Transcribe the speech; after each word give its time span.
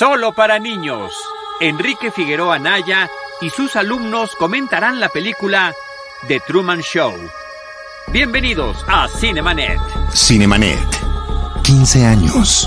Solo 0.00 0.32
para 0.32 0.58
niños. 0.58 1.12
Enrique 1.60 2.10
Figueroa 2.10 2.58
Naya 2.58 3.10
y 3.42 3.50
sus 3.50 3.76
alumnos 3.76 4.34
comentarán 4.34 4.98
la 4.98 5.10
película 5.10 5.74
The 6.26 6.40
Truman 6.40 6.80
Show. 6.80 7.12
Bienvenidos 8.06 8.82
a 8.88 9.08
Cinemanet. 9.08 9.78
Cinemanet. 10.14 10.78
15 11.64 12.06
años. 12.06 12.66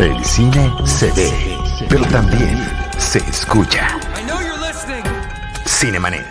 El 0.00 0.24
cine 0.24 0.72
se 0.84 1.12
ve, 1.12 1.56
pero 1.88 2.04
también 2.06 2.58
se 2.98 3.18
escucha. 3.18 3.96
Cinemanet. 5.64 6.26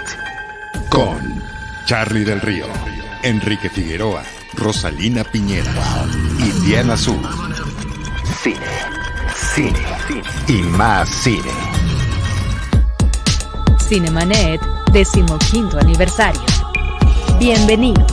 Con 0.90 1.42
Charlie 1.86 2.26
del 2.26 2.42
Río, 2.42 2.68
Enrique 3.24 3.70
Figueroa, 3.70 4.24
Rosalina 4.54 5.24
Piñera 5.24 5.72
y 6.40 6.52
Diana 6.60 6.96
Azul. 6.96 7.22
Cine, 8.44 8.60
cine, 9.54 9.74
y 10.48 10.64
más 10.64 11.10
cine. 11.10 11.52
Cinemanet, 13.80 14.62
decimoquinto 14.94 15.78
aniversario. 15.78 16.42
Bienvenidos. 17.38 18.10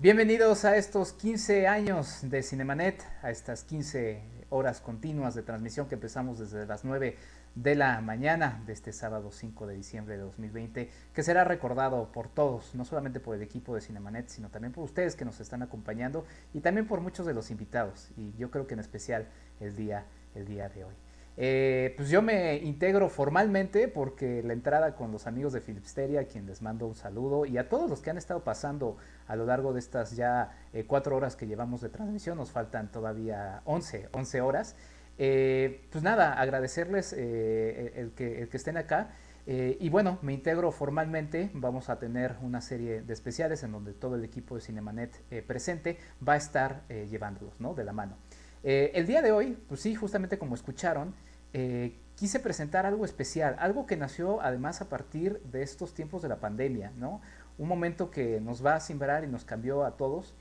Bienvenidos 0.00 0.64
a 0.64 0.76
estos 0.76 1.12
15 1.12 1.68
años 1.68 2.18
de 2.22 2.42
Cinemanet, 2.42 3.00
a 3.22 3.30
estas 3.30 3.62
15 3.62 4.22
horas 4.48 4.80
continuas 4.80 5.36
de 5.36 5.42
transmisión 5.42 5.88
que 5.88 5.94
empezamos 5.94 6.40
desde 6.40 6.66
las 6.66 6.84
9 6.84 7.16
de 7.54 7.74
la 7.74 8.00
mañana 8.00 8.62
de 8.66 8.72
este 8.72 8.92
sábado 8.92 9.30
5 9.32 9.66
de 9.66 9.74
diciembre 9.74 10.16
de 10.16 10.22
2020, 10.22 10.90
que 11.12 11.22
será 11.22 11.44
recordado 11.44 12.10
por 12.12 12.28
todos, 12.28 12.74
no 12.74 12.84
solamente 12.84 13.20
por 13.20 13.34
el 13.34 13.42
equipo 13.42 13.74
de 13.74 13.80
Cinemanet, 13.80 14.28
sino 14.28 14.48
también 14.48 14.72
por 14.72 14.84
ustedes 14.84 15.16
que 15.16 15.24
nos 15.24 15.40
están 15.40 15.62
acompañando 15.62 16.24
y 16.54 16.60
también 16.60 16.86
por 16.86 17.00
muchos 17.00 17.26
de 17.26 17.34
los 17.34 17.50
invitados, 17.50 18.10
y 18.16 18.32
yo 18.38 18.50
creo 18.50 18.66
que 18.66 18.74
en 18.74 18.80
especial 18.80 19.26
el 19.60 19.76
día, 19.76 20.04
el 20.34 20.46
día 20.46 20.68
de 20.68 20.84
hoy. 20.84 20.94
Eh, 21.42 21.94
pues 21.96 22.10
yo 22.10 22.20
me 22.20 22.56
integro 22.56 23.08
formalmente 23.08 23.88
porque 23.88 24.42
la 24.42 24.52
entrada 24.52 24.94
con 24.94 25.10
los 25.10 25.26
amigos 25.26 25.52
de 25.52 25.60
Filipsteria, 25.60 26.20
a 26.20 26.24
quien 26.24 26.46
les 26.46 26.60
mando 26.60 26.86
un 26.86 26.94
saludo, 26.94 27.46
y 27.46 27.56
a 27.56 27.68
todos 27.68 27.88
los 27.88 28.00
que 28.00 28.10
han 28.10 28.18
estado 28.18 28.40
pasando 28.40 28.96
a 29.26 29.36
lo 29.36 29.46
largo 29.46 29.72
de 29.72 29.78
estas 29.78 30.16
ya 30.16 30.52
eh, 30.72 30.84
cuatro 30.86 31.16
horas 31.16 31.36
que 31.36 31.46
llevamos 31.46 31.80
de 31.80 31.88
transmisión, 31.88 32.36
nos 32.36 32.50
faltan 32.50 32.92
todavía 32.92 33.62
11, 33.64 34.10
11 34.12 34.40
horas. 34.40 34.76
Eh, 35.22 35.82
pues 35.92 36.02
nada, 36.02 36.32
agradecerles 36.32 37.12
el, 37.12 38.12
que, 38.16 38.40
el 38.40 38.48
que 38.48 38.56
estén 38.56 38.78
acá. 38.78 39.10
y 39.46 39.88
bueno, 39.90 40.18
me 40.22 40.32
integro 40.32 40.72
formalmente. 40.72 41.50
Vamos 41.52 41.90
a 41.90 41.98
tener 41.98 42.36
una 42.40 42.62
serie 42.62 43.02
de 43.02 43.12
especiales 43.12 43.62
en 43.62 43.72
donde 43.72 43.92
todo 43.92 44.16
el 44.16 44.24
equipo 44.24 44.54
de 44.54 44.62
Cinemanet 44.62 45.14
presente 45.46 45.98
va 46.26 46.32
a 46.32 46.36
estar 46.36 46.82
llevándolos 46.88 47.60
¿no? 47.60 47.74
de 47.74 47.84
la 47.84 47.92
mano. 47.92 48.16
el 48.62 49.06
día 49.06 49.20
de 49.20 49.30
hoy, 49.30 49.58
pues 49.68 49.80
sí, 49.80 49.94
justamente 49.94 50.38
como 50.38 50.54
escucharon, 50.54 51.12
eh, 51.52 51.96
quise 52.16 52.38
presentar 52.38 52.86
algo 52.86 53.04
especial, 53.04 53.56
algo 53.58 53.86
que 53.86 53.96
nació 53.96 54.40
además 54.42 54.80
a 54.80 54.88
partir 54.88 55.40
de 55.44 55.62
estos 55.62 55.94
tiempos 55.94 56.22
de 56.22 56.28
la 56.28 56.36
pandemia, 56.36 56.92
¿no? 56.96 57.20
Un 57.58 57.66
momento 57.66 58.10
que 58.10 58.40
nos 58.40 58.64
va 58.64 58.76
a 58.76 58.80
simbrar 58.80 59.24
y 59.24 59.26
nos 59.26 59.44
cambió 59.44 59.84
a 59.84 59.96
todos 59.96 60.32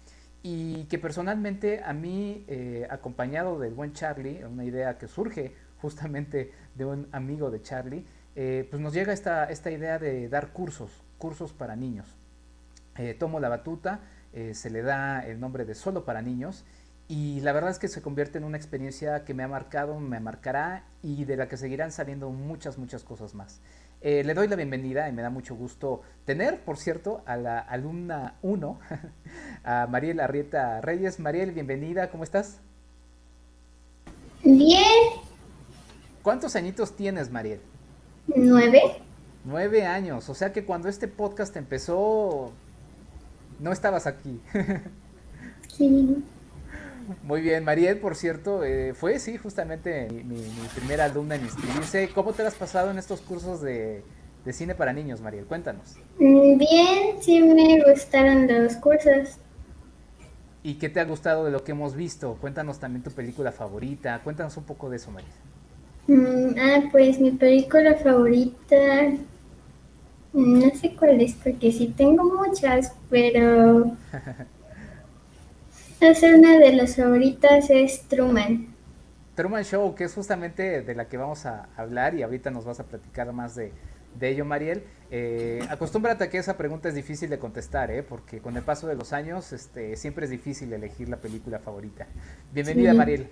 y 0.43 0.85
que 0.85 0.97
personalmente 0.97 1.81
a 1.83 1.93
mí, 1.93 2.45
eh, 2.47 2.87
acompañado 2.89 3.59
del 3.59 3.73
buen 3.73 3.93
Charlie, 3.93 4.43
una 4.43 4.65
idea 4.65 4.97
que 4.97 5.07
surge 5.07 5.53
justamente 5.81 6.51
de 6.75 6.85
un 6.85 7.07
amigo 7.11 7.51
de 7.51 7.61
Charlie, 7.61 8.05
eh, 8.35 8.67
pues 8.69 8.81
nos 8.81 8.93
llega 8.93 9.13
esta, 9.13 9.45
esta 9.45 9.71
idea 9.71 9.99
de 9.99 10.29
dar 10.29 10.49
cursos, 10.53 10.91
cursos 11.17 11.51
para 11.53 11.75
niños. 11.75 12.07
tomo 13.17 13.39
la 13.39 13.49
batuta, 13.49 14.01
se 14.53 14.69
le 14.69 14.81
da 14.81 15.25
el 15.25 15.39
nombre 15.39 15.65
de 15.65 15.73
Solo 15.73 16.03
para 16.03 16.21
Niños 16.21 16.65
y 17.09 17.39
la 17.41 17.53
verdad 17.53 17.71
es 17.71 17.79
que 17.79 17.87
se 17.87 18.03
convierte 18.03 18.37
en 18.37 18.43
una 18.43 18.55
experiencia 18.55 19.25
que 19.25 19.33
me 19.33 19.41
ha 19.41 19.47
marcado, 19.47 19.99
me 19.99 20.19
marcará 20.19 20.83
y 21.01 21.25
de 21.25 21.37
la 21.37 21.49
que 21.49 21.57
seguirán 21.57 21.91
saliendo 21.91 22.29
muchas, 22.29 22.77
muchas 22.77 23.03
cosas 23.03 23.33
más. 23.33 23.59
Eh, 24.01 24.23
le 24.23 24.33
doy 24.33 24.47
la 24.47 24.55
bienvenida 24.55 25.09
y 25.09 25.11
me 25.11 25.21
da 25.21 25.29
mucho 25.29 25.55
gusto 25.55 26.01
tener, 26.25 26.61
por 26.61 26.77
cierto, 26.77 27.21
a 27.25 27.35
la 27.35 27.59
alumna 27.59 28.35
1, 28.41 28.79
a 29.65 29.87
Mariel 29.87 30.21
Arrieta 30.21 30.79
Reyes. 30.79 31.19
Mariel, 31.19 31.51
bienvenida, 31.51 32.09
¿cómo 32.09 32.23
estás? 32.23 32.59
Bien. 34.43 34.81
¿Cuántos 36.23 36.55
añitos 36.55 36.95
tienes, 36.95 37.29
Mariel? 37.29 37.59
Nueve. 38.27 38.81
Nueve 39.43 39.85
años, 39.85 40.29
o 40.29 40.35
sea 40.35 40.53
que 40.53 40.63
cuando 40.63 40.87
este 40.87 41.09
podcast 41.09 41.55
empezó, 41.57 42.51
no 43.59 43.73
estabas 43.73 44.07
aquí. 44.07 44.39
sí. 45.67 46.23
Muy 47.23 47.41
bien, 47.41 47.63
Mariel, 47.63 47.97
por 47.97 48.15
cierto, 48.15 48.63
eh, 48.63 48.93
fue, 48.93 49.19
sí, 49.19 49.37
justamente 49.37 50.07
mi, 50.11 50.41
primera 50.75 51.05
alumna 51.05 51.35
en 51.35 51.43
inscribirse. 51.43 52.09
¿Cómo 52.13 52.33
te 52.33 52.43
has 52.43 52.55
pasado 52.55 52.91
en 52.91 52.99
estos 52.99 53.21
cursos 53.21 53.61
de, 53.61 54.03
cine 54.51 54.75
para 54.75 54.93
niños, 54.93 55.21
Mariel? 55.21 55.45
Cuéntanos. 55.45 55.95
Bien, 56.17 57.21
sí 57.21 57.41
me 57.41 57.83
gustaron 57.83 58.47
los 58.47 58.75
cursos. 58.75 59.37
¿Y 60.61 60.75
qué 60.75 60.89
te 60.89 60.99
ha 60.99 61.05
gustado 61.05 61.45
de 61.45 61.51
lo 61.51 61.63
que 61.63 61.71
hemos 61.71 61.95
visto? 61.95 62.37
Cuéntanos 62.41 62.79
también 62.79 63.03
tu 63.03 63.11
película 63.11 63.51
favorita. 63.51 64.19
Cuéntanos 64.23 64.57
un 64.57 64.65
poco 64.65 64.89
de 64.89 64.97
eso, 64.97 65.09
Mariel. 65.11 65.31
Mm, 66.07 66.59
ah, 66.59 66.89
pues 66.91 67.19
mi 67.19 67.31
película 67.31 67.95
favorita, 67.95 69.09
mm, 70.33 70.59
no 70.59 70.75
sé 70.75 70.95
cuál 70.95 71.21
es, 71.21 71.33
porque 71.33 71.71
sí 71.71 71.93
tengo 71.95 72.23
muchas, 72.23 72.93
pero 73.09 73.91
una 76.01 76.57
de 76.57 76.73
las 76.73 76.95
favoritas 76.95 77.69
es 77.69 78.01
Truman. 78.03 78.67
Truman 79.35 79.63
Show, 79.63 79.95
que 79.95 80.05
es 80.05 80.13
justamente 80.13 80.81
de 80.81 80.95
la 80.95 81.05
que 81.09 81.17
vamos 81.17 81.45
a 81.45 81.67
hablar 81.75 82.15
y 82.15 82.23
ahorita 82.23 82.51
nos 82.51 82.63
vas 82.63 82.79
a 82.79 82.83
platicar 82.83 83.31
más 83.33 83.55
de, 83.55 83.73
ello, 84.21 84.45
Mariel. 84.45 84.83
Eh, 85.11 85.59
acostúmbrate 85.69 86.23
a 86.25 86.29
que 86.29 86.37
esa 86.37 86.55
pregunta 86.55 86.87
es 86.87 86.95
difícil 86.95 87.29
de 87.29 87.37
contestar, 87.37 87.91
¿eh? 87.91 88.01
porque 88.01 88.39
con 88.39 88.55
el 88.55 88.63
paso 88.63 88.87
de 88.87 88.95
los 88.95 89.11
años 89.11 89.51
este, 89.51 89.97
siempre 89.97 90.25
es 90.25 90.31
difícil 90.31 90.71
elegir 90.71 91.09
la 91.09 91.17
película 91.17 91.59
favorita. 91.59 92.07
Bienvenida, 92.53 92.93
Mariel. 92.93 93.27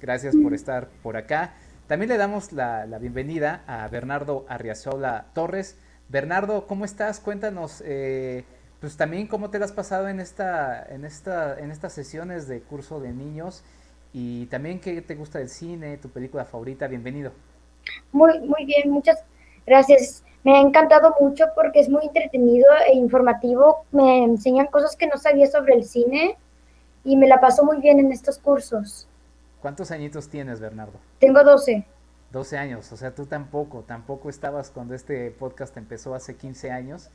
Gracias 0.00 0.34
por 0.34 0.54
estar 0.54 0.88
por 1.02 1.16
acá. 1.16 1.52
También 1.88 2.08
le 2.08 2.16
damos 2.16 2.52
la, 2.52 2.86
bienvenida 2.98 3.64
a 3.66 3.86
Bernardo 3.88 4.46
Arriazola 4.48 5.26
Torres. 5.34 5.76
Bernardo, 6.08 6.66
¿cómo 6.66 6.84
estás? 6.86 7.20
Cuéntanos. 7.20 7.82
Eh, 7.84 8.44
pues 8.80 8.96
también 8.96 9.26
cómo 9.26 9.50
te 9.50 9.58
has 9.58 9.72
pasado 9.72 10.08
en 10.08 10.20
esta, 10.20 10.82
en 10.88 11.04
esta, 11.04 11.58
en 11.58 11.70
estas 11.70 11.92
sesiones 11.92 12.48
de 12.48 12.60
curso 12.60 12.98
de 12.98 13.12
niños 13.12 13.62
y 14.12 14.46
también 14.46 14.80
qué 14.80 15.02
te 15.02 15.14
gusta 15.14 15.38
del 15.38 15.50
cine, 15.50 15.98
tu 15.98 16.08
película 16.08 16.44
favorita, 16.46 16.86
bienvenido. 16.86 17.32
Muy, 18.12 18.40
muy 18.40 18.64
bien, 18.64 18.90
muchas 18.90 19.18
gracias. 19.66 20.22
Me 20.44 20.56
ha 20.56 20.60
encantado 20.60 21.14
mucho 21.20 21.44
porque 21.54 21.80
es 21.80 21.90
muy 21.90 22.06
entretenido 22.06 22.66
e 22.88 22.96
informativo. 22.96 23.84
Me 23.92 24.24
enseñan 24.24 24.66
cosas 24.68 24.96
que 24.96 25.06
no 25.06 25.18
sabía 25.18 25.46
sobre 25.46 25.74
el 25.74 25.84
cine 25.84 26.36
y 27.04 27.16
me 27.16 27.28
la 27.28 27.40
paso 27.40 27.64
muy 27.64 27.78
bien 27.78 28.00
en 28.00 28.10
estos 28.10 28.38
cursos. 28.38 29.06
¿Cuántos 29.60 29.90
añitos 29.90 30.28
tienes, 30.28 30.58
Bernardo? 30.58 30.94
Tengo 31.18 31.44
12. 31.44 31.84
12 32.32 32.56
años, 32.56 32.92
o 32.92 32.96
sea, 32.96 33.10
tú 33.10 33.26
tampoco, 33.26 33.84
tampoco 33.86 34.30
estabas 34.30 34.70
cuando 34.70 34.94
este 34.94 35.32
podcast 35.32 35.76
empezó 35.76 36.14
hace 36.14 36.36
15 36.36 36.70
años 36.70 37.10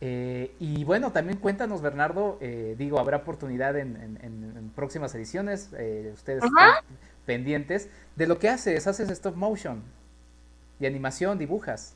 eh, 0.00 0.54
y 0.60 0.84
bueno, 0.84 1.10
también 1.10 1.38
cuéntanos, 1.38 1.82
Bernardo, 1.82 2.38
eh, 2.40 2.76
digo, 2.78 3.00
habrá 3.00 3.18
oportunidad 3.18 3.76
en, 3.76 4.72
próximas 4.76 5.12
ediciones, 5.14 5.70
eh, 5.76 6.12
ustedes 6.14 6.44
están 6.44 6.84
pendientes, 7.26 7.88
de 8.14 8.26
lo 8.28 8.38
que 8.38 8.48
haces, 8.48 8.86
haces 8.86 9.10
stop 9.10 9.34
motion 9.34 9.82
y 10.78 10.86
animación, 10.86 11.36
dibujas. 11.36 11.94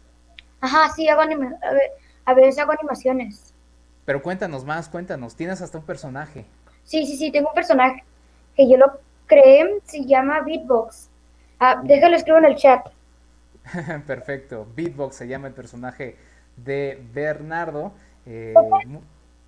Ajá, 0.61 0.93
sí, 0.95 1.09
hago 1.09 1.23
a, 2.25 2.35
veces 2.35 2.59
hago 2.59 2.73
animaciones. 2.73 3.55
Pero 4.05 4.21
cuéntanos 4.21 4.65
más, 4.65 4.89
cuéntanos, 4.89 5.37
tienes 5.37 5.63
hasta 5.63 5.79
un 5.79 5.85
personaje. 5.85 6.45
Sí, 6.85 7.07
sí, 7.07 7.17
sí, 7.17 7.31
tengo 7.31 7.51
un 7.51 7.55
personaje 7.55 8.03
que 8.57 8.69
yo 8.69 8.77
lo 8.77 8.99
creé, 9.27 9.79
se 9.85 10.05
llama 10.05 10.41
Beatbox. 10.41 11.09
Ah, 11.61 11.81
déjalo 11.85 12.17
escribo 12.17 12.39
en 12.39 12.47
el 12.47 12.57
chat. 12.57 12.85
Perfecto, 14.09 14.67
Beatbox 14.75 15.15
se 15.15 15.29
llama 15.29 15.47
el 15.47 15.55
personaje 15.55 16.17
de 16.57 17.03
Bernardo. 17.13 17.93
Eh, 18.27 18.55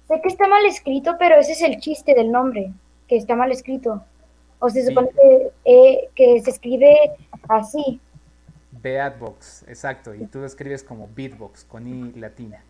sé 0.08 0.20
que 0.20 0.28
está 0.28 0.46
mal 0.46 0.64
escrito, 0.66 1.16
pero 1.18 1.36
ese 1.36 1.52
es 1.52 1.62
el 1.62 1.78
chiste 1.78 2.14
del 2.14 2.30
nombre, 2.30 2.72
que 3.08 3.16
está 3.16 3.36
mal 3.36 3.52
escrito. 3.52 4.02
O 4.58 4.70
se 4.70 4.86
supone 4.86 5.08
que, 5.10 5.50
eh, 5.64 6.08
que, 6.14 6.40
se 6.42 6.50
escribe 6.50 6.96
así. 7.48 8.00
Beatbox, 8.70 9.64
exacto, 9.68 10.14
y 10.14 10.26
tú 10.26 10.40
lo 10.40 10.46
escribes 10.46 10.82
como 10.82 11.08
Beatbox, 11.14 11.64
con 11.64 11.86
I 11.86 12.12
latina. 12.18 12.62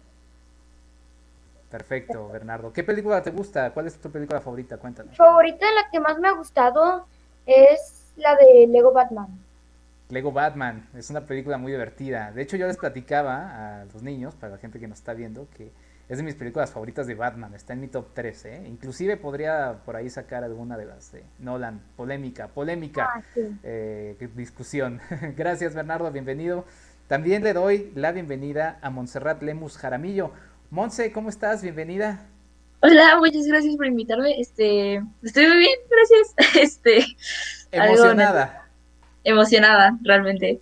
Perfecto, 1.71 2.29
Bernardo. 2.29 2.73
¿Qué 2.73 2.85
película 2.85 3.21
te 3.21 3.33
gusta? 3.33 3.73
¿Cuál 3.73 3.89
es 3.89 3.97
tu 3.97 4.09
película 4.09 4.41
favorita? 4.41 4.77
Cuéntanos. 4.77 5.17
Favorita, 5.17 5.67
la 5.73 5.91
que 5.91 5.99
más 5.99 6.21
me 6.21 6.29
ha 6.29 6.33
gustado 6.33 7.05
es 7.47 8.05
la 8.17 8.37
de 8.37 8.69
Lego 8.69 8.93
Batman. 8.93 9.27
Lego 10.11 10.33
Batman 10.33 10.87
es 10.97 11.11
una 11.11 11.23
película 11.23 11.59
muy 11.59 11.73
divertida. 11.73 12.31
De 12.33 12.43
hecho, 12.43 12.56
yo 12.56 12.67
les 12.67 12.77
platicaba 12.77 13.81
a 13.81 13.85
los 13.87 14.03
niños, 14.03 14.35
para 14.35 14.53
la 14.53 14.59
gente 14.59 14.79
que 14.79 14.87
nos 14.87 14.99
está 14.99 15.15
viendo, 15.15 15.49
que 15.56 15.71
es 16.09 16.19
de 16.19 16.23
mis 16.23 16.35
películas 16.35 16.71
favoritas 16.71 17.06
de 17.06 17.15
Batman, 17.15 17.55
está 17.55 17.73
en 17.73 17.81
mi 17.81 17.89
top 17.89 18.09
3, 18.15 18.45
¿eh? 18.45 18.62
Inclusive 18.69 19.17
podría 19.17 19.79
por 19.87 19.97
ahí 19.97 20.11
sacar 20.11 20.45
alguna 20.45 20.77
de 20.77 20.85
las 20.85 21.12
de 21.12 21.25
Nolan. 21.39 21.81
Polémica, 21.97 22.49
polémica 22.49 23.09
Ah, 23.15 23.23
sí. 23.35 23.41
eh, 23.62 24.29
discusión. 24.37 25.01
Gracias 25.37 25.75
Bernardo, 25.75 26.11
bienvenido. 26.11 26.67
También 27.09 27.43
le 27.43 27.55
doy 27.55 27.91
la 27.95 28.12
bienvenida 28.12 28.79
a 28.83 28.91
Montserrat 28.91 29.43
Lemus 29.43 29.79
Jaramillo. 29.79 30.33
Monse, 30.71 31.11
¿cómo 31.12 31.31
estás? 31.31 31.62
Bienvenida. 31.62 32.27
Hola, 32.81 33.17
muchas 33.19 33.47
gracias 33.47 33.75
por 33.77 33.87
invitarme. 33.87 34.39
Este, 34.39 35.03
estoy 35.23 35.47
muy 35.49 35.57
bien, 35.59 35.79
gracias. 35.89 36.55
Este, 36.62 37.07
algo 37.73 38.63
Emocionada. 39.25 39.99
realmente. 40.03 40.61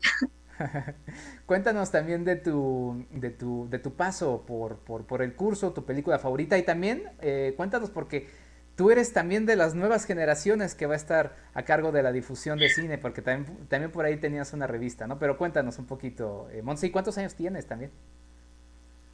Cuéntanos 1.46 1.90
también 1.90 2.24
de 2.24 2.36
tu, 2.36 3.04
de 3.10 3.30
tu, 3.30 3.68
de 3.68 3.78
tu 3.78 3.92
paso 3.94 4.44
por, 4.46 4.78
por, 4.78 5.04
por 5.06 5.22
el 5.22 5.34
curso, 5.34 5.72
tu 5.72 5.84
película 5.84 6.18
favorita 6.18 6.56
y 6.58 6.62
también 6.62 7.02
eh, 7.20 7.54
cuéntanos 7.56 7.90
porque 7.90 8.28
tú 8.76 8.90
eres 8.90 9.12
también 9.12 9.44
de 9.44 9.56
las 9.56 9.74
nuevas 9.74 10.04
generaciones 10.06 10.74
que 10.74 10.86
va 10.86 10.94
a 10.94 10.96
estar 10.96 11.36
a 11.54 11.64
cargo 11.64 11.92
de 11.92 12.02
la 12.02 12.12
difusión 12.12 12.58
de 12.58 12.68
cine, 12.70 12.96
porque 12.98 13.22
también, 13.22 13.56
también 13.68 13.90
por 13.92 14.04
ahí 14.04 14.16
tenías 14.16 14.52
una 14.52 14.66
revista, 14.66 15.06
¿no? 15.06 15.18
Pero 15.18 15.36
cuéntanos 15.36 15.78
un 15.78 15.86
poquito, 15.86 16.48
eh, 16.52 16.62
Monse, 16.62 16.86
¿y 16.86 16.90
cuántos 16.90 17.18
años 17.18 17.34
tienes 17.34 17.66
también? 17.66 17.90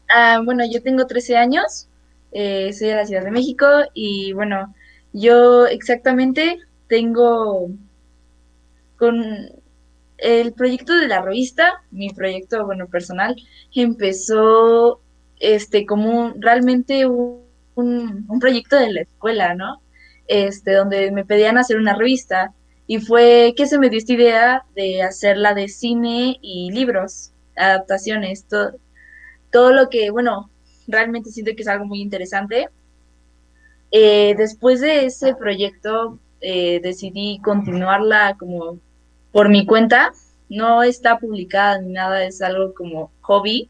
Ah, 0.09 0.41
bueno, 0.45 0.65
yo 0.71 0.83
tengo 0.83 1.07
13 1.07 1.37
años, 1.37 1.89
eh, 2.33 2.73
soy 2.73 2.89
de 2.89 2.95
la 2.97 3.07
Ciudad 3.07 3.25
de 3.25 3.31
México 3.31 3.67
y 3.95 4.33
bueno, 4.33 4.75
yo 5.13 5.67
exactamente 5.67 6.59
tengo 6.89 7.69
con 8.99 9.25
el 10.19 10.53
proyecto 10.55 10.95
de 10.97 11.09
la 11.09 11.23
revista, 11.23 11.83
mi 11.91 12.11
proyecto, 12.11 12.65
bueno, 12.67 12.89
personal, 12.89 13.37
empezó 13.75 15.01
este 15.41 15.87
como 15.87 16.11
un- 16.11 16.43
realmente 16.43 17.07
un, 17.07 17.43
un- 17.77 18.41
proyecto 18.41 18.77
de 18.77 18.93
la 18.93 19.03
escuela, 19.03 19.55
¿no? 19.55 19.81
Este, 20.27 20.73
donde 20.75 21.11
me 21.13 21.25
pedían 21.25 21.59
hacer 21.59 21.79
una 21.79 21.95
revista 21.97 22.53
y 22.87 22.99
fue 23.01 23.55
que 23.57 23.67
se 23.67 23.79
me 23.79 23.91
dio 23.91 23.99
esta 23.99 24.13
idea 24.15 24.63
de 24.75 25.03
hacerla 25.03 25.55
de 25.55 25.69
cine 25.69 26.39
y 26.43 26.71
libros, 26.73 27.31
adaptaciones, 27.57 28.45
todo, 28.49 28.73
todo 29.53 29.73
lo 29.73 29.89
que, 29.91 30.11
bueno, 30.11 30.51
realmente 30.89 31.31
siento 31.31 31.53
que 31.57 31.63
es 31.63 31.69
algo 31.69 31.87
muy 31.87 32.01
interesante. 32.01 32.69
Eh, 33.91 34.35
después 34.37 34.81
de 34.81 35.07
ese 35.07 35.35
proyecto, 35.35 36.19
eh, 36.41 36.81
decidí 36.83 37.41
continuarla 37.43 38.37
como 38.39 38.79
por 39.33 39.49
mi 39.49 39.67
cuenta. 39.67 40.13
No 40.49 40.83
está 40.83 41.19
publicada 41.19 41.81
ni 41.81 41.93
nada, 41.93 42.25
es 42.25 42.41
algo 42.41 42.75
como 42.75 43.11
hobby. 43.21 43.69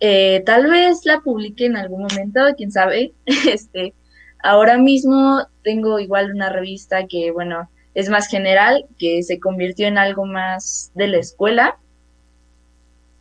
Eh, 0.00 0.42
tal 0.44 0.68
vez 0.68 1.06
la 1.06 1.20
publique 1.20 1.64
en 1.64 1.76
algún 1.76 2.02
momento, 2.02 2.40
quién 2.56 2.70
sabe. 2.70 3.12
Este, 3.26 3.94
ahora 4.42 4.78
mismo 4.78 5.46
tengo 5.62 5.98
igual 5.98 6.32
una 6.32 6.50
revista 6.50 7.06
que, 7.06 7.30
bueno, 7.30 7.68
es 7.94 8.10
más 8.10 8.28
general, 8.28 8.84
que 8.98 9.22
se 9.22 9.40
convirtió 9.40 9.86
en 9.86 9.98
algo 9.98 10.26
más 10.26 10.90
de 10.94 11.08
la 11.08 11.18
escuela. 11.18 11.76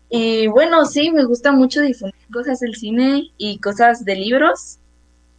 Y 0.10 0.48
bueno, 0.48 0.86
sí, 0.86 1.12
me 1.12 1.24
gusta 1.24 1.52
mucho 1.52 1.82
difundir 1.82 2.16
cosas 2.32 2.60
del 2.60 2.76
cine 2.76 3.32
y 3.38 3.60
cosas 3.60 4.06
de 4.06 4.16
libros, 4.16 4.78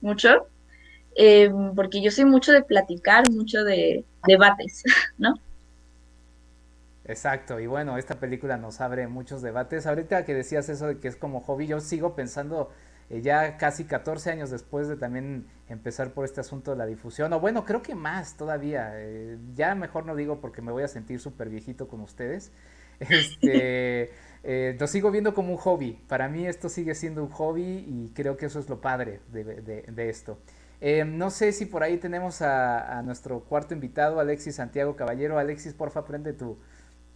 mucho, 0.00 0.46
eh, 1.16 1.50
porque 1.74 2.02
yo 2.02 2.10
soy 2.10 2.24
mucho 2.24 2.52
de 2.52 2.62
platicar, 2.62 3.30
mucho 3.30 3.62
de 3.62 4.04
debates, 4.26 4.82
¿no? 5.18 5.34
Exacto, 7.08 7.60
y 7.60 7.66
bueno, 7.66 7.98
esta 7.98 8.16
película 8.16 8.56
nos 8.56 8.80
abre 8.80 9.06
muchos 9.06 9.40
debates. 9.40 9.86
Ahorita 9.86 10.24
que 10.24 10.34
decías 10.34 10.68
eso 10.68 10.88
de 10.88 10.98
que 10.98 11.08
es 11.08 11.16
como 11.16 11.40
hobby, 11.40 11.68
yo 11.68 11.80
sigo 11.80 12.16
pensando 12.16 12.70
eh, 13.10 13.20
ya 13.22 13.56
casi 13.56 13.84
14 13.84 14.30
años 14.32 14.50
después 14.50 14.88
de 14.88 14.96
también 14.96 15.46
empezar 15.68 16.12
por 16.12 16.24
este 16.24 16.40
asunto 16.40 16.72
de 16.72 16.76
la 16.76 16.86
difusión, 16.86 17.32
o 17.32 17.40
bueno, 17.40 17.64
creo 17.64 17.82
que 17.82 17.94
más 17.94 18.36
todavía, 18.36 18.90
eh, 18.94 19.38
ya 19.54 19.74
mejor 19.76 20.04
no 20.06 20.16
digo 20.16 20.40
porque 20.40 20.62
me 20.62 20.72
voy 20.72 20.82
a 20.82 20.88
sentir 20.88 21.20
súper 21.20 21.48
viejito 21.48 21.86
con 21.86 22.00
ustedes, 22.00 22.50
este, 23.00 24.10
eh, 24.42 24.76
lo 24.78 24.86
sigo 24.88 25.10
viendo 25.10 25.34
como 25.34 25.52
un 25.52 25.58
hobby, 25.58 25.92
para 26.08 26.28
mí 26.28 26.46
esto 26.46 26.68
sigue 26.68 26.94
siendo 26.94 27.22
un 27.22 27.30
hobby 27.30 27.84
y 27.86 28.12
creo 28.14 28.36
que 28.36 28.46
eso 28.46 28.58
es 28.58 28.68
lo 28.68 28.80
padre 28.80 29.20
de, 29.32 30.08
esto. 30.08 30.38
Eh, 30.80 31.04
no 31.04 31.30
sé 31.30 31.52
si 31.52 31.66
por 31.66 31.82
ahí 31.82 31.96
tenemos 31.96 32.42
a, 32.42 32.98
a 32.98 33.02
nuestro 33.02 33.40
cuarto 33.40 33.74
invitado, 33.74 34.20
Alexis 34.20 34.56
Santiago 34.56 34.94
Caballero. 34.94 35.38
Alexis, 35.38 35.72
porfa, 35.72 36.04
prende 36.04 36.34
tu, 36.34 36.58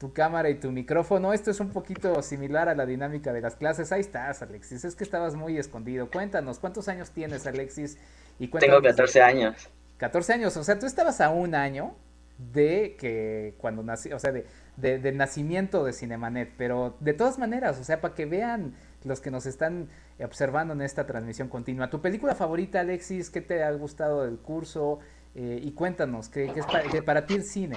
tu 0.01 0.15
cámara 0.15 0.49
y 0.49 0.55
tu 0.55 0.73
micrófono. 0.73 1.35
Esto 1.35 1.51
es 1.51 1.61
un 1.61 1.69
poquito 1.71 2.23
similar 2.23 2.71
a 2.71 2.75
la 2.75 2.87
dinámica 2.87 3.35
de 3.35 3.43
las 3.43 3.55
clases. 3.55 3.93
Ahí 3.93 4.01
estás, 4.01 4.41
Alexis. 4.41 4.83
Es 4.87 4.95
que 4.97 5.05
estabas 5.05 5.35
muy 5.35 5.59
escondido. 5.59 6.11
Cuéntanos, 6.11 6.59
¿cuántos 6.59 6.89
años 6.89 7.11
tienes, 7.11 7.47
Alexis? 7.47 7.99
Y 8.39 8.49
Tengo 8.49 8.53
cuéntanos 8.53 8.83
14 8.83 9.21
años. 9.21 9.69
14 9.99 10.33
años, 10.33 10.57
o 10.57 10.65
sea, 10.65 10.79
tú 10.79 10.87
estabas 10.87 11.21
a 11.21 11.29
un 11.29 11.55
año 11.55 11.95
de 12.39 12.97
que 12.99 13.55
cuando 13.59 13.83
nací, 13.83 14.11
o 14.15 14.19
sea, 14.19 14.33
de, 14.33 14.47
de- 14.79 14.99
del 14.99 15.19
nacimiento 15.19 15.85
de 15.85 15.93
Cinemanet, 15.93 16.51
pero 16.57 16.97
de 17.01 17.13
todas 17.13 17.39
maneras, 17.39 17.79
o 17.79 17.85
sea, 17.85 18.01
para 18.01 18.15
que 18.15 18.25
vean 18.25 18.73
los 19.05 19.21
que 19.21 19.31
nos 19.31 19.45
están 19.45 19.89
observando 20.25 20.73
en 20.73 20.81
esta 20.81 21.07
transmisión 21.07 21.49
continua. 21.49 21.91
¿Tu 21.91 22.01
película 22.01 22.35
favorita, 22.35 22.81
Alexis? 22.81 23.29
¿Qué 23.29 23.43
te 23.43 23.63
ha 23.63 23.71
gustado 23.73 24.25
del 24.25 24.39
curso? 24.39 25.01
Eh, 25.35 25.61
y 25.63 25.73
cuéntanos, 25.73 26.31
¿qué, 26.31 26.51
qué 26.55 26.61
es 26.61 26.67
pa- 26.67 26.83
qué 26.91 27.03
para 27.03 27.27
ti 27.27 27.35
el 27.35 27.45
cine? 27.45 27.77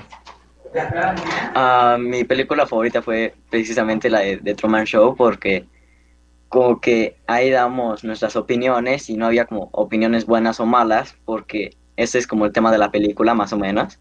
Ah, 1.56 1.98
mi 2.00 2.24
película 2.24 2.66
favorita 2.66 3.02
fue 3.02 3.34
precisamente 3.50 4.10
la 4.10 4.20
de, 4.20 4.38
The 4.38 4.56
Truman 4.56 4.86
Show 4.86 5.16
porque 5.16 5.66
como 6.50 6.80
que 6.80 7.16
ahí 7.28 7.50
damos 7.50 8.04
nuestras 8.04 8.36
opiniones 8.36 9.10
y 9.10 9.16
no 9.16 9.26
había 9.28 9.46
como 9.46 9.70
opiniones 9.72 10.26
buenas 10.26 10.60
o 10.60 10.66
malas 10.66 11.16
porque 11.26 11.76
ese 11.96 12.20
es 12.20 12.28
como 12.28 12.46
el 12.46 12.52
tema 12.52 12.72
de 12.72 12.78
la 12.78 12.92
película 12.92 13.34
más 13.34 13.54
o 13.54 13.58
menos. 13.58 14.00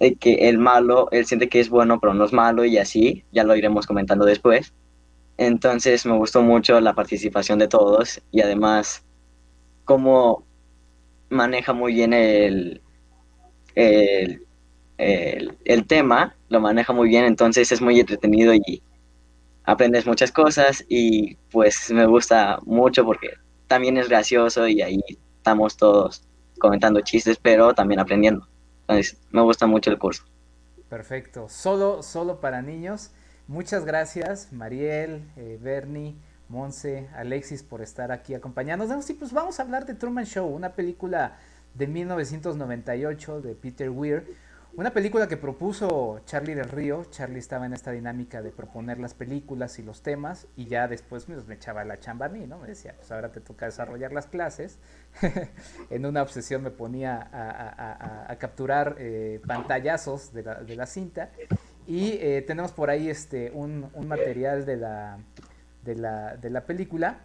De 0.00 0.14
que 0.14 0.48
el 0.48 0.58
malo, 0.58 1.08
él 1.10 1.26
siente 1.26 1.48
que 1.48 1.60
es 1.60 1.68
bueno 1.68 1.98
pero 2.00 2.14
no 2.14 2.24
es 2.24 2.32
malo 2.32 2.64
y 2.64 2.78
así, 2.78 3.24
ya 3.32 3.44
lo 3.44 3.56
iremos 3.56 3.86
comentando 3.86 4.24
después. 4.24 4.72
Entonces 5.36 6.04
me 6.06 6.16
gustó 6.16 6.42
mucho 6.42 6.80
la 6.80 6.94
participación 6.94 7.58
de 7.58 7.68
todos 7.68 8.20
y 8.32 8.40
además 8.40 9.02
cómo 9.84 10.44
maneja 11.30 11.72
muy 11.72 11.94
bien 11.94 12.12
el, 12.12 12.80
el, 13.74 14.42
el, 14.98 15.86
tema, 15.86 16.34
lo 16.48 16.60
maneja 16.60 16.92
muy 16.92 17.08
bien, 17.08 17.24
entonces 17.24 17.70
es 17.72 17.80
muy 17.80 17.98
entretenido 18.00 18.52
y 18.54 18.82
aprendes 19.64 20.06
muchas 20.06 20.32
cosas 20.32 20.84
y 20.88 21.36
pues 21.50 21.90
me 21.90 22.06
gusta 22.06 22.58
mucho 22.64 23.04
porque 23.04 23.34
también 23.68 23.96
es 23.96 24.08
gracioso 24.08 24.66
y 24.66 24.82
ahí 24.82 25.00
estamos 25.36 25.76
todos 25.76 26.22
comentando 26.58 27.00
chistes, 27.00 27.38
pero 27.40 27.74
también 27.74 28.00
aprendiendo. 28.00 28.46
Entonces 28.82 29.16
me 29.30 29.42
gusta 29.42 29.66
mucho 29.66 29.90
el 29.90 29.98
curso. 29.98 30.24
Perfecto. 30.88 31.48
Solo, 31.48 32.02
solo 32.02 32.40
para 32.40 32.62
niños. 32.62 33.10
Muchas 33.46 33.84
gracias, 33.84 34.52
Mariel, 34.52 35.22
eh, 35.36 35.58
Bernie, 35.62 36.14
Monse, 36.48 37.08
Alexis, 37.14 37.62
por 37.62 37.82
estar 37.82 38.10
aquí 38.10 38.34
acompañándonos. 38.34 39.04
Sí, 39.04 39.14
pues 39.14 39.32
vamos 39.32 39.60
a 39.60 39.62
hablar 39.62 39.86
de 39.86 39.94
Truman 39.94 40.24
Show, 40.24 40.46
una 40.46 40.70
película 40.70 41.38
de 41.74 41.86
1998 41.86 43.40
de 43.42 43.54
Peter 43.54 43.90
Weir. 43.90 44.24
Una 44.76 44.92
película 44.92 45.26
que 45.26 45.36
propuso 45.36 46.20
Charlie 46.24 46.54
del 46.54 46.68
Río. 46.68 47.04
Charlie 47.10 47.40
estaba 47.40 47.66
en 47.66 47.72
esta 47.72 47.90
dinámica 47.90 48.42
de 48.42 48.50
proponer 48.50 49.00
las 49.00 49.12
películas 49.12 49.78
y 49.80 49.82
los 49.82 50.02
temas 50.02 50.46
y 50.56 50.66
ya 50.66 50.86
después 50.86 51.28
me, 51.28 51.34
me 51.36 51.54
echaba 51.54 51.84
la 51.84 51.98
chamba 51.98 52.26
a 52.26 52.28
mí, 52.28 52.46
¿no? 52.46 52.58
Me 52.60 52.68
decía, 52.68 52.94
pues 52.96 53.10
ahora 53.10 53.30
te 53.32 53.40
toca 53.40 53.66
desarrollar 53.66 54.12
las 54.12 54.26
clases. 54.26 54.76
en 55.90 56.06
una 56.06 56.22
obsesión 56.22 56.62
me 56.62 56.70
ponía 56.70 57.16
a, 57.16 57.50
a- 57.50 57.68
a- 57.70 57.92
a- 58.28 58.32
a 58.32 58.36
capturar 58.36 58.94
eh, 58.98 59.40
pantallazos 59.46 60.32
de 60.32 60.44
la, 60.44 60.54
de 60.56 60.76
la 60.76 60.86
cinta 60.86 61.30
y 61.88 62.12
eh, 62.20 62.44
tenemos 62.46 62.70
por 62.70 62.88
ahí 62.90 63.08
este 63.10 63.50
un, 63.52 63.90
un 63.94 64.06
material 64.06 64.64
de 64.64 64.76
la, 64.76 65.18
de 65.84 65.94
la, 65.96 66.36
de 66.36 66.50
la 66.50 66.60
película. 66.60 67.16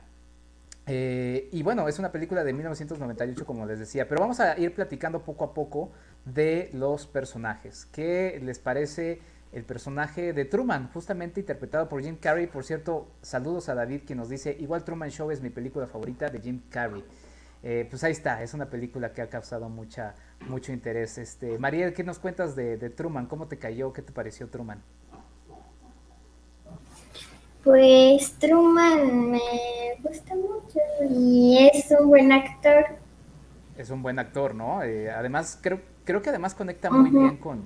Eh, 0.85 1.47
y 1.53 1.63
bueno, 1.63 1.87
es 1.87 1.97
una 1.99 2.11
película 2.11 2.43
de 2.43 2.51
1998, 2.51 3.45
como 3.45 3.65
les 3.65 3.79
decía, 3.79 4.07
pero 4.09 4.19
vamos 4.21 4.39
a 4.41 4.57
ir 4.59 4.73
platicando 4.73 5.21
poco 5.21 5.45
a 5.45 5.53
poco 5.53 5.91
de 6.25 6.69
los 6.73 7.07
personajes. 7.07 7.87
¿Qué 7.91 8.39
les 8.43 8.59
parece 8.59 9.19
el 9.51 9.63
personaje 9.63 10.33
de 10.33 10.45
Truman, 10.45 10.89
justamente 10.93 11.41
interpretado 11.41 11.87
por 11.89 12.01
Jim 12.01 12.17
Carrey? 12.19 12.47
Por 12.47 12.63
cierto, 12.63 13.07
saludos 13.21 13.69
a 13.69 13.75
David 13.75 14.01
que 14.01 14.15
nos 14.15 14.29
dice, 14.29 14.55
igual 14.59 14.83
Truman 14.83 15.09
Show 15.09 15.31
es 15.31 15.41
mi 15.41 15.49
película 15.49 15.87
favorita 15.87 16.29
de 16.29 16.39
Jim 16.39 16.61
Carrey. 16.69 17.03
Eh, 17.65 17.87
pues 17.89 18.03
ahí 18.03 18.11
está, 18.11 18.43
es 18.43 18.53
una 18.53 18.65
película 18.65 19.13
que 19.13 19.21
ha 19.21 19.29
causado 19.29 19.69
mucha, 19.69 20.15
mucho 20.47 20.73
interés. 20.73 21.17
Este, 21.17 21.57
Mariel, 21.57 21.93
¿qué 21.93 22.03
nos 22.03 22.19
cuentas 22.19 22.55
de, 22.55 22.77
de 22.77 22.89
Truman? 22.89 23.27
¿Cómo 23.27 23.47
te 23.47 23.57
cayó? 23.57 23.93
¿Qué 23.93 24.01
te 24.01 24.11
pareció 24.11 24.49
Truman? 24.49 24.81
Pues 27.63 28.33
Truman 28.39 29.31
me 29.31 29.39
gusta 30.03 30.35
mucho 30.35 30.79
y 31.09 31.69
es 31.73 31.89
un 31.97 32.09
buen 32.09 32.33
actor. 32.33 32.85
Es 33.77 33.89
un 33.89 34.03
buen 34.03 34.19
actor, 34.19 34.53
¿no? 34.53 34.83
Eh, 34.83 35.09
además, 35.09 35.57
creo, 35.61 35.79
creo 36.05 36.21
que 36.21 36.29
además 36.29 36.55
conecta 36.55 36.89
muy 36.89 37.09
Ujú. 37.09 37.19
bien 37.19 37.37
con, 37.37 37.63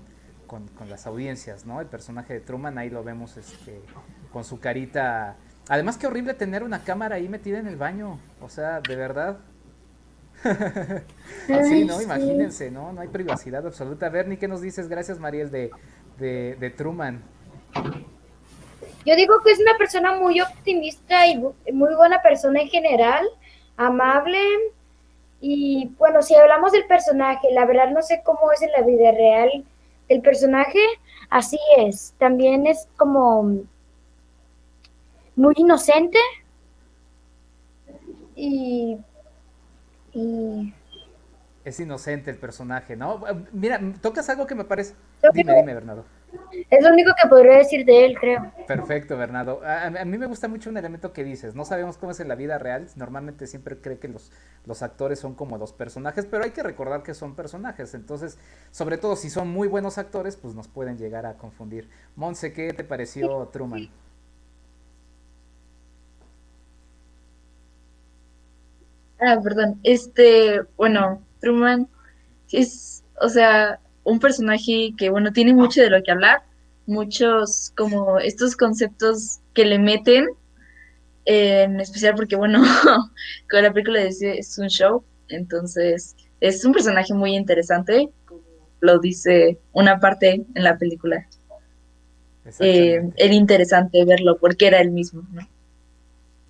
con- 0.47 0.67
con 0.69 0.89
las 0.89 1.07
audiencias, 1.07 1.65
¿no? 1.65 1.81
El 1.81 1.87
personaje 1.87 2.33
de 2.33 2.39
Truman, 2.39 2.77
ahí 2.77 2.89
lo 2.89 3.03
vemos 3.03 3.37
este, 3.37 3.81
con 4.31 4.43
su 4.43 4.59
carita 4.59 5.35
Además, 5.69 5.97
qué 5.97 6.07
horrible 6.07 6.33
tener 6.33 6.63
una 6.63 6.83
cámara 6.83 7.15
ahí 7.15 7.27
metida 7.27 7.59
en 7.59 7.67
el 7.67 7.75
baño. 7.75 8.19
O 8.41 8.49
sea, 8.49 8.79
de 8.79 8.95
verdad. 8.95 9.37
sí, 11.47 11.83
¿no? 11.85 12.01
Imagínense, 12.01 12.71
¿no? 12.71 12.93
No 12.93 13.01
hay 13.01 13.09
privacidad 13.09 13.65
absoluta. 13.65 14.07
Bernie, 14.09 14.37
¿qué 14.37 14.47
nos 14.47 14.61
dices? 14.61 14.87
Gracias, 14.87 15.19
Mariel, 15.19 15.51
de, 15.51 15.71
de, 16.17 16.69
Truman. 16.69 17.21
Yo 19.05 19.15
digo 19.15 19.41
que 19.43 19.51
es 19.51 19.59
una 19.59 19.77
persona 19.77 20.13
muy 20.15 20.39
optimista 20.39 21.27
y 21.27 21.37
muy 21.37 21.95
buena 21.95 22.21
persona 22.21 22.61
en 22.61 22.69
general, 22.69 23.27
amable. 23.75 24.39
Y 25.39 25.91
bueno, 25.97 26.21
si 26.21 26.35
hablamos 26.35 26.71
del 26.71 26.85
personaje, 26.85 27.51
la 27.51 27.65
verdad 27.65 27.91
no 27.91 28.01
sé 28.01 28.21
cómo 28.23 28.51
es 28.51 28.61
en 28.61 28.71
la 28.71 28.81
vida 28.81 29.11
real 29.11 29.63
el 30.09 30.21
personaje, 30.21 30.79
así 31.29 31.59
es. 31.77 32.13
También 32.17 32.65
es 32.65 32.87
como 32.97 33.57
muy 35.35 35.53
inocente 35.57 36.17
y, 38.35 38.97
Es 41.63 41.79
inocente 41.79 42.31
el 42.31 42.37
personaje, 42.37 42.95
¿no? 42.95 43.23
Mira, 43.51 43.79
tocas 44.01 44.29
algo 44.29 44.47
que 44.47 44.55
me 44.55 44.63
parece... 44.63 44.95
Dime, 45.33 45.53
dime, 45.53 45.73
Bernardo. 45.73 46.05
Es 46.69 46.83
lo 46.83 46.91
único 46.91 47.11
que 47.21 47.27
podría 47.29 47.57
decir 47.57 47.85
de 47.85 48.05
él, 48.05 48.17
creo. 48.19 48.51
Perfecto, 48.67 49.17
Bernardo. 49.17 49.61
A, 49.63 49.89
mí 50.05 50.17
me 50.17 50.25
gusta 50.25 50.47
mucho 50.47 50.69
un 50.69 50.77
elemento 50.77 51.13
que 51.13 51.23
dices. 51.23 51.55
No 51.55 51.65
sabemos 51.65 51.97
cómo 51.97 52.11
es 52.11 52.19
en 52.19 52.27
la 52.27 52.35
vida 52.35 52.57
real. 52.57 52.87
Normalmente 52.95 53.47
siempre 53.47 53.77
cree 53.77 53.99
que 53.99 54.07
los, 54.07 54.31
los 54.65 54.81
actores 54.83 55.19
son 55.19 55.35
como 55.35 55.57
los 55.57 55.73
personajes, 55.73 56.25
pero 56.25 56.43
hay 56.43 56.51
que 56.51 56.63
recordar 56.63 57.03
que 57.03 57.13
son 57.13 57.35
personajes. 57.35 57.93
Entonces, 57.93 58.37
sobre 58.71 58.97
todo 58.97 59.15
si 59.15 59.29
son 59.29 59.49
muy 59.49 59.67
buenos 59.67 59.97
actores, 59.97 60.35
pues 60.35 60.53
nos 60.55 60.67
pueden 60.67 60.97
llegar 60.97 61.25
a 61.25 61.33
confundir. 61.33 61.89
Monse, 62.15 62.53
¿qué 62.53 62.73
te 62.73 62.83
pareció 62.83 63.47
Truman? 63.51 63.89
Ah, 69.19 69.39
perdón. 69.43 69.79
Este, 69.83 70.61
bueno, 70.75 71.21
Truman 71.39 71.87
es, 72.51 73.03
o 73.19 73.29
sea, 73.29 73.79
un 74.07 74.19
personaje 74.19 74.93
que, 74.97 75.09
bueno, 75.09 75.33
tiene 75.33 75.53
mucho 75.53 75.81
de 75.81 75.89
lo 75.89 76.01
que 76.01 76.11
hablar, 76.11 76.41
muchos 76.85 77.73
como 77.75 78.19
estos 78.19 78.55
conceptos 78.55 79.39
que 79.53 79.65
le 79.65 79.79
meten, 79.79 80.27
en 81.25 81.81
especial 81.81 82.15
porque, 82.15 82.37
bueno, 82.37 82.63
con 83.51 83.61
la 83.61 83.73
película 83.73 83.99
dice 83.99 84.39
es 84.39 84.57
un 84.57 84.69
show, 84.69 85.03
entonces 85.27 86.15
es 86.39 86.63
un 86.63 86.71
personaje 86.71 87.13
muy 87.13 87.35
interesante, 87.35 88.09
como 88.25 88.41
lo 88.79 88.97
dice 88.99 89.59
una 89.73 89.99
parte 89.99 90.45
en 90.55 90.63
la 90.63 90.77
película. 90.77 91.27
Eh, 92.61 93.01
era 93.17 93.33
interesante 93.33 94.05
verlo 94.05 94.37
porque 94.37 94.67
era 94.67 94.79
el 94.79 94.91
mismo, 94.91 95.23
¿no? 95.33 95.45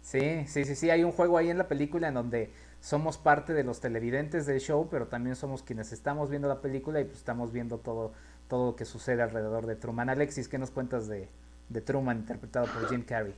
Sí, 0.03 0.45
sí, 0.45 0.63
sí, 0.63 0.75
sí, 0.75 0.91
hay 0.91 1.03
un 1.03 1.11
juego 1.11 1.39
ahí 1.39 1.49
en 1.49 1.57
la 1.57 1.67
película 1.67 2.09
en 2.09 2.13
donde 2.13 2.51
somos 2.81 3.17
parte 3.17 3.53
de 3.53 3.63
los 3.63 3.79
televidentes 3.79 4.45
del 4.45 4.59
show, 4.59 4.87
pero 4.89 5.07
también 5.07 5.35
somos 5.35 5.63
quienes 5.63 5.91
estamos 5.91 6.29
viendo 6.29 6.47
la 6.47 6.61
película 6.61 7.01
y 7.01 7.05
pues 7.05 7.17
estamos 7.17 7.51
viendo 7.51 7.77
todo, 7.77 8.13
todo 8.47 8.71
lo 8.71 8.75
que 8.75 8.85
sucede 8.85 9.21
alrededor 9.21 9.65
de 9.65 9.75
Truman. 9.75 10.09
Alexis, 10.09 10.47
¿qué 10.47 10.57
nos 10.57 10.71
cuentas 10.71 11.07
de, 11.07 11.27
de 11.69 11.81
Truman 11.81 12.17
interpretado 12.17 12.67
por 12.67 12.89
Jim 12.89 13.03
Carrey? 13.03 13.33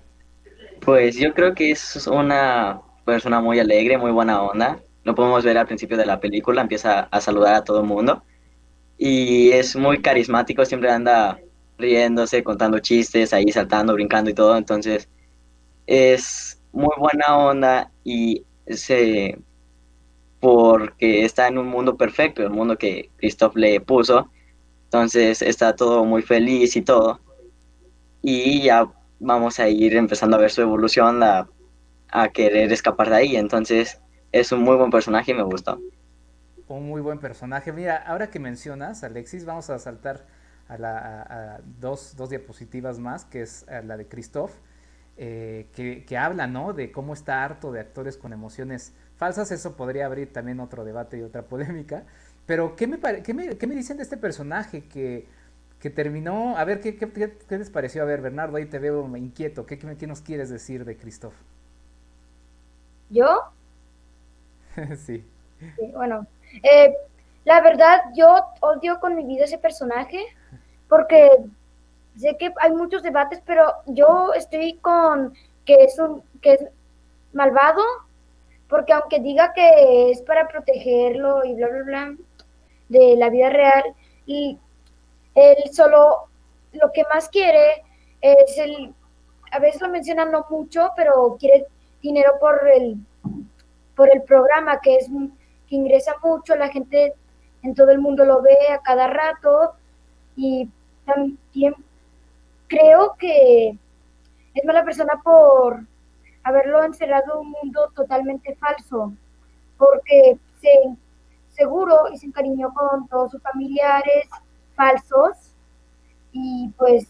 Pues 0.81 1.15
yo 1.15 1.33
creo 1.33 1.53
que 1.53 1.71
es 1.71 2.07
una 2.07 2.81
persona 3.05 3.41
muy 3.41 3.59
alegre, 3.59 3.97
muy 3.97 4.11
buena 4.11 4.41
onda. 4.41 4.79
Lo 5.03 5.15
podemos 5.15 5.43
ver 5.43 5.57
al 5.57 5.67
principio 5.67 5.97
de 5.97 6.05
la 6.05 6.19
película, 6.19 6.61
empieza 6.61 7.01
a 7.01 7.21
saludar 7.21 7.55
a 7.55 7.63
todo 7.63 7.81
el 7.81 7.87
mundo. 7.87 8.23
Y 8.97 9.51
es 9.51 9.75
muy 9.75 10.01
carismático, 10.01 10.65
siempre 10.65 10.91
anda 10.91 11.39
riéndose, 11.77 12.43
contando 12.43 12.79
chistes, 12.79 13.33
ahí 13.33 13.51
saltando, 13.51 13.93
brincando 13.93 14.29
y 14.29 14.33
todo. 14.33 14.57
Entonces 14.57 15.07
es 15.87 16.59
muy 16.71 16.93
buena 16.97 17.37
onda 17.37 17.91
y 18.03 18.45
se 18.69 19.37
porque 20.39 21.25
está 21.25 21.47
en 21.47 21.57
un 21.57 21.67
mundo 21.67 21.97
perfecto, 21.97 22.41
el 22.41 22.49
mundo 22.49 22.77
que 22.77 23.09
Christoph 23.17 23.55
le 23.55 23.81
puso. 23.81 24.29
Entonces 24.85 25.41
está 25.41 25.75
todo 25.75 26.05
muy 26.05 26.21
feliz 26.21 26.75
y 26.75 26.81
todo. 26.81 27.19
Y 28.21 28.63
ya 28.63 28.87
vamos 29.19 29.59
a 29.59 29.69
ir 29.69 29.95
empezando 29.95 30.37
a 30.37 30.39
ver 30.39 30.51
su 30.51 30.61
evolución 30.61 31.21
a, 31.23 31.47
a 32.09 32.29
querer 32.29 32.71
escapar 32.71 33.09
de 33.09 33.15
ahí. 33.17 33.35
Entonces 33.35 33.99
es 34.31 34.51
un 34.51 34.63
muy 34.63 34.77
buen 34.77 34.91
personaje 34.91 35.31
y 35.31 35.35
me 35.35 35.43
gustó. 35.43 35.79
Un 36.67 36.87
muy 36.87 37.01
buen 37.01 37.19
personaje. 37.19 37.73
Mira, 37.73 37.97
ahora 37.97 38.29
que 38.29 38.39
mencionas, 38.39 39.03
Alexis, 39.03 39.43
vamos 39.43 39.69
a 39.69 39.79
saltar 39.79 40.25
a, 40.67 40.77
la, 40.77 41.61
dos, 41.79 42.15
dos 42.15 42.29
diapositivas 42.29 42.99
más, 42.99 43.25
que 43.25 43.41
es 43.41 43.65
la 43.83 43.97
de 43.97 44.07
Christoph 44.07 44.51
eh, 45.21 45.65
que, 46.07 46.17
habla, 46.17 46.47
¿no? 46.47 46.71
De 46.71 46.93
cómo 46.93 47.13
está 47.13 47.43
harto 47.43 47.73
de 47.73 47.81
actores 47.81 48.15
con 48.15 48.31
emociones 48.31 48.93
falsas. 49.17 49.51
Eso 49.51 49.75
podría 49.75 50.05
abrir 50.05 50.31
también 50.31 50.61
otro 50.61 50.85
debate 50.85 51.17
y 51.17 51.23
otra 51.23 51.41
polémica. 51.49 52.03
Pero, 52.45 52.77
¿qué 52.77 52.87
me, 52.87 52.97
qué 53.21 53.33
me, 53.33 53.57
qué 53.57 53.67
me 53.67 53.75
dicen 53.75 53.97
de 53.97 54.03
este 54.03 54.15
personaje 54.15 54.85
que, 54.85 55.27
que 55.81 55.89
terminó? 55.89 56.57
A 56.57 56.63
ver, 56.63 56.79
¿qué, 56.79 56.95
qué, 56.95 57.11
qué, 57.11 57.57
les 57.57 57.69
pareció? 57.69 58.01
A 58.01 58.05
ver, 58.05 58.21
Bernardo, 58.21 58.55
ahí 58.55 58.65
te 58.65 58.79
veo 58.79 59.05
inquieto. 59.17 59.65
¿Qué, 59.65 59.77
qué, 59.77 60.07
nos 60.07 60.21
quieres 60.21 60.49
decir 60.49 60.85
de 60.85 60.95
Christoph? 60.95 61.35
¿Yo? 63.09 63.41
sí. 65.05 65.25
Bueno, 65.93 66.27
eh, 66.63 66.93
la 67.43 67.59
verdad, 67.59 67.99
yo 68.15 68.41
odio 68.61 69.01
con 69.01 69.17
mi 69.17 69.25
vida 69.25 69.43
ese 69.43 69.57
personaje 69.57 70.23
porque 70.87 71.29
sé 72.19 72.35
que 72.37 72.51
hay 72.59 72.71
muchos 72.71 73.01
debates, 73.01 73.41
pero 73.45 73.73
yo 73.87 74.33
estoy 74.33 74.73
con 74.75 75.33
que 75.65 75.83
es 75.83 75.97
un 75.99 76.21
que 76.41 76.53
es 76.53 76.61
malvado, 77.33 77.81
porque 78.67 78.93
aunque 78.93 79.19
diga 79.19 79.53
que 79.53 80.11
es 80.11 80.21
para 80.21 80.47
protegerlo 80.47 81.43
y 81.45 81.53
bla 81.55 81.67
bla 81.67 81.83
bla 81.83 82.15
de 82.89 83.15
la 83.17 83.29
vida 83.29 83.49
real 83.49 83.83
y 84.25 84.57
él 85.35 85.57
solo 85.71 86.25
lo 86.73 86.91
que 86.91 87.03
más 87.13 87.29
quiere 87.29 87.83
es 88.21 88.57
el 88.57 88.93
a 89.51 89.59
veces 89.59 89.81
lo 89.81 89.89
mencionan 89.89 90.31
no 90.31 90.45
mucho, 90.49 90.91
pero 90.95 91.37
quiere 91.39 91.65
dinero 92.01 92.33
por 92.39 92.67
el 92.67 92.97
por 93.95 94.09
el 94.13 94.21
programa 94.23 94.81
que 94.81 94.97
es 94.97 95.07
que 95.67 95.75
ingresa 95.75 96.15
mucho, 96.23 96.55
la 96.55 96.69
gente 96.69 97.13
en 97.63 97.75
todo 97.75 97.91
el 97.91 97.99
mundo 97.99 98.25
lo 98.25 98.41
ve 98.41 98.57
a 98.71 98.79
cada 98.79 99.07
rato 99.07 99.73
y 100.35 100.69
también 101.05 101.75
creo 102.69 103.15
que 103.19 103.75
es 104.53 104.65
mala 104.65 104.85
persona 104.85 105.19
por 105.21 105.81
haberlo 106.43 106.83
encerrado 106.83 107.33
en 107.33 107.39
un 107.39 107.51
mundo 107.51 107.91
totalmente 107.95 108.55
falso, 108.55 109.11
porque 109.77 110.37
se, 110.61 110.69
seguro 111.51 112.09
y 112.13 112.17
se 112.17 112.27
encariñó 112.27 112.73
con 112.73 113.07
todos 113.09 113.31
sus 113.31 113.41
familiares 113.41 114.29
falsos 114.75 115.51
y 116.31 116.69
pues 116.77 117.07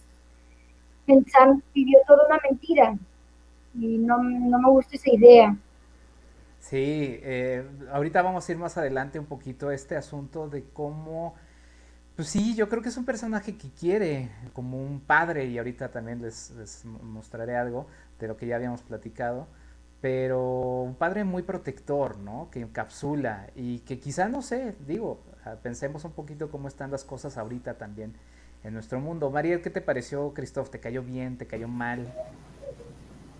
pensan, 1.06 1.62
vivió 1.74 2.00
toda 2.08 2.26
una 2.26 2.40
mentira 2.44 2.98
y 3.76 3.98
no, 3.98 4.24
no 4.24 4.60
me 4.60 4.70
gusta 4.70 4.96
esa 4.96 5.12
idea. 5.14 5.56
Sí, 6.60 7.20
eh, 7.24 7.66
ahorita 7.92 8.22
vamos 8.22 8.48
a 8.48 8.52
ir 8.52 8.58
más 8.58 8.78
adelante 8.78 9.20
un 9.20 9.26
poquito 9.26 9.70
a 9.70 9.76
este 9.76 9.96
asunto 9.96 10.50
de 10.50 10.64
cómo 10.74 11.36
pues 12.20 12.28
sí, 12.28 12.54
yo 12.54 12.68
creo 12.68 12.82
que 12.82 12.90
es 12.90 12.98
un 12.98 13.06
personaje 13.06 13.56
que 13.56 13.70
quiere 13.70 14.28
como 14.52 14.78
un 14.78 15.00
padre 15.00 15.46
y 15.46 15.58
ahorita 15.58 15.88
también 15.88 16.22
les, 16.22 16.52
mostraré 17.02 17.56
algo 17.56 17.88
de 18.20 18.28
lo 18.28 18.36
que 18.36 18.46
ya 18.46 18.58
habíamos 18.58 18.82
platicado, 18.82 19.48
pero 20.02 20.82
un 20.82 20.96
padre 20.96 21.24
muy 21.24 21.44
protector, 21.44 22.18
¿no? 22.18 22.50
Que 22.52 22.60
encapsula 22.60 23.48
y 23.56 23.80
que 23.80 24.02
quizá, 24.02 24.28
no 24.28 24.42
sé, 24.42 24.76
digo, 24.86 25.22
pensemos 25.64 26.04
un 26.04 26.12
poquito 26.12 26.52
cómo 26.52 26.68
están 26.68 26.92
las 26.92 27.06
cosas 27.06 27.38
ahorita 27.38 27.76
también 27.76 28.12
en 28.66 28.74
nuestro 28.74 29.00
mundo. 29.00 29.30
Mariel, 29.30 29.62
¿qué 29.62 29.70
te 29.70 29.80
pareció, 29.80 30.34
Christoph? 30.34 30.70
¿Te 30.70 30.82
cayó 30.82 31.02
bien? 31.02 31.38
¿Te 31.38 31.48
cayó 31.48 31.70
mal? 31.70 32.06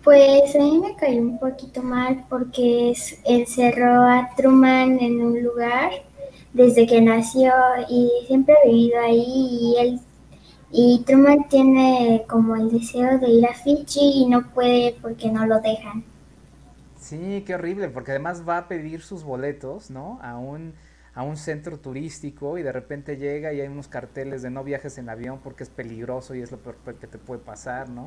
Pues 0.02 0.56
a 0.56 0.58
mí 0.58 0.80
me 0.80 0.96
cayó 0.96 1.20
un 1.20 1.38
poquito 1.38 1.82
mal 1.82 2.24
porque 2.30 2.94
encerró 3.26 4.04
a 4.04 4.30
Truman 4.34 4.98
en 5.00 5.20
un 5.20 5.42
lugar 5.42 5.90
desde 6.52 6.86
que 6.86 7.00
nació 7.00 7.52
y 7.88 8.10
siempre 8.26 8.54
ha 8.54 8.68
vivido 8.68 9.00
ahí 9.00 9.24
y 9.26 9.76
él 9.78 10.00
y 10.72 11.02
Truman 11.04 11.48
tiene 11.48 12.24
como 12.28 12.54
el 12.54 12.70
deseo 12.70 13.18
de 13.18 13.28
ir 13.28 13.46
a 13.46 13.54
Fiji 13.54 14.22
y 14.22 14.26
no 14.26 14.48
puede 14.52 14.96
porque 15.02 15.30
no 15.30 15.44
lo 15.46 15.60
dejan. 15.60 16.04
Sí, 17.00 17.42
qué 17.46 17.54
horrible, 17.54 17.88
porque 17.88 18.12
además 18.12 18.44
va 18.48 18.58
a 18.58 18.68
pedir 18.68 19.02
sus 19.02 19.24
boletos, 19.24 19.90
¿no? 19.90 20.20
A 20.22 20.36
un, 20.38 20.74
a 21.14 21.22
un 21.24 21.36
centro 21.36 21.78
turístico 21.78 22.56
y 22.58 22.62
de 22.62 22.72
repente 22.72 23.16
llega 23.16 23.52
y 23.52 23.60
hay 23.60 23.68
unos 23.68 23.88
carteles 23.88 24.42
de 24.42 24.50
no 24.50 24.62
viajes 24.62 24.96
en 24.98 25.08
avión 25.08 25.40
porque 25.42 25.64
es 25.64 25.70
peligroso 25.70 26.34
y 26.34 26.42
es 26.42 26.52
lo 26.52 26.58
peor 26.58 26.76
que 27.00 27.06
te 27.06 27.18
puede 27.18 27.40
pasar, 27.40 27.88
¿no? 27.88 28.06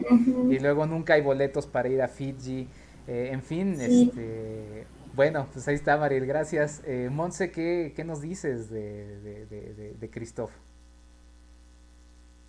Y 0.50 0.60
luego 0.60 0.86
nunca 0.86 1.16
hay 1.16 1.22
boletos 1.22 1.68
para 1.68 1.90
ir 1.90 2.02
a 2.02 2.08
Fiji. 2.08 2.68
Eh, 3.08 3.30
en 3.34 3.42
fin, 3.42 3.76
este, 3.82 4.86
bueno, 5.14 5.48
pues 5.54 5.68
ahí 5.68 5.76
está, 5.76 5.98
Mariel, 5.98 6.26
gracias. 6.26 6.82
Eh, 6.86 7.10
Monse, 7.12 7.52
¿qué, 7.52 7.94
¿qué, 7.96 8.04
nos 8.04 8.22
dices 8.22 8.70
de, 8.70 9.20
de, 9.22 9.46
de, 9.46 9.94
de, 10.00 10.10
Christoph? 10.10 10.52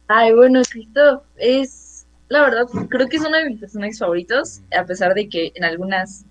Ay, 0.09 0.33
bueno, 0.33 0.62
Christoph 0.68 1.23
es 1.37 1.85
la 2.28 2.42
verdad, 2.42 2.66
creo 2.88 3.09
que 3.09 3.16
es 3.16 3.25
uno 3.25 3.37
de 3.37 3.50
mis 3.50 3.61
personajes 3.61 3.99
favoritos, 3.99 4.61
a 4.76 4.85
pesar 4.85 5.14
de 5.14 5.28
que 5.28 5.52
en 5.54 5.64
algunas 5.64 6.25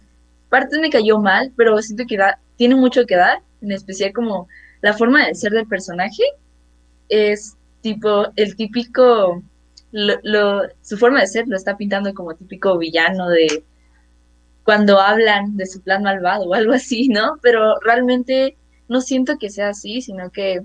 partes 0.49 0.79
me 0.79 0.89
cayó 0.89 1.19
mal, 1.19 1.51
pero 1.55 1.81
siento 1.81 2.05
que 2.07 2.17
da, 2.17 2.39
tiene 2.57 2.75
mucho 2.75 3.05
que 3.05 3.15
dar, 3.15 3.39
en 3.61 3.71
especial 3.71 4.11
como 4.11 4.47
la 4.81 4.93
forma 4.93 5.25
de 5.25 5.35
ser 5.35 5.51
del 5.51 5.67
personaje 5.67 6.23
es 7.09 7.55
tipo 7.81 8.27
el 8.35 8.55
típico, 8.55 9.41
lo, 9.91 10.61
su 10.81 10.97
forma 10.97 11.21
de 11.21 11.27
ser 11.27 11.47
lo 11.47 11.55
está 11.55 11.77
pintando 11.77 12.13
como 12.13 12.35
típico 12.35 12.77
villano 12.77 13.29
de 13.29 13.63
cuando 14.63 14.99
hablan 14.99 15.57
de 15.57 15.65
su 15.65 15.81
plan 15.81 16.03
malvado 16.03 16.45
o 16.45 16.53
algo 16.53 16.73
así, 16.73 17.09
¿no? 17.09 17.37
Pero 17.41 17.79
realmente 17.81 18.57
no 18.87 19.01
siento 19.01 19.37
que 19.37 19.49
sea 19.49 19.69
así, 19.69 20.01
sino 20.01 20.29
que 20.29 20.61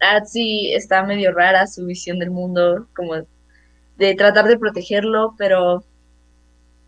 Atsi 0.00 0.72
está 0.74 1.02
medio 1.02 1.32
rara 1.32 1.66
su 1.66 1.86
visión 1.86 2.18
del 2.18 2.30
mundo, 2.30 2.86
como 2.94 3.14
de 3.96 4.14
tratar 4.14 4.46
de 4.46 4.58
protegerlo, 4.58 5.34
pero 5.38 5.84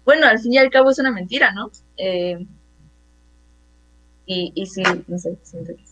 bueno, 0.05 0.26
al 0.26 0.38
fin 0.38 0.55
y 0.55 0.59
al 0.59 0.71
cabo 0.71 0.90
es 0.90 0.99
una 0.99 1.11
mentira, 1.11 1.52
¿no? 1.52 1.71
Eh, 1.97 2.47
y, 4.31 4.67
sí, 4.67 4.83
no 5.07 5.19
sé, 5.19 5.38
siento 5.43 5.73
que 5.75 5.85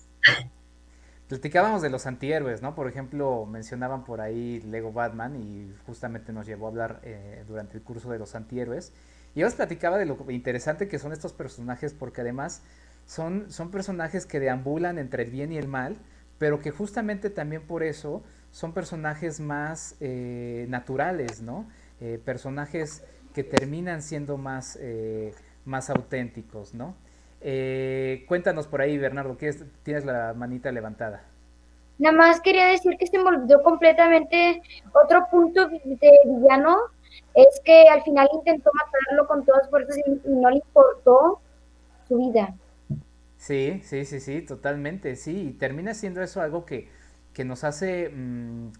Platicábamos 1.29 1.83
de 1.83 1.91
los 1.91 2.07
antihéroes, 2.07 2.63
¿no? 2.63 2.75
Por 2.75 2.87
ejemplo, 2.87 3.47
mencionaban 3.47 4.05
por 4.05 4.21
ahí 4.21 4.61
Lego 4.61 4.93
Batman 4.93 5.37
y 5.37 5.73
justamente 5.87 6.33
nos 6.33 6.47
llevó 6.47 6.67
a 6.67 6.69
hablar 6.69 7.01
eh, 7.03 7.45
durante 7.49 7.79
el 7.79 7.83
curso 7.83 8.11
de 8.11 8.19
los 8.19 8.35
antihéroes. 8.35 8.93
Y 9.37 9.45
os 9.45 9.55
platicaba 9.55 9.99
de 9.99 10.07
lo 10.07 10.19
interesante 10.31 10.89
que 10.89 10.99
son 10.99 11.13
estos 11.13 11.33
personajes 11.33 11.95
porque 11.95 12.23
además 12.23 12.63
son, 13.07 13.53
son 13.53 13.71
personajes 13.71 14.27
que 14.27 14.41
deambulan 14.41 14.99
entre 14.99 15.23
el 15.23 15.31
bien 15.31 15.53
y 15.53 15.59
el 15.59 15.69
mal, 15.69 15.97
pero 16.39 16.61
que 16.61 16.73
justamente 16.73 17.31
también 17.31 17.63
por 17.63 17.85
eso 17.85 18.25
son 18.51 18.73
personajes 18.73 19.39
más 19.39 19.95
eh, 20.01 20.67
naturales, 20.69 21.41
¿no? 21.43 21.67
Eh, 22.01 22.19
personajes 22.25 23.05
que 23.33 23.45
terminan 23.45 24.03
siendo 24.03 24.39
más, 24.39 24.79
más 25.65 25.91
auténticos, 25.91 26.75
¿no? 26.75 26.97
Eh, 27.41 28.25
cuéntanos 28.27 28.67
por 28.67 28.81
ahí, 28.81 28.99
Bernardo, 28.99 29.37
que 29.37 29.53
tienes 29.83 30.05
la 30.05 30.35
manita 30.35 30.73
levantada. 30.73 31.23
Nada 31.99 32.17
más 32.17 32.41
quería 32.41 32.67
decir 32.67 32.97
que 32.99 33.07
se 33.07 33.17
envolvió 33.17 33.63
completamente 33.63 34.63
otro 34.93 35.27
punto 35.31 35.69
de 35.69 35.81
villano, 36.25 36.77
es 37.35 37.61
que 37.65 37.89
al 37.89 38.03
final 38.03 38.29
intentó 38.33 38.71
matarlo 38.75 39.27
con 39.27 39.45
todas 39.45 39.69
fuerzas 39.69 39.97
y, 39.99 40.29
no 40.29 40.51
le 40.51 40.57
importó 40.57 41.41
su 42.09 42.17
vida. 42.17 42.55
Sí, 43.39 43.83
sí, 43.85 44.05
sí, 44.05 44.21
sí, 44.21 44.43
totalmente, 44.43 45.15
sí, 45.17 45.49
y 45.49 45.53
termina 45.53 45.95
siendo 45.95 46.23
eso 46.23 46.41
algo 46.41 46.65
que, 46.65 46.89
que 47.33 47.45
nos 47.45 47.65
hace 47.65 48.09
mm, 48.09 48.71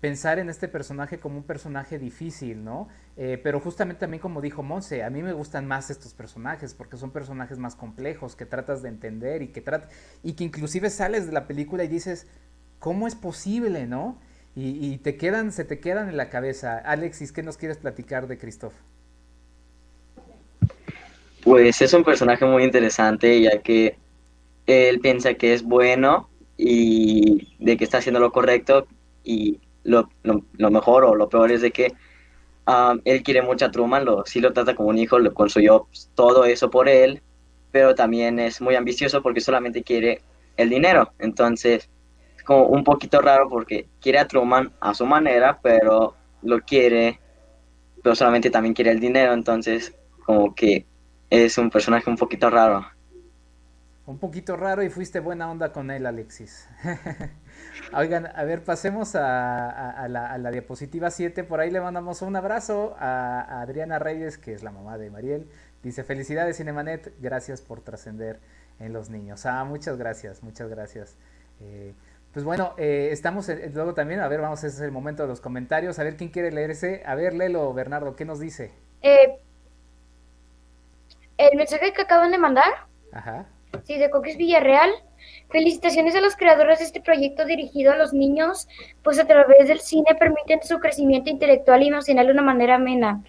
pensar 0.00 0.38
en 0.38 0.48
este 0.48 0.68
personaje 0.68 1.18
como 1.18 1.38
un 1.38 1.42
personaje 1.42 1.98
difícil, 1.98 2.64
¿no? 2.64 2.88
Eh, 3.16 3.40
pero 3.42 3.60
justamente 3.60 4.00
también 4.00 4.20
como 4.20 4.40
dijo 4.40 4.62
Monse, 4.62 5.02
a 5.02 5.10
mí 5.10 5.22
me 5.22 5.32
gustan 5.32 5.66
más 5.66 5.90
estos 5.90 6.12
personajes 6.12 6.74
porque 6.74 6.96
son 6.96 7.10
personajes 7.10 7.58
más 7.58 7.74
complejos 7.74 8.36
que 8.36 8.44
tratas 8.44 8.82
de 8.82 8.90
entender 8.90 9.42
y 9.42 9.48
que 9.48 9.64
y 10.22 10.34
que 10.34 10.44
inclusive 10.44 10.90
sales 10.90 11.26
de 11.26 11.32
la 11.32 11.46
película 11.46 11.84
y 11.84 11.88
dices, 11.88 12.26
¿cómo 12.78 13.06
es 13.06 13.14
posible, 13.14 13.86
no? 13.86 14.18
Y, 14.58 14.96
te 14.98 15.18
quedan, 15.18 15.52
se 15.52 15.66
te 15.66 15.80
quedan 15.80 16.08
en 16.08 16.16
la 16.16 16.30
cabeza. 16.30 16.78
Alexis, 16.78 17.30
¿qué 17.30 17.42
nos 17.42 17.58
quieres 17.58 17.76
platicar 17.76 18.26
de 18.26 18.38
Christoph? 18.38 18.72
Pues 21.44 21.82
es 21.82 21.92
un 21.92 22.02
personaje 22.02 22.46
muy 22.46 22.64
interesante 22.64 23.38
ya 23.42 23.58
que 23.58 23.96
él 24.66 25.00
piensa 25.00 25.34
que 25.34 25.52
es 25.52 25.62
bueno 25.62 26.30
y 26.56 27.54
de 27.58 27.76
que 27.76 27.84
está 27.84 27.98
haciendo 27.98 28.18
lo 28.18 28.32
correcto 28.32 28.86
y 29.24 29.60
lo, 29.84 30.08
lo, 30.22 30.70
mejor 30.70 31.04
o 31.04 31.14
lo 31.14 31.28
peor 31.28 31.52
es 31.52 31.60
de 31.60 31.70
que 31.70 31.92
um, 32.66 32.98
él 33.04 33.22
quiere 33.22 33.42
mucho 33.42 33.66
a 33.66 33.70
Truman, 33.70 34.06
lo, 34.06 34.24
sí 34.24 34.40
lo 34.40 34.54
trata 34.54 34.74
como 34.74 34.88
un 34.88 34.98
hijo, 34.98 35.18
lo 35.18 35.34
construyó 35.34 35.86
todo 36.14 36.46
eso 36.46 36.70
por 36.70 36.88
él, 36.88 37.20
pero 37.72 37.94
también 37.94 38.38
es 38.38 38.62
muy 38.62 38.74
ambicioso 38.74 39.22
porque 39.22 39.42
solamente 39.42 39.82
quiere 39.82 40.22
el 40.56 40.70
dinero. 40.70 41.12
Entonces, 41.18 41.82
es 41.84 41.88
como 42.46 42.66
un 42.66 42.84
poquito 42.84 43.20
raro 43.20 43.48
porque 43.48 43.86
quiere 44.00 44.18
a 44.18 44.26
Truman 44.26 44.72
a 44.80 44.94
su 44.94 45.04
manera, 45.04 45.58
pero 45.60 46.14
lo 46.42 46.60
quiere, 46.60 47.20
pero 48.02 48.14
solamente 48.14 48.50
también 48.50 48.72
quiere 48.72 48.92
el 48.92 49.00
dinero. 49.00 49.34
Entonces, 49.34 49.92
como 50.24 50.54
que 50.54 50.86
es 51.28 51.58
un 51.58 51.70
personaje 51.70 52.08
un 52.08 52.16
poquito 52.16 52.48
raro. 52.48 52.86
Un 54.06 54.18
poquito 54.18 54.56
raro 54.56 54.84
y 54.84 54.88
fuiste 54.88 55.18
buena 55.18 55.50
onda 55.50 55.72
con 55.72 55.90
él, 55.90 56.06
Alexis. 56.06 56.68
Oigan, 57.92 58.26
a 58.26 58.44
ver, 58.44 58.62
pasemos 58.62 59.16
a, 59.16 60.06
la, 60.08 60.50
diapositiva 60.52 61.10
7. 61.10 61.42
Por 61.42 61.58
ahí 61.58 61.72
le 61.72 61.80
mandamos 61.80 62.22
un 62.22 62.36
abrazo 62.36 62.94
a, 63.00 63.60
Adriana 63.60 63.98
Reyes, 63.98 64.38
que 64.38 64.52
es 64.52 64.62
la 64.62 64.70
mamá 64.70 64.96
de 64.98 65.10
Mariel. 65.10 65.48
Dice, 65.82 66.04
felicidades 66.04 66.56
Cinemanet, 66.58 67.12
gracias 67.20 67.60
por 67.60 67.80
trascender 67.80 68.38
en 68.78 68.92
los 68.92 69.10
niños. 69.10 69.44
Ah, 69.46 69.64
muchas 69.64 69.96
gracias, 69.96 70.44
muchas 70.44 70.68
gracias. 70.70 71.16
Eh, 71.60 71.92
pues 72.36 72.44
bueno, 72.44 72.74
eh, 72.76 73.08
estamos 73.12 73.48
luego 73.72 73.94
también, 73.94 74.20
a 74.20 74.28
ver, 74.28 74.42
vamos, 74.42 74.62
ese 74.62 74.76
es 74.76 74.82
el 74.82 74.92
momento 74.92 75.22
de 75.22 75.28
los 75.30 75.40
comentarios. 75.40 75.98
A 75.98 76.04
ver, 76.04 76.18
¿quién 76.18 76.28
quiere 76.28 76.52
leerse? 76.52 77.02
A 77.06 77.14
ver, 77.14 77.32
léelo, 77.32 77.72
Bernardo, 77.72 78.14
¿qué 78.14 78.26
nos 78.26 78.40
dice? 78.40 78.72
Eh, 79.00 79.38
el 81.38 81.56
mensaje 81.56 81.94
que 81.94 82.02
acaban 82.02 82.30
de 82.32 82.36
mandar. 82.36 82.70
Ajá. 83.10 83.46
Sí, 83.84 83.96
de 83.96 84.10
Coques 84.10 84.36
Villarreal. 84.36 84.90
Felicitaciones 85.48 86.14
a 86.14 86.20
los 86.20 86.36
creadores 86.36 86.80
de 86.80 86.84
este 86.84 87.00
proyecto 87.00 87.46
dirigido 87.46 87.92
a 87.92 87.96
los 87.96 88.12
niños, 88.12 88.68
pues 89.02 89.18
a 89.18 89.26
través 89.26 89.68
del 89.68 89.80
cine 89.80 90.14
permiten 90.18 90.62
su 90.62 90.78
crecimiento 90.78 91.30
intelectual 91.30 91.84
y 91.84 91.88
emocional 91.88 92.26
de 92.26 92.32
una 92.32 92.42
manera 92.42 92.74
amena. 92.74 93.22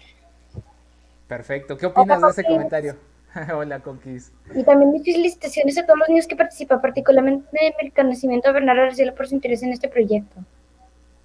Perfecto. 1.28 1.78
¿Qué 1.78 1.86
opinas 1.86 2.20
de 2.20 2.28
ese 2.28 2.44
comentario? 2.44 2.94
Hola, 3.54 3.80
Conquis. 3.80 4.32
Y 4.54 4.64
también 4.64 4.92
mis 4.92 5.04
felicitaciones 5.04 5.78
a 5.78 5.86
todos 5.86 5.98
los 5.98 6.08
niños 6.08 6.26
que 6.26 6.36
participan, 6.36 6.80
particularmente 6.80 7.46
en 7.52 7.72
el 7.78 7.90
reconocimiento 7.90 8.48
a 8.48 8.52
Bernardo 8.52 8.82
Arcela 8.82 9.14
por 9.14 9.28
su 9.28 9.34
interés 9.34 9.62
en 9.62 9.72
este 9.72 9.88
proyecto. 9.88 10.40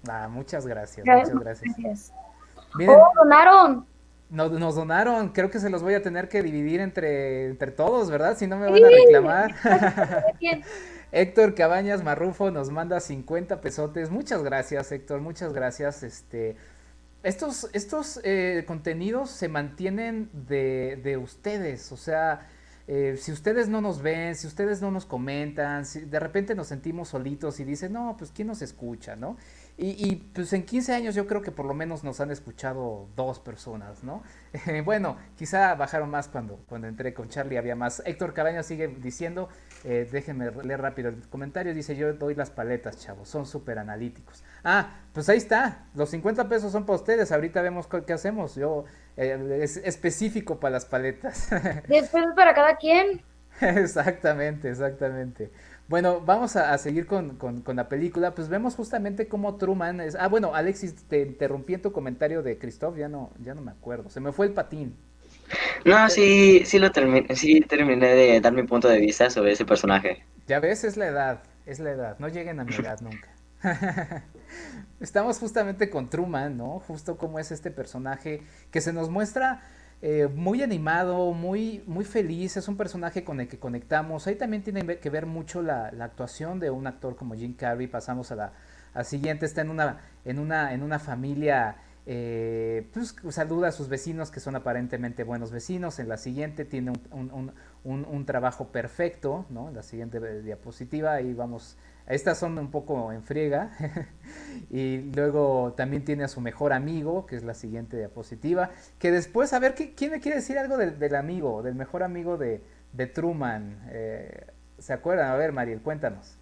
Ah, 0.08 0.28
muchas 0.28 0.66
gracias, 0.66 1.06
muchas 1.06 1.34
gracias. 1.34 2.12
¡Oh, 2.88 3.08
donaron! 3.16 3.86
Nos, 4.30 4.74
donaron, 4.74 5.28
creo 5.28 5.48
que 5.48 5.60
se 5.60 5.70
los 5.70 5.82
voy 5.82 5.94
a 5.94 6.02
tener 6.02 6.28
que 6.28 6.42
dividir 6.42 6.80
entre, 6.80 7.46
entre 7.46 7.70
todos, 7.70 8.10
¿verdad? 8.10 8.36
Si 8.36 8.46
no 8.46 8.56
me 8.56 8.70
van 8.70 8.84
a 8.84 8.88
reclamar. 8.88 9.54
Héctor 11.12 11.54
Cabañas 11.54 12.02
Marrufo 12.02 12.50
nos 12.50 12.70
manda 12.70 12.98
50 12.98 13.60
pesotes. 13.60 14.10
Muchas 14.10 14.42
gracias, 14.42 14.90
Héctor, 14.90 15.20
muchas 15.20 15.52
gracias. 15.52 16.02
Este, 16.02 16.56
estos 17.24 17.68
estos 17.72 18.20
eh, 18.22 18.64
contenidos 18.66 19.30
se 19.30 19.48
mantienen 19.48 20.30
de, 20.32 21.00
de 21.02 21.16
ustedes, 21.16 21.90
o 21.90 21.96
sea, 21.96 22.46
eh, 22.86 23.16
si 23.18 23.32
ustedes 23.32 23.68
no 23.68 23.80
nos 23.80 24.02
ven, 24.02 24.34
si 24.34 24.46
ustedes 24.46 24.82
no 24.82 24.90
nos 24.90 25.06
comentan, 25.06 25.86
si 25.86 26.00
de 26.00 26.20
repente 26.20 26.54
nos 26.54 26.66
sentimos 26.68 27.08
solitos 27.08 27.58
y 27.58 27.64
dicen, 27.64 27.94
no, 27.94 28.14
pues 28.18 28.30
¿quién 28.30 28.48
nos 28.48 28.60
escucha, 28.60 29.16
no? 29.16 29.38
Y, 29.76 30.16
pues 30.32 30.52
en 30.52 30.64
15 30.64 30.94
años 30.94 31.16
yo 31.16 31.26
creo 31.26 31.42
que 31.42 31.50
por 31.50 31.66
lo 31.66 31.74
menos 31.74 32.04
nos 32.04 32.20
han 32.20 32.30
escuchado 32.30 33.08
dos 33.16 33.40
personas, 33.40 34.04
¿no? 34.04 34.22
bueno, 34.84 35.16
quizá 35.36 35.74
bajaron 35.74 36.10
más 36.10 36.28
cuando, 36.28 36.60
cuando 36.68 36.86
entré 36.86 37.12
con 37.12 37.28
Charlie, 37.28 37.58
había 37.58 37.74
más. 37.74 38.00
Héctor 38.06 38.34
Cabañas 38.34 38.66
sigue 38.66 38.86
diciendo, 38.86 39.48
eh, 39.82 40.08
déjenme 40.12 40.52
leer 40.62 40.80
rápido 40.80 41.08
el 41.08 41.28
comentario, 41.28 41.74
dice 41.74 41.96
yo 41.96 42.12
doy 42.12 42.36
las 42.36 42.50
paletas, 42.50 42.98
chavos, 43.00 43.28
son 43.28 43.46
súper 43.46 43.80
analíticos. 43.80 44.44
Ah, 44.62 44.94
pues 45.12 45.28
ahí 45.28 45.38
está, 45.38 45.86
los 45.96 46.08
50 46.10 46.48
pesos 46.48 46.70
son 46.70 46.86
para 46.86 46.96
ustedes, 47.00 47.32
ahorita 47.32 47.60
vemos 47.60 47.88
qué, 47.88 48.12
hacemos, 48.12 48.54
yo, 48.54 48.84
eh, 49.16 49.58
es 49.60 49.78
específico 49.78 50.60
para 50.60 50.74
las 50.74 50.84
paletas. 50.84 51.48
Después 51.88 52.26
para 52.36 52.54
cada 52.54 52.76
quien. 52.76 53.22
exactamente, 53.60 54.70
exactamente. 54.70 55.50
Bueno, 55.86 56.20
vamos 56.20 56.56
a, 56.56 56.76
seguir 56.78 57.06
con, 57.06 57.38
la 57.74 57.88
película. 57.88 58.34
Pues 58.34 58.48
vemos 58.48 58.74
justamente 58.74 59.28
cómo 59.28 59.56
Truman 59.56 60.00
es. 60.00 60.14
Ah, 60.14 60.28
bueno, 60.28 60.54
Alexis, 60.54 60.94
te 61.08 61.20
interrumpí 61.20 61.74
en 61.74 61.82
tu 61.82 61.92
comentario 61.92 62.42
de 62.42 62.56
Christoph, 62.56 62.96
ya 62.96 63.08
no, 63.08 63.30
ya 63.42 63.54
no 63.54 63.60
me 63.60 63.70
acuerdo. 63.70 64.08
Se 64.08 64.20
me 64.20 64.32
fue 64.32 64.46
el 64.46 64.52
patín. 64.52 64.96
No, 65.84 66.08
sí, 66.08 66.62
sí 66.64 66.78
lo 66.78 66.90
terminé, 66.90 67.36
sí 67.36 67.60
terminé 67.60 68.14
de 68.14 68.40
dar 68.40 68.52
mi 68.52 68.62
punto 68.62 68.88
de 68.88 68.98
vista 68.98 69.28
sobre 69.28 69.52
ese 69.52 69.66
personaje. 69.66 70.24
Ya 70.46 70.58
ves, 70.58 70.84
es 70.84 70.96
la 70.96 71.06
edad, 71.06 71.42
es 71.66 71.80
la 71.80 71.90
edad. 71.90 72.16
No 72.18 72.28
lleguen 72.28 72.60
a 72.60 72.64
mi 72.64 72.74
edad 72.74 73.00
nunca. 73.00 73.28
Estamos 75.00 75.38
justamente 75.38 75.90
con 75.90 76.08
Truman, 76.08 76.56
¿no? 76.56 76.80
Justo 76.80 77.18
como 77.18 77.38
es 77.38 77.52
este 77.52 77.70
personaje 77.70 78.42
que 78.70 78.80
se 78.80 78.94
nos 78.94 79.10
muestra 79.10 79.62
eh, 80.06 80.28
muy 80.28 80.62
animado, 80.62 81.32
muy, 81.32 81.82
muy 81.86 82.04
feliz, 82.04 82.58
es 82.58 82.68
un 82.68 82.76
personaje 82.76 83.24
con 83.24 83.40
el 83.40 83.48
que 83.48 83.58
conectamos. 83.58 84.26
Ahí 84.26 84.34
también 84.34 84.62
tiene 84.62 84.98
que 84.98 85.08
ver 85.08 85.24
mucho 85.24 85.62
la, 85.62 85.86
actuación 85.98 86.60
de 86.60 86.68
un 86.68 86.86
actor 86.86 87.16
como 87.16 87.34
Jim 87.34 87.54
Carrey. 87.54 87.86
Pasamos 87.86 88.30
a 88.30 88.36
la, 88.36 89.04
siguiente, 89.04 89.46
está 89.46 89.62
en 89.62 89.70
una, 89.70 90.00
en 90.26 90.40
una, 90.40 90.74
en 90.74 90.82
una 90.82 90.98
familia 90.98 91.76
eh, 92.04 92.86
pues 92.92 93.16
saluda 93.30 93.68
a 93.68 93.72
sus 93.72 93.88
vecinos 93.88 94.30
que 94.30 94.40
son 94.40 94.56
aparentemente 94.56 95.24
buenos 95.24 95.50
vecinos. 95.50 95.98
En 95.98 96.10
la 96.10 96.18
siguiente 96.18 96.66
tiene 96.66 96.92
un, 97.10 98.26
trabajo 98.26 98.68
perfecto, 98.68 99.46
¿no? 99.48 99.70
En 99.70 99.74
la 99.74 99.82
siguiente 99.82 100.42
diapositiva, 100.42 101.14
ahí 101.14 101.32
vamos. 101.32 101.78
Estas 102.06 102.38
son 102.38 102.58
un 102.58 102.70
poco 102.70 103.12
en 103.12 103.22
friega. 103.22 103.70
y 104.70 104.98
luego 105.14 105.74
también 105.76 106.04
tiene 106.04 106.24
a 106.24 106.28
su 106.28 106.40
mejor 106.40 106.72
amigo, 106.72 107.26
que 107.26 107.36
es 107.36 107.44
la 107.44 107.54
siguiente 107.54 107.96
diapositiva. 107.96 108.70
Que 108.98 109.10
después, 109.10 109.52
a 109.52 109.58
ver, 109.58 109.74
¿quién 109.74 110.10
me 110.10 110.20
quiere 110.20 110.38
decir 110.38 110.58
algo 110.58 110.76
del, 110.76 111.14
amigo, 111.14 111.62
del 111.62 111.74
mejor 111.74 112.02
amigo 112.02 112.36
de, 112.36 112.60
Truman? 113.14 113.78
Eh, 113.90 114.46
¿Se 114.78 114.92
acuerdan? 114.92 115.30
A 115.30 115.36
ver, 115.36 115.52
Mariel, 115.52 115.80
cuéntanos. 115.80 116.34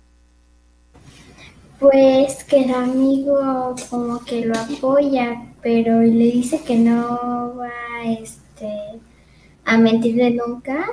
Pues 1.79 2.45
que 2.45 2.65
el 2.65 2.75
amigo 2.75 3.75
como 3.91 4.25
que 4.25 4.47
lo 4.47 4.57
apoya, 4.57 5.43
pero 5.63 6.01
le 6.01 6.31
dice 6.31 6.61
que 6.63 6.77
no 6.77 7.57
va 7.57 7.71
este, 8.05 9.01
a 9.65 9.79
mentirle 9.79 10.31
nunca, 10.31 10.87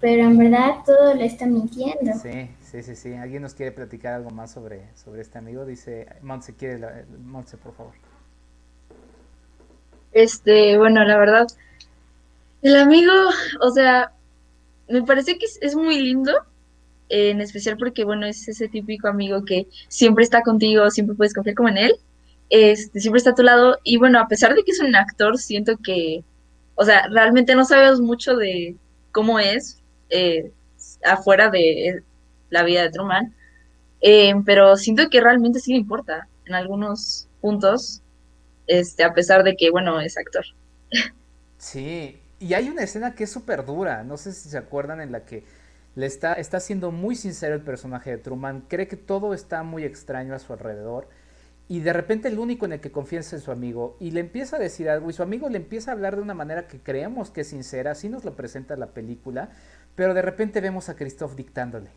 pero 0.00 0.24
en 0.24 0.38
verdad 0.38 0.78
todo 0.84 1.14
le 1.14 1.26
está 1.26 1.46
mintiendo. 1.46 2.12
Sí, 2.20 2.48
sí, 2.72 2.82
sí, 2.82 2.96
sí. 2.96 3.12
¿Alguien 3.14 3.42
nos 3.42 3.54
quiere 3.54 3.70
platicar 3.70 4.14
algo 4.14 4.30
más 4.30 4.50
sobre, 4.50 4.82
sobre 4.96 5.20
este 5.20 5.38
amigo? 5.38 5.66
Dice, 5.66 6.06
Montse, 6.22 6.54
quiere, 6.54 7.04
Montse, 7.22 7.58
por 7.58 7.74
favor. 7.74 7.92
Este, 10.12 10.78
bueno, 10.78 11.04
la 11.04 11.18
verdad, 11.18 11.46
el 12.62 12.76
amigo, 12.76 13.12
o 13.60 13.70
sea, 13.70 14.12
me 14.88 15.02
parece 15.02 15.38
que 15.38 15.46
es 15.60 15.76
muy 15.76 15.98
lindo, 16.00 16.32
en 17.08 17.40
especial 17.40 17.76
porque, 17.76 18.04
bueno, 18.04 18.26
es 18.26 18.48
ese 18.48 18.68
típico 18.68 19.08
amigo 19.08 19.44
que 19.44 19.66
siempre 19.88 20.24
está 20.24 20.42
contigo, 20.42 20.90
siempre 20.90 21.16
puedes 21.16 21.34
confiar 21.34 21.56
como 21.56 21.68
en 21.68 21.78
él, 21.78 21.96
este, 22.48 23.00
siempre 23.00 23.18
está 23.18 23.30
a 23.30 23.34
tu 23.34 23.42
lado, 23.42 23.78
y 23.84 23.98
bueno, 23.98 24.18
a 24.18 24.28
pesar 24.28 24.54
de 24.54 24.64
que 24.64 24.72
es 24.72 24.80
un 24.80 24.94
actor, 24.96 25.38
siento 25.38 25.76
que, 25.76 26.24
o 26.74 26.84
sea, 26.84 27.06
realmente 27.08 27.54
no 27.54 27.64
sabemos 27.64 28.00
mucho 28.00 28.36
de 28.36 28.76
cómo 29.12 29.38
es 29.38 29.78
eh, 30.10 30.50
afuera 31.04 31.50
de 31.50 32.02
la 32.52 32.62
vida 32.62 32.82
de 32.82 32.90
Truman, 32.90 33.34
eh, 34.02 34.34
pero 34.44 34.76
siento 34.76 35.08
que 35.10 35.20
realmente 35.20 35.58
sí 35.58 35.72
le 35.72 35.78
importa 35.78 36.28
en 36.44 36.54
algunos 36.54 37.26
puntos, 37.40 38.02
este, 38.66 39.04
a 39.04 39.14
pesar 39.14 39.42
de 39.42 39.56
que, 39.56 39.70
bueno, 39.70 40.00
es 40.00 40.16
actor. 40.16 40.44
Sí, 41.58 42.20
y 42.38 42.54
hay 42.54 42.68
una 42.68 42.82
escena 42.82 43.14
que 43.14 43.24
es 43.24 43.30
súper 43.30 43.64
dura, 43.64 44.04
no 44.04 44.16
sé 44.16 44.32
si 44.32 44.48
se 44.48 44.58
acuerdan 44.58 45.00
en 45.00 45.12
la 45.12 45.24
que 45.24 45.44
le 45.94 46.06
está, 46.06 46.34
está 46.34 46.60
siendo 46.60 46.90
muy 46.90 47.16
sincero 47.16 47.54
el 47.54 47.62
personaje 47.62 48.10
de 48.10 48.18
Truman, 48.18 48.62
cree 48.68 48.88
que 48.88 48.96
todo 48.96 49.32
está 49.32 49.62
muy 49.62 49.84
extraño 49.84 50.34
a 50.34 50.38
su 50.38 50.52
alrededor 50.52 51.08
y 51.68 51.80
de 51.80 51.92
repente 51.92 52.28
el 52.28 52.38
único 52.38 52.66
en 52.66 52.72
el 52.72 52.80
que 52.80 52.90
confía 52.90 53.20
es 53.20 53.32
en 53.32 53.40
su 53.40 53.50
amigo 53.50 53.96
y 54.00 54.10
le 54.10 54.20
empieza 54.20 54.56
a 54.56 54.58
decir 54.58 54.90
algo 54.90 55.08
y 55.08 55.12
su 55.12 55.22
amigo 55.22 55.48
le 55.48 55.58
empieza 55.58 55.90
a 55.90 55.94
hablar 55.94 56.16
de 56.16 56.22
una 56.22 56.34
manera 56.34 56.66
que 56.66 56.80
creemos 56.80 57.30
que 57.30 57.42
es 57.42 57.48
sincera, 57.48 57.92
así 57.92 58.08
nos 58.08 58.24
lo 58.24 58.34
presenta 58.34 58.76
la 58.76 58.88
película, 58.88 59.50
pero 59.94 60.14
de 60.14 60.22
repente 60.22 60.60
vemos 60.60 60.88
a 60.88 60.96
Christoph 60.96 61.34
dictándole. 61.34 61.90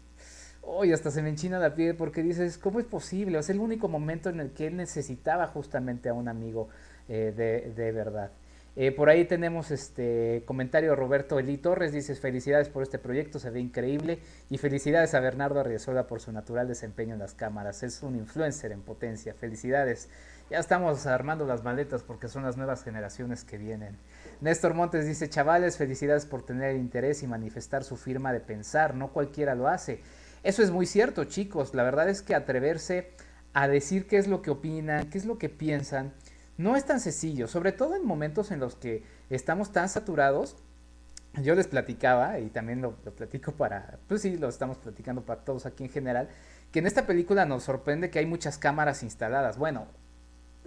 Hoy 0.67 0.91
hasta 0.93 1.12
se 1.12 1.21
me 1.21 1.30
enchina 1.30 1.60
la 1.60 1.75
piel 1.75 1.95
porque 1.95 2.23
dices, 2.23 2.58
¿cómo 2.58 2.80
es 2.80 2.86
posible? 2.88 3.38
Es 3.38 3.51
el 3.51 3.60
único 3.60 3.88
momento 3.88 4.30
en 4.30 4.39
el 4.39 4.51
que 4.51 4.65
él 4.65 4.75
necesitaba 4.75 5.45
justamente 5.45 6.10
a 6.10 6.13
un 6.13 6.28
amigo 6.28 6.69
eh, 7.08 7.32
de, 7.36 7.71
de 7.71 7.91
verdad. 7.91 8.32
Eh, 8.75 8.91
por 8.91 9.08
ahí 9.08 9.25
tenemos 9.25 9.69
este 9.69 10.43
comentario 10.45 10.95
Roberto 10.95 11.38
Eli 11.38 11.58
Torres, 11.58 11.93
dices 11.93 12.19
felicidades 12.19 12.67
por 12.67 12.82
este 12.82 12.97
proyecto, 12.97 13.38
se 13.38 13.51
ve 13.51 13.60
increíble 13.62 14.19
y 14.49 14.58
felicidades 14.58 15.13
a 15.13 15.19
Bernardo 15.19 15.60
Arriazola 15.60 16.08
por 16.08 16.19
su 16.19 16.32
natural 16.34 16.67
desempeño 16.67 17.13
en 17.13 17.19
las 17.19 17.36
cámaras, 17.36 17.84
es 17.84 18.01
un 18.01 18.15
influencer 18.15 18.71
en 18.71 18.82
potencia, 18.82 19.34
felicidades. 19.36 20.10
Ya 20.49 20.60
estamos 20.60 21.06
armando 21.06 21.45
las 21.45 21.63
maletas 21.63 22.04
porque 22.04 22.28
son 22.28 22.43
las 22.43 22.58
nuevas 22.58 22.84
generaciones 22.84 23.43
que 23.43 23.58
vienen. 23.58 23.97
Néstor 24.41 24.73
Montes 24.73 25.06
dice, 25.06 25.30
chavales, 25.30 25.78
felicidades 25.78 26.25
por 26.25 26.45
tener 26.45 26.75
interés 26.75 27.23
y 27.23 27.28
manifestar 27.28 27.84
su 27.84 27.95
firma 27.95 28.34
de 28.34 28.41
pensar, 28.41 28.93
no 28.93 29.13
cualquiera 29.13 29.56
lo 29.56 29.67
hace. 29.67 30.01
Eso 30.45 30.62
es 30.62 30.69
muy 30.69 30.86
cierto, 30.86 31.23
chicos, 31.23 31.73
la 31.73 31.81
verdad 31.81 32.08
es 32.08 32.21
que 32.21 32.36
atreverse 32.36 33.10
a 33.55 33.67
decir 33.67 34.05
qué 34.05 34.17
es 34.17 34.27
lo 34.27 34.43
que 34.43 34.51
opinan, 34.51 35.10
qué 35.10 35.17
es 35.17 35.25
lo 35.25 35.39
que 35.39 35.49
piensan, 35.49 36.13
no 36.60 36.75
es 36.75 36.86
tan 36.86 36.99
sencillo, 36.99 37.47
sobre 37.47 37.71
todo 37.71 37.95
en 37.95 38.05
momentos 38.05 38.51
en 38.51 38.60
los 38.60 38.75
que 38.75 39.03
estamos 39.31 39.71
tan 39.71 39.89
saturados. 39.89 40.55
Yo 41.41 41.55
les 41.55 41.65
platicaba, 41.65 42.38
y 42.38 42.51
también 42.51 42.79
lo, 42.79 42.91
platico 42.91 43.53
para, 43.53 43.97
pues 44.08 44.21
sí, 44.21 44.38
lo 44.38 44.47
estamos 44.47 44.77
platicando 44.77 45.23
para 45.23 45.41
todos 45.41 45.65
aquí 45.65 45.84
en 45.84 45.89
general, 45.89 46.29
que 46.71 46.77
en 46.77 46.86
esta 46.86 47.08
película 47.08 47.45
nos 47.45 47.63
sorprende 47.63 48.12
que 48.12 48.19
hay 48.19 48.27
muchas 48.27 48.60
cámaras 48.60 49.01
instaladas. 49.01 49.58
Bueno, 49.58 49.88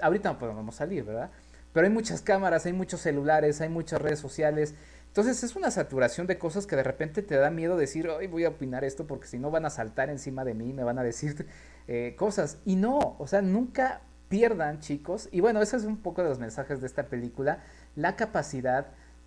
ahorita 0.03 0.33
no 0.33 0.39
podemos 0.41 0.75
salir, 0.75 1.05
¿verdad? 1.05 1.31
Pero 1.73 1.87
hay 1.87 1.93
muchas 1.93 2.21
cámaras, 2.21 2.67
hay 2.67 2.73
muchos 2.73 3.01
celulares, 3.01 3.61
hay 3.61 3.69
muchas 3.69 4.03
redes 4.03 4.19
sociales. 4.19 4.75
Entonces 5.09 5.43
es 5.43 5.57
una 5.57 5.71
saturación 5.71 6.27
de 6.27 6.39
cosas 6.39 6.67
que 6.67 6.77
de 6.77 6.83
repente 6.83 7.23
te 7.23 7.37
da 7.37 7.51
miedo 7.51 7.77
decir, 7.77 8.09
hoy 8.09 8.27
voy 8.29 8.45
a 8.45 8.51
opinar 8.51 8.85
esto 8.85 9.07
porque 9.07 9.27
si 9.27 9.39
no 9.39 9.51
van 9.51 9.67
a 9.67 9.71
saltar 9.71 10.11
encima 10.11 10.45
de 10.45 10.55
mí, 10.55 10.73
me 10.73 10.85
van 10.85 10.99
a 10.99 11.03
decir 11.03 11.47
eh, 11.89 12.15
cosas. 12.17 12.59
Y 12.65 12.77
no, 12.77 13.17
o 13.19 13.27
sea, 13.27 13.43
nunca 13.43 14.01
pierdan, 14.29 14.81
chicos, 14.81 15.29
y 15.33 15.41
bueno, 15.41 15.63
ese 15.63 15.77
es 15.77 15.85
un 15.85 15.97
poco 15.97 16.23
de 16.23 16.29
los 16.29 16.39
mensajes 16.39 16.81
de 16.81 16.87
esta 16.87 17.05
película, 17.05 17.65
la 17.97 18.15
capacidad 18.17 18.87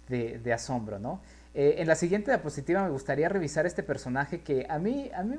de, 0.10 0.54
asombro, 0.54 1.00
¿no? 1.00 1.22
Eh, 1.54 1.76
en 1.80 1.88
la 1.88 1.96
siguiente 1.96 2.32
diapositiva 2.32 2.84
me 2.84 2.90
gustaría 2.90 3.30
revisar 3.30 3.66
este 3.66 3.84
personaje 3.84 4.42
que 4.42 4.66
a 4.70 4.78
mí, 4.78 5.10
a 5.14 5.24
mí 5.24 5.38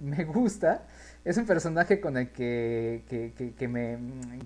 me, 0.00 0.24
gusta. 0.24 0.82
Es 1.24 1.36
un 1.36 1.46
personaje 1.46 2.00
con 2.00 2.16
el 2.16 2.30
que, 2.30 3.02
que, 3.08 3.68
me, 3.68 3.98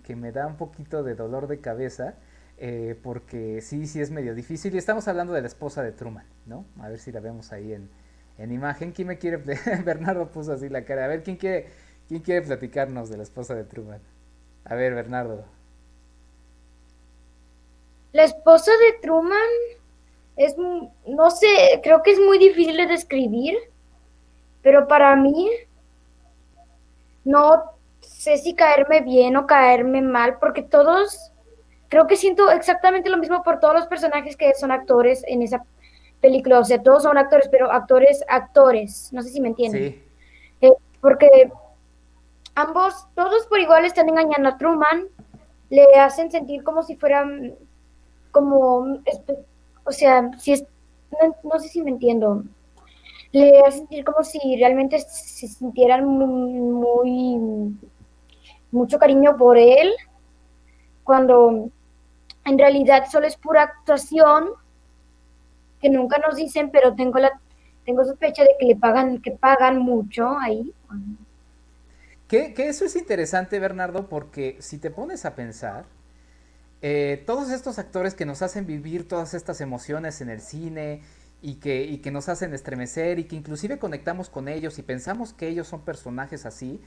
que, 0.04 0.16
me, 0.16 0.32
da 0.32 0.46
un 0.46 0.56
poquito 0.56 1.02
de 1.02 1.14
dolor 1.14 1.46
de 1.46 1.58
cabeza. 1.58 2.14
Eh, 2.62 2.94
porque 3.02 3.62
sí, 3.62 3.86
sí 3.86 4.00
es 4.00 4.10
medio 4.10 4.34
difícil. 4.34 4.74
Y 4.74 4.78
estamos 4.78 5.08
hablando 5.08 5.32
de 5.32 5.40
la 5.40 5.48
esposa 5.48 5.82
de 5.82 5.92
Truman, 5.92 6.26
¿no? 6.46 6.64
A 6.80 6.88
ver 6.88 6.98
si 6.98 7.10
la 7.10 7.20
vemos 7.20 7.52
ahí 7.52 7.72
en, 7.72 7.88
en 8.38 8.52
imagen. 8.52 8.92
¿Quién 8.92 9.08
me 9.08 9.18
quiere? 9.18 9.38
Bernardo 9.84 10.28
puso 10.28 10.52
así 10.52 10.68
la 10.68 10.84
cara. 10.84 11.06
A 11.06 11.08
ver, 11.08 11.22
¿quién 11.22 11.36
quiere, 11.36 11.68
quién 12.08 12.20
quiere 12.20 12.42
platicarnos 12.42 13.08
de 13.08 13.16
la 13.16 13.22
esposa 13.22 13.54
de 13.54 13.64
Truman? 13.64 14.00
A 14.66 14.74
ver, 14.74 14.94
Bernardo. 14.94 15.44
La 18.12 18.24
esposa 18.24 18.72
de 18.72 19.00
Truman 19.00 19.38
es, 20.36 20.56
no 20.58 21.30
sé, 21.30 21.80
creo 21.82 22.02
que 22.02 22.12
es 22.12 22.18
muy 22.18 22.38
difícil 22.38 22.76
de 22.76 22.86
describir, 22.86 23.56
pero 24.62 24.88
para 24.88 25.16
mí 25.16 25.48
no 27.24 27.62
sé 28.00 28.38
si 28.38 28.54
caerme 28.54 29.00
bien 29.00 29.36
o 29.36 29.46
caerme 29.46 30.02
mal, 30.02 30.38
porque 30.38 30.62
todos, 30.62 31.29
creo 31.90 32.06
que 32.06 32.16
siento 32.16 32.50
exactamente 32.50 33.10
lo 33.10 33.18
mismo 33.18 33.42
por 33.42 33.60
todos 33.60 33.74
los 33.74 33.86
personajes 33.88 34.36
que 34.36 34.54
son 34.54 34.70
actores 34.70 35.22
en 35.26 35.42
esa 35.42 35.62
película, 36.20 36.60
o 36.60 36.64
sea, 36.64 36.80
todos 36.80 37.02
son 37.02 37.18
actores, 37.18 37.48
pero 37.50 37.70
actores, 37.70 38.24
actores, 38.28 39.12
no 39.12 39.22
sé 39.22 39.30
si 39.30 39.40
me 39.40 39.48
entienden. 39.48 39.92
Sí. 39.92 40.02
Eh, 40.66 40.72
porque 41.00 41.50
ambos, 42.54 42.94
todos 43.14 43.44
por 43.46 43.58
igual 43.58 43.84
están 43.84 44.08
engañando 44.08 44.48
a 44.48 44.56
Truman, 44.56 45.06
le 45.68 45.84
hacen 45.96 46.30
sentir 46.30 46.62
como 46.62 46.84
si 46.84 46.94
fueran, 46.94 47.54
como, 48.30 49.00
o 49.84 49.92
sea, 49.92 50.30
si 50.38 50.52
es, 50.52 50.64
no, 51.42 51.58
sé 51.58 51.68
si 51.68 51.82
me 51.82 51.90
entiendo, 51.90 52.44
le 53.32 53.60
hacen 53.60 53.80
sentir 53.80 54.04
como 54.04 54.22
si 54.22 54.38
realmente 54.58 55.00
se 55.00 55.48
sintieran 55.48 56.06
muy, 56.06 57.76
mucho 58.70 58.98
cariño 58.98 59.36
por 59.36 59.58
él, 59.58 59.92
cuando 61.02 61.70
en 62.44 62.58
realidad 62.58 63.04
solo 63.10 63.26
es 63.26 63.36
pura 63.36 63.62
actuación, 63.62 64.50
que 65.80 65.90
nunca 65.90 66.18
nos 66.18 66.36
dicen, 66.36 66.70
pero 66.70 66.94
tengo 66.94 67.18
la 67.18 67.30
tengo 67.84 68.04
sospecha 68.04 68.42
de 68.42 68.50
que 68.58 68.66
le 68.66 68.76
pagan, 68.76 69.20
que 69.20 69.32
pagan 69.32 69.78
mucho 69.78 70.38
ahí. 70.38 70.72
Que, 72.28 72.54
eso 72.56 72.84
es 72.84 72.94
interesante, 72.94 73.58
Bernardo, 73.58 74.06
porque 74.08 74.56
si 74.60 74.78
te 74.78 74.90
pones 74.90 75.24
a 75.24 75.34
pensar, 75.34 75.86
eh, 76.82 77.22
todos 77.26 77.50
estos 77.50 77.78
actores 77.78 78.14
que 78.14 78.24
nos 78.24 78.42
hacen 78.42 78.66
vivir 78.66 79.08
todas 79.08 79.34
estas 79.34 79.60
emociones 79.60 80.20
en 80.20 80.30
el 80.30 80.40
cine 80.40 81.02
y 81.42 81.54
que, 81.54 81.82
y 81.82 81.98
que 81.98 82.10
nos 82.10 82.28
hacen 82.28 82.54
estremecer 82.54 83.18
y 83.18 83.24
que 83.24 83.34
inclusive 83.34 83.78
conectamos 83.78 84.30
con 84.30 84.46
ellos 84.46 84.78
y 84.78 84.82
pensamos 84.82 85.32
que 85.32 85.48
ellos 85.48 85.66
son 85.66 85.80
personajes 85.80 86.46
así, 86.46 86.80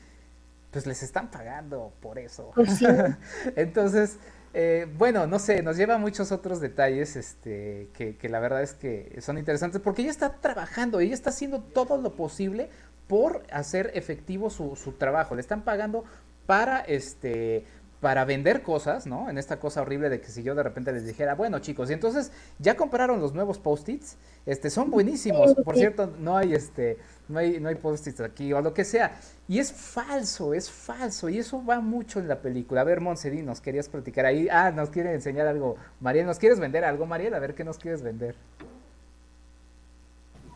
pues 0.72 0.88
les 0.88 1.04
están 1.04 1.30
pagando 1.30 1.92
por 2.02 2.18
eso. 2.18 2.52
Pues 2.56 2.80
Entonces, 3.56 4.18
eh, 4.54 4.88
bueno, 4.98 5.26
no 5.26 5.40
sé, 5.40 5.64
nos 5.64 5.78
lleva 5.78 5.98
muchos 5.98 6.32
otros 6.32 6.62
detalles 6.62 7.16
este, 7.16 7.90
que, 7.94 8.16
que, 8.18 8.30
la 8.30 8.40
verdad 8.40 8.62
es 8.62 8.74
que 8.74 9.20
son 9.20 9.38
interesantes 9.38 9.82
porque 9.82 10.04
ella 10.04 10.12
está 10.12 10.34
trabajando, 10.34 11.00
ella 11.00 11.16
está 11.16 11.32
haciendo 11.32 11.60
todo 11.60 11.98
lo 11.98 12.16
posible 12.16 12.70
por 13.08 13.44
hacer 13.52 13.92
efectivo 13.96 14.50
su, 14.50 14.76
su 14.76 14.94
trabajo. 14.94 15.36
Le 15.36 15.42
están 15.42 15.64
pagando 15.64 16.04
para 16.46 16.82
este 16.82 17.66
para 18.04 18.26
vender 18.26 18.64
cosas, 18.64 19.08
¿no? 19.08 19.30
En 19.30 19.38
esta 19.38 19.62
cosa 19.62 19.82
horrible 19.82 20.10
de 20.10 20.20
que 20.20 20.28
si 20.28 20.44
yo 20.44 20.56
de 20.56 20.62
repente 20.62 20.92
les 20.92 21.06
dijera, 21.06 21.36
bueno 21.36 21.60
chicos, 21.60 21.90
y 21.90 21.94
entonces 21.94 22.34
ya 22.60 22.76
compraron 22.76 23.22
los 23.22 23.34
nuevos 23.34 23.60
post-its, 23.60 24.18
este, 24.46 24.70
son 24.70 24.92
buenísimos, 24.92 25.54
por 25.64 25.78
cierto, 25.78 26.14
no 26.20 26.36
hay 26.36 26.54
este, 26.54 26.98
no 27.30 27.40
hay, 27.40 27.62
no 27.62 27.70
hay 27.70 27.76
post-its 27.76 28.20
aquí 28.20 28.52
o 28.52 28.60
lo 28.60 28.74
que 28.74 28.84
sea, 28.84 29.16
y 29.48 29.60
es 29.60 29.72
falso, 29.72 30.54
es 30.54 30.70
falso, 30.70 31.30
y 31.30 31.40
eso 31.40 31.64
va 31.66 31.80
mucho 31.80 32.20
en 32.20 32.28
la 32.28 32.40
película. 32.40 32.82
A 32.82 32.84
ver, 32.84 33.00
Monsedí, 33.00 33.42
nos 33.42 33.62
querías 33.62 33.88
platicar 33.88 34.26
ahí, 34.26 34.50
ah, 34.52 34.70
nos 34.72 34.90
quiere 34.90 35.14
enseñar 35.14 35.48
algo, 35.48 35.78
Mariel, 36.02 36.26
¿nos 36.26 36.40
quieres 36.40 36.60
vender 36.60 36.84
algo, 36.84 37.06
Mariel? 37.06 37.34
A 37.36 37.40
ver, 37.40 37.56
¿qué 37.56 37.64
nos 37.64 37.78
quieres 37.78 38.02
vender? 38.02 38.36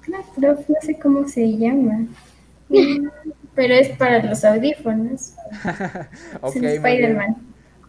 No, 0.09 0.17
no 0.35 0.57
sé 0.81 0.99
cómo 0.99 1.25
se 1.29 1.47
llama. 1.57 2.07
Pero 3.57 3.73
es 3.73 3.89
para 3.97 4.21
los 4.21 4.45
audífonos. 4.45 5.33
ok, 6.41 6.55
Spider-Man. 6.57 7.35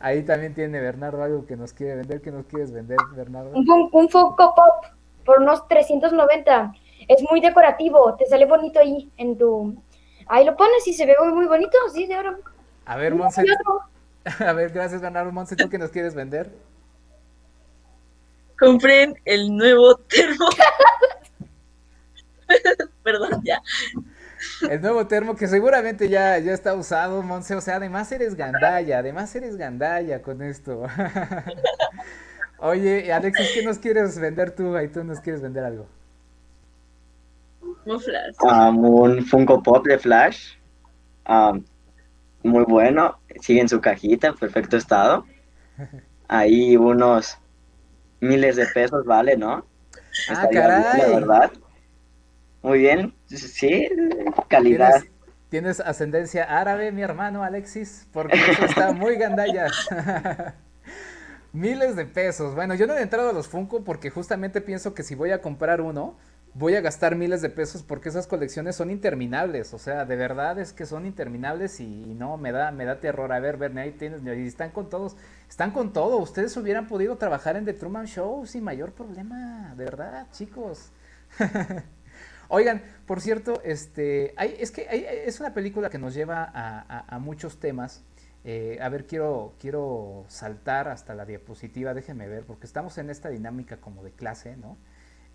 Ahí 0.01 0.23
también 0.23 0.55
tiene 0.55 0.81
Bernardo 0.81 1.23
algo 1.23 1.45
que 1.45 1.57
nos 1.57 1.75
quiere 1.75 1.97
vender. 1.97 2.23
¿Qué 2.23 2.31
nos 2.31 2.47
quieres 2.47 2.73
vender, 2.73 2.97
Bernardo? 3.15 3.51
Un, 3.51 3.91
un 3.93 4.09
Funko 4.09 4.55
Pop 4.55 4.87
por 5.27 5.43
unos 5.43 5.69
390. 5.69 6.73
Es 7.07 7.23
muy 7.31 7.43
decorativo, 7.43 8.17
te 8.17 8.25
sale 8.25 8.47
bonito 8.47 8.81
ahí 8.81 9.11
en 9.19 9.37
tu... 9.37 9.77
Ahí 10.27 10.47
lo 10.47 10.57
pones 10.57 10.87
y 10.87 10.95
se 10.95 11.05
ve 11.05 11.15
muy, 11.23 11.35
muy 11.35 11.45
bonito, 11.45 11.77
sí, 11.93 12.07
de 12.07 12.17
oro. 12.17 12.39
A 12.87 12.97
ver, 12.97 13.15
Monse. 13.15 13.45
A 14.39 14.53
ver, 14.55 14.71
gracias, 14.71 15.03
Bernardo. 15.03 15.33
Monse, 15.33 15.55
¿tú 15.55 15.69
qué 15.69 15.77
nos 15.77 15.91
quieres 15.91 16.15
vender? 16.15 16.51
Compren 18.59 19.21
el 19.27 19.55
nuevo 19.55 19.97
termo. 19.97 20.49
Perdón, 23.03 23.43
ya. 23.45 23.61
El 24.69 24.81
nuevo 24.81 25.07
termo 25.07 25.37
que 25.37 25.47
seguramente 25.47 26.09
ya, 26.09 26.39
ya 26.39 26.53
está 26.53 26.75
usado, 26.75 27.23
Monse. 27.23 27.55
O 27.55 27.61
sea, 27.61 27.77
además 27.77 28.11
eres 28.13 28.35
gandalla, 28.35 28.99
además 28.99 29.35
eres 29.35 29.57
gandalla 29.57 30.23
con 30.23 30.43
esto. 30.43 30.87
Oye, 32.59 33.13
Alexis, 33.13 33.51
¿qué 33.55 33.63
nos 33.63 33.79
quieres 33.79 34.19
vender 34.19 34.51
tú? 34.51 34.75
Ahí 34.77 34.89
tú 34.89 35.05
nos 35.05 35.21
quieres 35.21 35.41
vender 35.41 35.65
algo. 35.65 35.87
Un 37.85 38.01
Flash. 38.01 38.35
Um, 38.43 38.85
un 38.85 39.25
Funko 39.25 39.63
Pop 39.63 39.87
de 39.87 39.99
Flash. 39.99 40.55
Um, 41.29 41.65
muy 42.43 42.65
bueno. 42.65 43.19
Sigue 43.41 43.61
en 43.61 43.69
su 43.69 43.81
cajita, 43.81 44.33
perfecto 44.33 44.77
estado. 44.77 45.25
Ahí 46.27 46.77
unos 46.77 47.39
miles 48.21 48.57
de 48.57 48.67
pesos 48.67 49.05
vale, 49.05 49.37
¿no? 49.37 49.65
Ah, 50.29 50.49
caray. 50.53 50.99
la 50.99 51.09
verdad. 51.09 51.53
Muy 52.63 52.81
bien, 52.81 53.15
sí, 53.29 53.89
calidad. 54.49 55.03
¿Tienes, 55.49 55.81
ascendencia 55.81 56.45
árabe, 56.45 56.93
mi 56.93 57.01
hermano 57.01 57.43
Alexis? 57.43 58.07
Porque 58.13 58.37
eso 58.37 58.67
está 58.67 58.93
muy 58.93 59.17
gandalla. 59.17 59.69
Miles 61.53 61.97
de 61.97 62.05
pesos. 62.05 62.55
Bueno, 62.55 62.75
yo 62.75 62.87
no 62.87 62.95
he 62.95 63.01
entrado 63.01 63.31
a 63.31 63.33
los 63.33 63.49
Funko 63.49 63.83
porque 63.83 64.11
justamente 64.11 64.61
pienso 64.61 64.93
que 64.93 65.03
si 65.03 65.15
voy 65.15 65.31
a 65.31 65.41
comprar 65.41 65.81
uno, 65.81 66.17
voy 66.53 66.75
a 66.75 66.81
gastar 66.81 67.17
miles 67.17 67.41
de 67.41 67.49
pesos 67.49 67.83
porque 67.83 68.11
esas 68.11 68.27
colecciones 68.27 68.77
son 68.77 68.91
interminables. 68.91 69.73
O 69.73 69.79
sea, 69.79 70.05
de 70.05 70.17
verdad 70.17 70.59
es 70.59 70.75
que 70.75 70.85
son 70.85 71.07
interminables 71.07 71.81
y, 71.81 71.87
no, 71.87 72.37
me 72.37 72.53
da, 72.53 72.71
me 72.71 72.85
da 72.85 73.01
terror. 73.01 73.33
A 73.33 73.41
ver, 73.41 73.57
Bernie, 73.57 73.85
ahí 73.85 73.93
tienes, 73.93 74.21
y 74.23 74.47
están 74.47 74.71
con 74.71 74.91
todos, 74.91 75.17
están 75.49 75.71
con 75.71 75.95
todo. 75.95 76.19
Ustedes 76.19 76.55
hubieran 76.59 76.87
podido 76.87 77.17
trabajar 77.17 77.57
en 77.57 77.65
The 77.65 77.73
Truman 77.73 78.07
Show 78.07 78.45
sin 78.47 78.65
mayor 78.65 78.93
problema, 78.93 79.75
de 79.77 79.85
verdad, 79.85 80.27
chicos. 80.33 80.91
Oigan, 82.49 82.83
por 83.07 83.21
cierto, 83.21 83.61
este, 83.63 84.33
hay, 84.37 84.57
es 84.59 84.71
que 84.71 84.89
hay, 84.89 85.05
es 85.07 85.39
una 85.39 85.53
película 85.53 85.91
que 85.91 85.99
nos 85.99 86.15
lleva 86.15 86.51
a, 86.55 87.19
muchos 87.19 87.61
temas. 87.61 88.03
Eh, 88.45 88.79
a 88.81 88.89
ver, 88.89 89.07
quiero, 89.07 89.53
quiero 89.61 90.25
saltar 90.29 90.89
hasta 90.89 91.15
la 91.15 91.27
diapositiva, 91.27 91.93
déjenme 91.93 92.29
ver, 92.29 92.45
porque 92.45 92.67
estamos 92.67 92.97
en 92.97 93.11
esta 93.11 93.29
dinámica 93.29 93.77
como 93.77 94.03
de 94.03 94.11
clase, 94.13 94.57
¿no? 94.57 94.79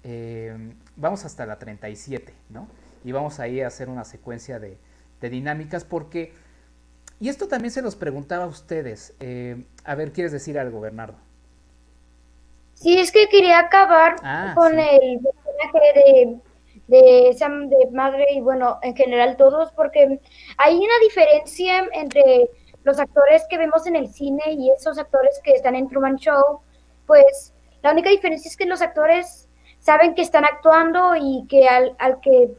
Eh, 0.04 0.74
vamos 0.96 1.24
hasta 1.24 1.46
la 1.46 1.60
37, 1.60 2.34
¿no? 2.50 2.68
Y 3.04 3.12
vamos 3.12 3.40
ahí 3.40 3.62
a 3.62 3.68
hacer 3.68 3.90
una 3.90 4.06
secuencia 4.06 4.60
de, 4.60 4.78
dinámicas 5.22 5.86
porque, 5.86 6.34
y 7.20 7.30
esto 7.30 7.48
también 7.48 7.72
se 7.72 7.82
los 7.82 7.96
preguntaba 7.96 8.44
a 8.44 8.48
ustedes, 8.48 9.14
eh, 9.22 9.64
a 9.86 9.96
ver, 9.96 10.12
¿quieres 10.12 10.34
decir 10.34 10.60
algo, 10.60 10.82
Bernardo? 10.82 11.16
Sí, 12.76 13.00
es 13.00 13.12
que 13.14 13.30
quería 13.30 13.60
acabar 13.60 14.18
ah, 14.24 14.52
con 14.56 14.78
el 14.78 15.20
personaje 15.20 15.80
de 15.96 16.40
de 16.88 17.34
Sam 17.38 17.70
de 17.70 17.90
Madre 17.92 18.28
y 18.32 18.42
bueno, 18.42 18.80
en 18.82 18.96
general 18.96 19.38
todos, 19.38 19.72
porque 19.72 20.20
hay 20.58 20.78
una 20.78 21.00
diferencia 21.02 21.88
entre 21.94 22.50
los 22.84 23.00
actores 23.00 23.44
que 23.50 23.58
vemos 23.58 23.88
en 23.88 23.96
el 23.96 24.10
cine 24.10 24.44
y 24.52 24.70
esos 24.72 24.98
actores 24.98 25.40
que 25.44 25.52
están 25.52 25.76
en 25.76 25.88
Truman 25.88 26.18
Show, 26.18 26.60
pues 27.08 27.54
la 27.82 27.92
única 27.92 28.10
diferencia 28.10 28.50
es 28.50 28.58
que 28.58 28.66
los 28.66 28.82
actores 28.82 29.48
saben 29.80 30.16
que 30.16 30.22
están 30.22 30.46
actuando 30.46 31.16
y 31.16 31.46
que 31.50 31.68
al, 31.68 31.96
al 32.00 32.20
que 32.22 32.52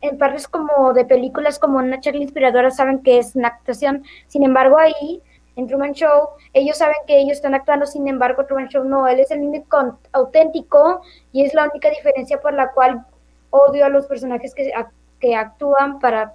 en 0.00 0.18
partes 0.18 0.48
como 0.48 0.92
de 0.92 1.04
películas 1.04 1.58
como 1.58 1.78
una 1.78 2.00
charla 2.00 2.22
inspiradora 2.22 2.70
saben 2.70 3.02
que 3.02 3.18
es 3.18 3.36
una 3.36 3.48
actuación, 3.48 4.04
sin 4.26 4.42
embargo 4.42 4.78
ahí 4.78 5.22
en 5.56 5.66
Truman 5.68 5.92
Show, 5.92 6.28
ellos 6.54 6.78
saben 6.78 6.96
que 7.06 7.18
ellos 7.18 7.32
están 7.32 7.54
actuando, 7.54 7.86
sin 7.86 8.08
embargo, 8.08 8.46
Truman 8.46 8.68
Show 8.68 8.84
no, 8.84 9.06
él 9.06 9.20
es 9.20 9.30
el 9.30 9.40
único 9.40 9.98
auténtico 10.12 11.02
y 11.30 11.44
es 11.44 11.52
la 11.52 11.68
única 11.70 11.90
diferencia 11.90 12.40
por 12.40 12.54
la 12.54 12.72
cual 12.72 13.04
odio 13.52 13.84
a 13.84 13.88
los 13.88 14.06
personajes 14.06 14.54
que, 14.54 14.72
que 15.20 15.36
actúan 15.36 16.00
para 16.00 16.34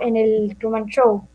en 0.00 0.16
el 0.16 0.56
Truman 0.58 0.86
Show. 0.86 1.26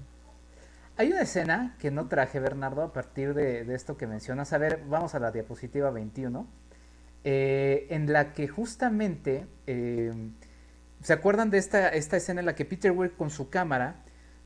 Hay 0.95 1.11
una 1.11 1.21
escena 1.21 1.75
que 1.79 1.91
no 1.91 2.07
traje, 2.07 2.39
Bernardo, 2.39 2.83
a 2.83 2.93
partir 2.93 3.33
de, 3.33 3.73
esto 3.73 3.97
que 3.97 4.05
mencionas. 4.05 4.53
A 4.53 4.57
ver, 4.57 4.81
vamos 4.87 5.15
a 5.15 5.19
la 5.19 5.31
diapositiva 5.31 5.89
21. 5.91 6.45
Eh, 7.23 7.87
en 7.89 8.11
la 8.11 8.33
que 8.33 8.47
justamente, 8.47 9.45
eh, 9.65 10.13
¿se 11.01 11.13
acuerdan 11.13 11.49
de 11.49 11.57
esta, 11.57 11.89
esta 11.89 12.17
escena 12.17 12.41
en 12.41 12.45
la 12.45 12.55
que 12.55 12.65
Peter 12.65 12.91
Weir 12.91 13.13
con 13.13 13.29
su 13.29 13.49
cámara 13.49 13.95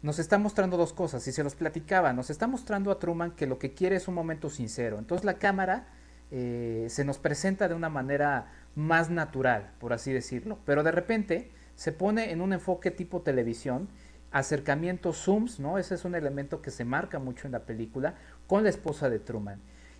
nos 0.01 0.19
está 0.19 0.37
mostrando 0.37 0.77
dos 0.77 0.93
cosas? 0.93 1.27
Y 1.27 1.31
se 1.31 1.43
los 1.43 1.55
platicaba, 1.55 2.13
nos 2.13 2.29
está 2.29 2.47
mostrando 2.47 2.91
a 2.91 2.99
Truman 2.99 3.31
que 3.31 3.47
lo 3.47 3.59
que 3.59 3.73
quiere 3.73 3.95
es 3.95 4.07
un 4.07 4.13
momento 4.13 4.49
sincero. 4.49 4.99
Entonces 4.99 5.25
la 5.25 5.35
cámara 5.35 5.85
eh, 6.35 6.87
se 6.89 7.05
nos 7.05 7.19
presenta 7.19 7.67
de 7.67 7.75
una 7.75 7.89
manera 7.89 8.51
más 8.75 9.11
natural, 9.11 9.69
por 9.79 9.93
así 9.93 10.11
decirlo. 10.11 10.57
Pero 10.65 10.81
de 10.81 10.91
repente 10.91 11.51
se 11.75 11.91
pone 11.91 12.31
en 12.31 12.41
un 12.41 12.53
enfoque 12.53 12.89
tipo 12.89 13.21
televisión, 13.21 13.87
acercamiento 14.31 15.13
zooms, 15.13 15.59
¿no? 15.59 15.77
Ese 15.77 15.93
es 15.93 16.05
un 16.05 16.15
elemento 16.15 16.59
que 16.59 16.71
se 16.71 16.85
marca 16.85 17.19
mucho 17.19 17.45
en 17.45 17.51
la 17.51 17.59
película 17.59 18.15
con 18.47 18.63
la 18.63 18.69
esposa 18.69 19.11
de 19.11 19.19
Truman. 19.19 19.59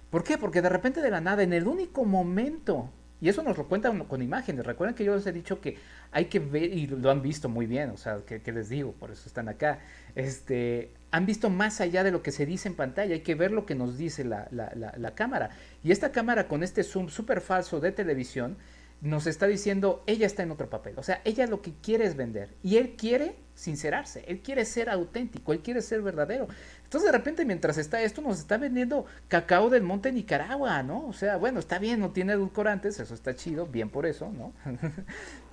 ¿Por 0.10 0.24
qué? 0.24 0.39
Porque 0.39 0.63
de 0.63 0.69
repente 0.69 1.02
de 1.02 1.12
la 1.12 1.22
nada, 1.22 1.43
en 1.43 1.54
el 1.54 1.67
único 1.67 2.04
momento, 2.04 2.89
y 3.22 3.30
eso 3.30 3.43
nos 3.43 3.56
lo 3.56 3.67
cuentan 3.67 4.04
con 4.06 4.24
imágenes, 4.24 4.65
recuerden 4.65 4.96
que 4.96 5.04
yo 5.04 5.15
les 5.15 5.28
he 5.28 5.32
dicho 5.32 5.62
que 5.62 5.78
hay 6.12 6.26
que 6.26 6.39
ver, 6.39 6.74
y 6.74 6.88
lo 6.88 7.12
han 7.12 7.22
visto 7.22 7.48
muy 7.48 7.67
bien, 7.67 7.91
o 7.91 7.98
sea, 7.98 8.22
que, 8.26 8.52
les 8.52 8.69
digo, 8.69 8.93
por 8.93 9.12
eso 9.12 9.28
están 9.28 9.50
acá, 9.50 9.80
este, 10.15 10.91
han 11.13 11.28
visto 11.28 11.52
más 11.52 11.80
allá 11.80 12.04
de 12.04 12.10
lo 12.10 12.23
que 12.23 12.32
se 12.32 12.47
dice 12.47 12.67
en 12.67 12.73
pantalla, 12.73 13.13
hay 13.13 13.21
que 13.21 13.36
ver 13.36 13.52
lo 13.52 13.67
que 13.67 13.76
nos 13.76 13.99
dice 13.99 14.26
la, 14.26 14.47
la 14.52 15.12
cámara. 15.15 15.52
Y 15.84 15.91
esta 15.91 16.12
cámara 16.12 16.47
con 16.47 16.63
este 16.63 16.84
zoom 16.84 17.08
súper 17.08 17.39
falso 17.39 17.80
de 17.80 17.91
televisión 17.91 18.58
nos 19.04 19.28
está 19.28 19.45
diciendo, 19.45 20.02
ella 20.08 20.26
está 20.26 20.41
en 20.41 20.49
otro 20.49 20.71
papel. 20.71 20.95
O 20.97 21.04
sea, 21.04 21.21
ella 21.23 21.45
lo 21.45 21.62
que 21.62 21.71
quiere 21.84 22.06
es 22.06 22.15
vender. 22.15 22.49
Y 22.63 22.78
él 22.78 22.95
quiere 22.97 23.36
sincerarse, 23.54 24.23
él 24.28 24.39
quiere 24.39 24.65
ser 24.65 24.89
auténtico, 24.89 25.54
él 25.54 25.60
quiere 25.60 25.84
ser 25.84 26.02
verdadero. 26.02 26.47
Entonces 26.86 27.12
de 27.12 27.15
repente 27.15 27.45
mientras 27.45 27.78
está 27.78 28.02
esto 28.02 28.23
nos 28.23 28.39
está 28.39 28.58
vendiendo 28.58 29.06
cacao 29.28 29.69
del 29.69 29.84
monte 29.84 30.12
Nicaragua, 30.12 30.82
¿no? 30.82 31.06
O 31.06 31.13
sea, 31.13 31.38
bueno, 31.38 31.60
está 31.60 31.78
bien, 31.78 31.99
no 31.99 32.10
tiene 32.10 32.34
edulcorantes, 32.34 32.99
eso 32.99 33.13
está 33.13 33.36
chido, 33.36 33.67
bien 33.67 33.89
por 33.89 34.08
eso, 34.08 34.32
¿no? 34.32 34.52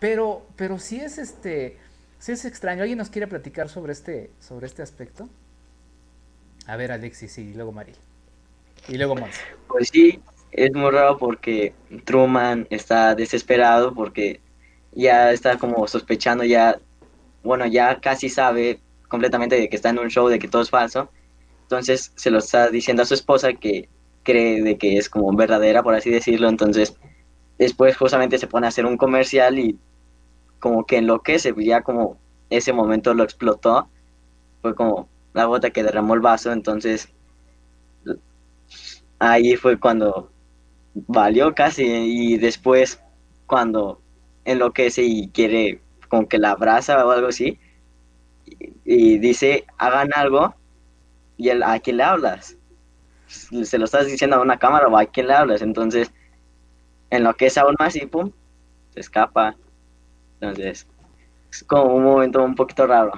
pero, 0.00 0.46
pero 0.56 0.78
sí 0.78 1.00
es 1.00 1.18
este, 1.18 1.76
sí 2.18 2.32
es 2.32 2.46
extraño. 2.46 2.80
¿Alguien 2.80 2.98
nos 2.98 3.10
quiere 3.10 3.26
platicar 3.26 3.68
sobre 3.68 3.92
este, 3.92 4.30
sobre 4.40 4.66
este 4.66 4.82
aspecto? 4.82 5.28
A 6.70 6.76
ver, 6.76 6.92
Alexis, 6.92 7.36
y 7.38 7.52
luego 7.52 7.72
Maril. 7.72 7.96
Y 8.86 8.96
luego 8.96 9.16
Mons. 9.16 9.34
Pues 9.66 9.88
sí, 9.88 10.20
es 10.52 10.72
muy 10.72 10.92
raro 10.92 11.18
porque 11.18 11.74
Truman 12.04 12.68
está 12.70 13.16
desesperado 13.16 13.92
porque 13.92 14.38
ya 14.92 15.32
está 15.32 15.58
como 15.58 15.88
sospechando, 15.88 16.44
ya, 16.44 16.78
bueno, 17.42 17.66
ya 17.66 17.98
casi 17.98 18.28
sabe 18.28 18.78
completamente 19.08 19.56
de 19.56 19.68
que 19.68 19.74
está 19.74 19.88
en 19.88 19.98
un 19.98 20.10
show, 20.10 20.28
de 20.28 20.38
que 20.38 20.46
todo 20.46 20.62
es 20.62 20.70
falso. 20.70 21.10
Entonces 21.62 22.12
se 22.14 22.30
lo 22.30 22.38
está 22.38 22.70
diciendo 22.70 23.02
a 23.02 23.06
su 23.06 23.14
esposa 23.14 23.52
que 23.52 23.88
cree 24.22 24.62
de 24.62 24.78
que 24.78 24.96
es 24.96 25.08
como 25.08 25.34
verdadera, 25.34 25.82
por 25.82 25.96
así 25.96 26.08
decirlo. 26.08 26.48
Entonces 26.48 26.94
después 27.58 27.96
justamente 27.96 28.38
se 28.38 28.46
pone 28.46 28.66
a 28.66 28.68
hacer 28.68 28.86
un 28.86 28.96
comercial 28.96 29.58
y 29.58 29.76
como 30.60 30.86
que 30.86 30.98
enloquece, 30.98 31.52
ya 31.58 31.82
como 31.82 32.16
ese 32.48 32.72
momento 32.72 33.12
lo 33.12 33.24
explotó. 33.24 33.88
Fue 34.62 34.76
como 34.76 35.08
la 35.32 35.44
gota 35.44 35.70
que 35.70 35.82
derramó 35.82 36.14
el 36.14 36.20
vaso, 36.20 36.52
entonces 36.52 37.08
ahí 39.18 39.56
fue 39.56 39.78
cuando 39.78 40.30
valió 40.94 41.54
casi 41.54 41.84
y 41.84 42.38
después 42.38 43.00
cuando 43.46 44.00
enloquece 44.44 45.02
y 45.02 45.28
quiere 45.28 45.80
como 46.08 46.28
que 46.28 46.38
la 46.38 46.52
abraza 46.52 47.04
o 47.04 47.10
algo 47.10 47.28
así 47.28 47.58
y, 48.84 49.18
dice 49.18 49.64
hagan 49.78 50.10
algo 50.14 50.54
¿y 51.40 51.48
el, 51.48 51.62
a 51.62 51.78
quién 51.80 51.96
le 51.96 52.02
hablas? 52.02 52.56
¿Se 53.28 53.78
lo 53.78 53.86
estás 53.86 54.06
diciendo 54.06 54.36
a 54.36 54.40
una 54.40 54.58
cámara 54.58 54.88
o 54.88 54.98
a 54.98 55.06
quién 55.06 55.28
le 55.28 55.34
hablas? 55.34 55.62
Entonces, 55.62 56.10
en 57.08 57.24
lo 57.24 57.34
que 57.34 57.46
es 57.46 57.56
aún 57.56 57.76
más 57.78 57.96
y 57.96 58.04
pum, 58.04 58.30
se 58.92 59.00
escapa. 59.00 59.56
Entonces, 60.40 60.86
es 61.50 61.64
como 61.64 61.94
un 61.94 62.04
momento 62.04 62.42
un 62.42 62.54
poquito 62.54 62.86
raro. 62.86 63.12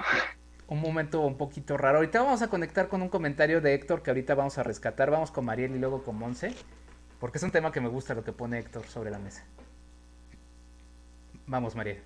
Un 0.73 0.81
momento 0.81 1.21
un 1.21 1.35
poquito 1.35 1.77
raro. 1.77 1.99
Ahorita 1.99 2.23
vamos 2.23 2.41
a 2.41 2.49
conectar 2.49 2.89
con 2.89 3.03
un 3.03 3.11
comentario 3.11 3.61
de 3.61 3.75
Héctor 3.75 4.03
que 4.03 4.09
ahorita 4.09 4.35
vamos 4.35 4.57
a 4.57 4.63
rescatar. 4.63 5.11
Vamos 5.11 5.31
con 5.31 5.45
Mariel 5.45 5.77
y 5.77 5.79
luego 5.79 6.03
con 6.03 6.17
Monse. 6.17 6.55
Porque 7.21 7.37
es 7.37 7.45
un 7.45 7.51
tema 7.51 7.71
que 7.71 7.83
me 7.83 7.91
gusta 7.91 8.15
lo 8.15 8.25
que 8.25 8.33
pone 8.33 8.59
Héctor 8.59 8.87
sobre 8.87 9.11
la 9.11 9.19
mesa. 9.19 9.45
Vamos, 11.47 11.77
Mariel. 11.77 11.99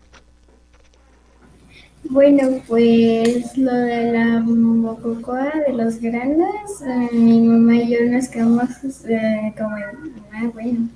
Bueno, 2.10 2.60
pues 2.66 3.56
lo 3.56 3.72
de 3.72 4.10
la 4.10 4.40
mococoa 4.40 5.52
de 5.64 5.72
los 5.72 6.00
grandes, 6.00 6.82
eh, 6.84 7.08
mi 7.12 7.42
mamá 7.42 7.76
y 7.76 7.90
yo 7.90 7.98
nos 8.10 8.26
quedamos 8.26 8.68
eh, 9.08 9.54
como, 9.56 9.76
ah, 9.76 10.50
bueno. 10.52 10.88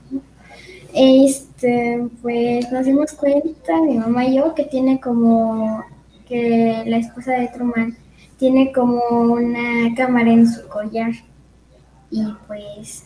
Este, 0.92 2.04
pues 2.20 2.68
nos 2.72 2.84
dimos 2.84 3.12
cuenta, 3.12 3.80
mi 3.80 3.96
mamá 3.96 4.24
y 4.24 4.38
yo, 4.38 4.56
que 4.56 4.64
tiene 4.64 5.00
como, 5.00 5.84
que 6.30 6.84
la 6.86 6.98
esposa 6.98 7.32
de 7.32 7.48
Truman 7.48 7.96
tiene 8.38 8.72
como 8.72 9.02
una 9.32 9.92
cámara 9.96 10.30
en 10.30 10.48
su 10.48 10.66
collar. 10.68 11.10
Y 12.10 12.24
pues... 12.46 13.04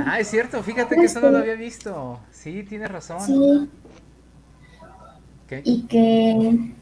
Ah, 0.00 0.20
es 0.20 0.28
cierto, 0.28 0.62
fíjate 0.62 0.94
que 0.94 1.04
eso 1.04 1.20
no 1.20 1.30
lo 1.30 1.38
había 1.38 1.56
visto. 1.56 2.20
Sí, 2.30 2.62
tienes 2.62 2.90
razón. 2.90 3.20
Sí. 3.20 3.68
Y 5.64 5.82
que 5.82 6.72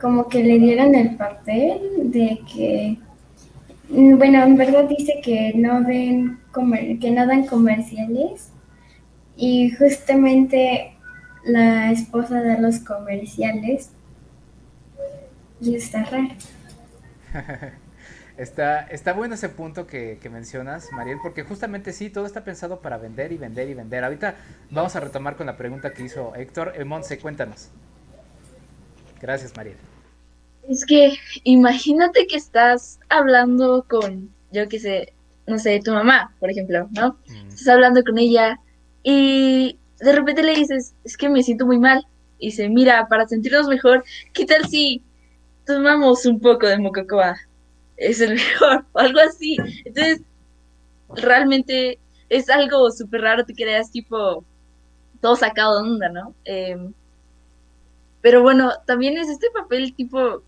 como 0.00 0.28
que 0.28 0.42
le 0.42 0.58
dieron 0.58 0.94
el 0.94 1.16
papel 1.16 1.78
de 2.04 2.40
que, 2.52 2.98
bueno, 3.88 4.42
en 4.42 4.56
verdad 4.56 4.84
dice 4.84 5.20
que 5.22 5.52
no 5.54 5.82
den 5.82 6.38
que 7.00 7.10
no 7.12 7.26
dan 7.26 7.46
comerciales 7.46 8.48
y 9.36 9.70
justamente 9.70 10.94
la 11.44 11.92
esposa 11.92 12.40
de 12.40 12.60
los 12.60 12.80
comerciales 12.80 13.90
y 15.60 15.74
está 15.74 16.04
raro. 16.04 16.28
está, 18.36 18.80
está 18.82 19.12
bueno 19.12 19.34
ese 19.34 19.48
punto 19.48 19.86
que, 19.86 20.18
que, 20.20 20.30
mencionas, 20.30 20.90
Mariel, 20.92 21.18
porque 21.22 21.42
justamente 21.42 21.92
sí, 21.92 22.10
todo 22.10 22.26
está 22.26 22.44
pensado 22.44 22.80
para 22.80 22.96
vender 22.96 23.32
y 23.32 23.36
vender 23.36 23.68
y 23.68 23.74
vender. 23.74 24.04
Ahorita 24.04 24.36
vamos 24.70 24.96
a 24.96 25.00
retomar 25.00 25.36
con 25.36 25.46
la 25.46 25.56
pregunta 25.56 25.92
que 25.92 26.04
hizo 26.04 26.34
Héctor. 26.34 26.72
Eh, 26.76 26.84
Monse, 26.84 27.18
cuéntanos. 27.18 27.68
Gracias, 29.20 29.54
Mariel. 29.56 29.76
Es 30.68 30.84
que 30.86 31.14
imagínate 31.44 32.26
que 32.26 32.36
estás 32.36 32.98
hablando 33.08 33.84
con, 33.88 34.30
yo 34.52 34.68
qué 34.68 34.78
sé, 34.78 35.12
no 35.46 35.58
sé, 35.58 35.80
tu 35.84 35.92
mamá, 35.92 36.32
por 36.38 36.50
ejemplo, 36.50 36.88
¿no? 36.92 37.16
Mm. 37.28 37.48
Estás 37.48 37.68
hablando 37.68 38.02
con 38.04 38.18
ella 38.18 38.58
y 39.02 39.78
de 40.00 40.12
repente 40.12 40.42
le 40.42 40.54
dices, 40.54 40.94
es 41.04 41.16
que 41.16 41.28
me 41.28 41.42
siento 41.42 41.66
muy 41.66 41.78
mal. 41.78 42.06
Y 42.38 42.46
dice, 42.46 42.70
mira, 42.70 43.06
para 43.08 43.28
sentirnos 43.28 43.68
mejor, 43.68 44.02
¿qué 44.32 44.46
tal 44.46 44.66
si 44.66 45.02
tomamos 45.70 46.26
un 46.26 46.40
poco 46.40 46.66
de 46.66 46.78
mococoa? 46.78 47.36
Es 47.96 48.20
el 48.20 48.34
mejor, 48.34 48.84
o 48.92 48.98
algo 48.98 49.20
así. 49.20 49.56
Entonces, 49.84 50.22
realmente 51.14 51.98
es 52.28 52.48
algo 52.50 52.90
súper 52.90 53.22
raro, 53.22 53.44
te 53.44 53.54
creas 53.54 53.90
tipo 53.90 54.44
todo 55.20 55.36
sacado 55.36 55.82
de 55.82 55.90
onda, 55.90 56.08
¿no? 56.08 56.34
Em, 56.44 56.92
pero 58.20 58.42
bueno, 58.42 58.72
también 58.86 59.16
es 59.18 59.28
este 59.28 59.50
papel 59.50 59.94
tipo 59.94 60.42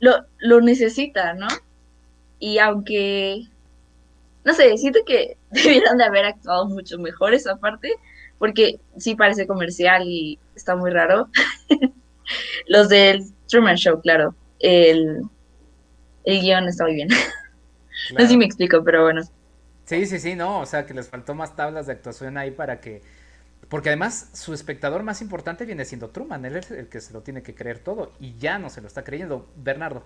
lo, 0.00 0.24
lo 0.38 0.60
necesita, 0.60 1.34
¿no? 1.34 1.48
Y 2.38 2.58
aunque, 2.58 3.46
no 4.44 4.54
sé, 4.54 4.76
siento 4.76 5.00
que 5.06 5.36
debieron 5.50 5.98
de 5.98 6.04
haber 6.04 6.26
actuado 6.26 6.66
mucho 6.66 6.98
mejor 6.98 7.34
esa 7.34 7.56
parte, 7.56 7.94
porque 8.38 8.78
sí 8.98 9.14
parece 9.14 9.46
comercial 9.46 10.04
y 10.06 10.38
está 10.54 10.76
muy 10.76 10.90
raro. 10.90 11.28
Los 12.66 12.88
del 12.88 13.24
Truman 13.48 13.76
Show, 13.76 14.00
claro. 14.00 14.34
El, 14.58 15.22
el 16.24 16.40
guion 16.40 16.68
está 16.68 16.84
muy 16.84 16.94
bien. 16.94 17.08
No 18.16 18.20
sé 18.20 18.28
si 18.28 18.36
me 18.36 18.44
explico, 18.44 18.82
pero 18.84 19.02
bueno. 19.02 19.22
Sí, 19.86 20.06
sí, 20.06 20.18
sí, 20.18 20.34
no, 20.34 20.60
o 20.60 20.66
sea, 20.66 20.86
que 20.86 20.94
les 20.94 21.08
faltó 21.08 21.34
más 21.34 21.56
tablas 21.56 21.86
de 21.86 21.92
actuación 21.92 22.38
ahí 22.38 22.50
para 22.50 22.80
que 22.80 23.02
porque 23.68 23.90
además 23.90 24.30
su 24.34 24.54
espectador 24.54 25.02
más 25.04 25.22
importante 25.22 25.66
viene 25.66 25.84
siendo 25.86 26.10
Truman, 26.10 26.44
él 26.46 26.56
es 26.56 26.70
el 26.72 26.88
que 26.88 27.00
se 27.00 27.12
lo 27.14 27.22
tiene 27.22 27.42
que 27.42 27.54
creer 27.54 27.80
todo 27.80 28.12
y 28.20 28.36
ya 28.38 28.58
no 28.58 28.70
se 28.70 28.80
lo 28.82 28.88
está 28.88 29.04
creyendo. 29.04 29.46
Bernardo. 29.56 30.04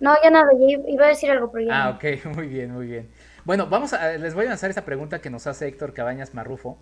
No, 0.00 0.14
ya 0.22 0.30
nada, 0.30 0.50
iba 0.88 1.06
a 1.06 1.08
decir 1.08 1.30
algo, 1.30 1.50
pero 1.52 1.66
ya. 1.66 1.74
Ah, 1.74 1.90
ok, 1.90 2.04
muy 2.36 2.48
bien, 2.48 2.72
muy 2.72 2.86
bien. 2.86 3.08
Bueno, 3.44 3.66
vamos 3.66 3.92
a, 3.92 4.12
les 4.12 4.34
voy 4.34 4.46
a 4.46 4.50
lanzar 4.50 4.70
esta 4.70 4.84
pregunta 4.84 5.20
que 5.20 5.30
nos 5.30 5.46
hace 5.46 5.66
Héctor 5.66 5.94
Cabañas 5.94 6.34
Marrufo 6.34 6.78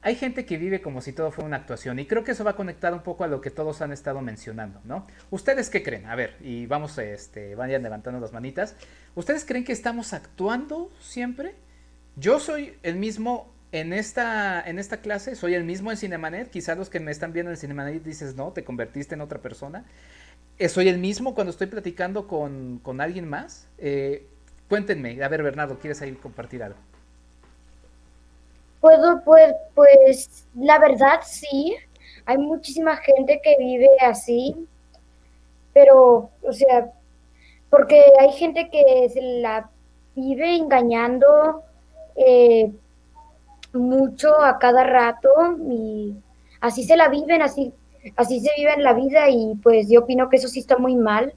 hay 0.00 0.14
gente 0.14 0.46
que 0.46 0.56
vive 0.58 0.80
como 0.80 1.00
si 1.00 1.12
todo 1.12 1.30
fuera 1.32 1.46
una 1.46 1.56
actuación 1.56 1.98
y 1.98 2.06
creo 2.06 2.22
que 2.22 2.32
eso 2.32 2.44
va 2.44 2.52
a 2.52 2.56
conectar 2.56 2.92
un 2.94 3.02
poco 3.02 3.24
a 3.24 3.26
lo 3.26 3.40
que 3.40 3.50
todos 3.50 3.82
han 3.82 3.92
estado 3.92 4.20
mencionando, 4.20 4.80
¿no? 4.84 5.06
¿Ustedes 5.30 5.70
qué 5.70 5.82
creen? 5.82 6.06
A 6.06 6.14
ver, 6.14 6.36
y 6.40 6.66
vamos, 6.66 6.96
este, 6.98 7.54
vayan 7.56 7.82
levantando 7.82 8.20
las 8.20 8.32
manitas. 8.32 8.76
¿Ustedes 9.16 9.44
creen 9.44 9.64
que 9.64 9.72
estamos 9.72 10.12
actuando 10.12 10.90
siempre? 11.00 11.54
Yo 12.16 12.38
soy 12.38 12.74
el 12.84 12.96
mismo 12.96 13.52
en 13.72 13.92
esta, 13.92 14.62
en 14.66 14.78
esta 14.78 14.98
clase, 14.98 15.34
soy 15.34 15.54
el 15.54 15.64
mismo 15.64 15.90
en 15.90 15.96
Cinemanet. 15.96 16.48
Quizás 16.48 16.78
los 16.78 16.88
que 16.88 17.00
me 17.00 17.10
están 17.10 17.32
viendo 17.32 17.50
en 17.50 17.56
Cinemanet 17.56 18.04
dices, 18.04 18.36
no, 18.36 18.52
te 18.52 18.62
convertiste 18.62 19.16
en 19.16 19.20
otra 19.20 19.40
persona. 19.40 19.84
Eh, 20.60 20.68
¿Soy 20.68 20.88
el 20.88 20.98
mismo 20.98 21.34
cuando 21.34 21.50
estoy 21.50 21.66
platicando 21.66 22.28
con, 22.28 22.78
con 22.78 23.00
alguien 23.00 23.28
más? 23.28 23.66
Eh, 23.78 24.26
cuéntenme, 24.68 25.22
a 25.22 25.28
ver, 25.28 25.42
Bernardo, 25.42 25.78
¿quieres 25.78 26.00
ahí 26.02 26.12
compartir 26.12 26.62
algo? 26.62 26.78
Puedo, 28.80 29.22
pues, 29.24 29.54
pues, 29.74 30.44
la 30.54 30.78
verdad 30.78 31.20
sí, 31.24 31.74
hay 32.26 32.38
muchísima 32.38 32.96
gente 32.96 33.40
que 33.42 33.56
vive 33.58 33.88
así, 34.00 34.54
pero, 35.72 36.30
o 36.42 36.52
sea, 36.52 36.90
porque 37.70 38.02
hay 38.20 38.32
gente 38.32 38.68
que 38.70 39.08
se 39.12 39.20
la 39.20 39.68
vive 40.14 40.56
engañando 40.56 41.62
eh, 42.16 42.72
mucho 43.72 44.40
a 44.40 44.58
cada 44.58 44.84
rato 44.84 45.28
y 45.70 46.14
así 46.60 46.84
se 46.84 46.96
la 46.96 47.08
viven, 47.08 47.42
así, 47.42 47.72
así 48.16 48.40
se 48.40 48.50
vive 48.56 48.74
en 48.74 48.82
la 48.82 48.92
vida 48.92 49.28
y 49.28 49.54
pues 49.62 49.88
yo 49.88 50.00
opino 50.00 50.28
que 50.28 50.36
eso 50.36 50.48
sí 50.48 50.60
está 50.60 50.78
muy 50.78 50.96
mal. 50.96 51.32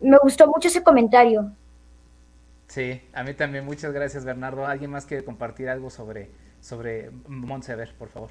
Me 0.00 0.18
gustó 0.18 0.46
mucho 0.48 0.68
ese 0.68 0.82
comentario. 0.82 1.52
Sí, 2.72 3.02
a 3.12 3.22
mí 3.22 3.34
también. 3.34 3.66
Muchas 3.66 3.92
gracias, 3.92 4.24
Bernardo. 4.24 4.66
¿Alguien 4.66 4.90
más 4.90 5.04
quiere 5.04 5.24
compartir 5.24 5.68
algo 5.68 5.90
sobre, 5.90 6.30
sobre 6.62 7.10
Monse? 7.28 7.72
A 7.72 7.76
ver, 7.76 7.92
por 7.98 8.08
favor. 8.08 8.30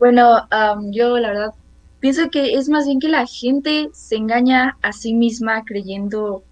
Bueno, 0.00 0.48
yo 0.90 1.18
la 1.18 1.28
verdad 1.28 1.54
pienso 2.00 2.28
que 2.30 2.54
es 2.54 2.68
más 2.68 2.86
bien 2.86 2.98
que 2.98 3.08
la 3.08 3.26
gente 3.26 3.88
se 3.92 4.16
engaña 4.16 4.76
a 4.82 4.92
sí 4.92 5.14
misma 5.14 5.62
creyendo 5.64 6.42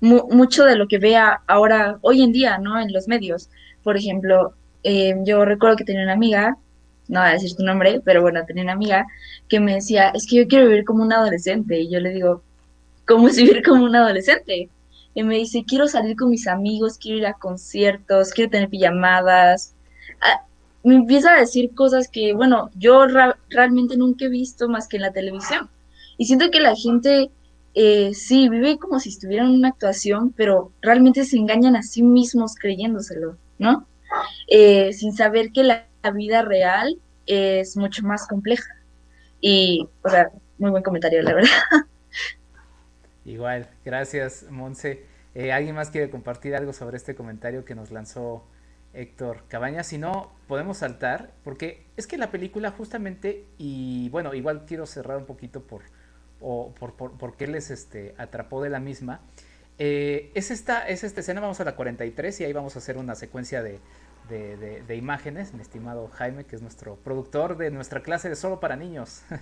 mucho 0.00 0.64
de 0.64 0.76
lo 0.76 0.86
que 0.86 0.98
vea 0.98 1.40
ahora, 1.46 1.96
hoy 2.02 2.22
en 2.22 2.32
día, 2.32 2.58
¿no? 2.58 2.78
En 2.78 2.92
los 2.92 3.08
medios. 3.08 3.48
Por 3.82 3.96
ejemplo, 3.96 4.52
em, 4.82 5.24
yo 5.24 5.46
recuerdo 5.46 5.78
que 5.78 5.84
tenía 5.84 6.02
una 6.02 6.12
amiga, 6.12 6.58
no 7.08 7.20
voy 7.20 7.30
a 7.30 7.32
decir 7.32 7.56
tu 7.56 7.64
nombre, 7.64 8.02
pero 8.04 8.20
bueno, 8.20 8.44
tenía 8.46 8.64
una 8.64 8.72
amiga 8.74 9.06
que 9.48 9.60
me 9.60 9.76
decía, 9.76 10.10
es 10.10 10.26
que 10.26 10.36
yo 10.36 10.46
quiero 10.46 10.66
vivir 10.68 10.84
como 10.84 11.02
un 11.02 11.12
adolescente. 11.14 11.80
Y 11.80 11.90
yo 11.90 12.00
le 12.00 12.10
digo, 12.10 12.42
cómo 13.06 13.28
es 13.28 13.36
vivir 13.36 13.62
como 13.62 13.84
un 13.84 13.96
adolescente. 13.96 14.68
Y 15.14 15.22
me 15.22 15.36
dice, 15.36 15.64
quiero 15.66 15.88
salir 15.88 16.16
con 16.16 16.30
mis 16.30 16.46
amigos, 16.46 16.98
quiero 16.98 17.18
ir 17.18 17.26
a 17.26 17.34
conciertos, 17.34 18.32
quiero 18.32 18.50
tener 18.50 18.68
pijamadas. 18.68 19.72
Ah, 20.20 20.42
me 20.84 20.96
empieza 20.96 21.32
a 21.32 21.40
decir 21.40 21.74
cosas 21.74 22.08
que, 22.08 22.34
bueno, 22.34 22.70
yo 22.74 23.06
realmente 23.48 23.96
nunca 23.96 24.26
he 24.26 24.28
visto 24.28 24.68
más 24.68 24.88
que 24.88 24.96
en 24.96 25.02
la 25.02 25.12
televisión. 25.12 25.70
Y 26.18 26.26
siento 26.26 26.50
que 26.50 26.60
la 26.60 26.74
gente, 26.76 27.30
eh, 27.74 28.12
sí, 28.14 28.48
vive 28.48 28.78
como 28.78 29.00
si 29.00 29.08
estuviera 29.08 29.44
en 29.44 29.50
una 29.50 29.68
actuación, 29.68 30.32
pero 30.36 30.70
realmente 30.82 31.24
se 31.24 31.36
engañan 31.36 31.76
a 31.76 31.82
sí 31.82 32.02
mismos 32.02 32.54
creyéndoselo, 32.54 33.36
¿no? 33.58 33.86
Eh, 34.48 34.92
sin 34.92 35.14
saber 35.16 35.50
que 35.50 35.64
la 35.64 35.86
vida 36.14 36.42
real 36.42 36.98
es 37.26 37.76
mucho 37.76 38.02
más 38.02 38.26
compleja. 38.26 38.68
Y, 39.40 39.88
o 40.02 40.08
sea, 40.08 40.30
muy 40.58 40.70
buen 40.70 40.82
comentario, 40.82 41.22
la 41.22 41.34
verdad. 41.34 41.50
Igual, 43.26 43.68
gracias 43.84 44.46
Monse. 44.50 45.02
Eh, 45.34 45.52
¿Alguien 45.52 45.74
más 45.74 45.90
quiere 45.90 46.08
compartir 46.08 46.54
algo 46.54 46.72
sobre 46.72 46.96
este 46.96 47.14
comentario 47.16 47.64
que 47.64 47.74
nos 47.74 47.90
lanzó 47.90 48.46
Héctor 48.94 49.42
Cabañas? 49.48 49.88
Si 49.88 49.98
no, 49.98 50.30
podemos 50.46 50.78
saltar, 50.78 51.32
porque 51.42 51.84
es 51.96 52.06
que 52.06 52.18
la 52.18 52.30
película 52.30 52.70
justamente, 52.70 53.44
y 53.58 54.08
bueno, 54.10 54.32
igual 54.32 54.64
quiero 54.64 54.86
cerrar 54.86 55.18
un 55.18 55.26
poquito 55.26 55.60
por, 55.60 55.82
por, 56.38 56.94
por, 56.94 57.36
qué 57.36 57.48
les 57.48 57.70
este, 57.70 58.14
atrapó 58.16 58.62
de 58.62 58.70
la 58.70 58.78
misma. 58.78 59.20
Eh, 59.78 60.30
es, 60.34 60.52
esta, 60.52 60.88
es 60.88 61.02
esta 61.02 61.20
escena, 61.20 61.40
vamos 61.40 61.60
a 61.60 61.64
la 61.64 61.74
43 61.74 62.40
y 62.40 62.44
ahí 62.44 62.52
vamos 62.52 62.76
a 62.76 62.78
hacer 62.78 62.96
una 62.96 63.16
secuencia 63.16 63.60
de, 63.60 63.80
de, 64.28 64.96
imágenes, 64.96 65.52
mi 65.52 65.62
estimado 65.62 66.08
Jaime, 66.14 66.44
que 66.44 66.54
es 66.54 66.62
nuestro 66.62 66.94
productor 66.94 67.56
de 67.56 67.72
nuestra 67.72 68.02
clase 68.02 68.28
de 68.28 68.36
solo 68.36 68.60
para 68.60 68.76
niños. 68.76 69.22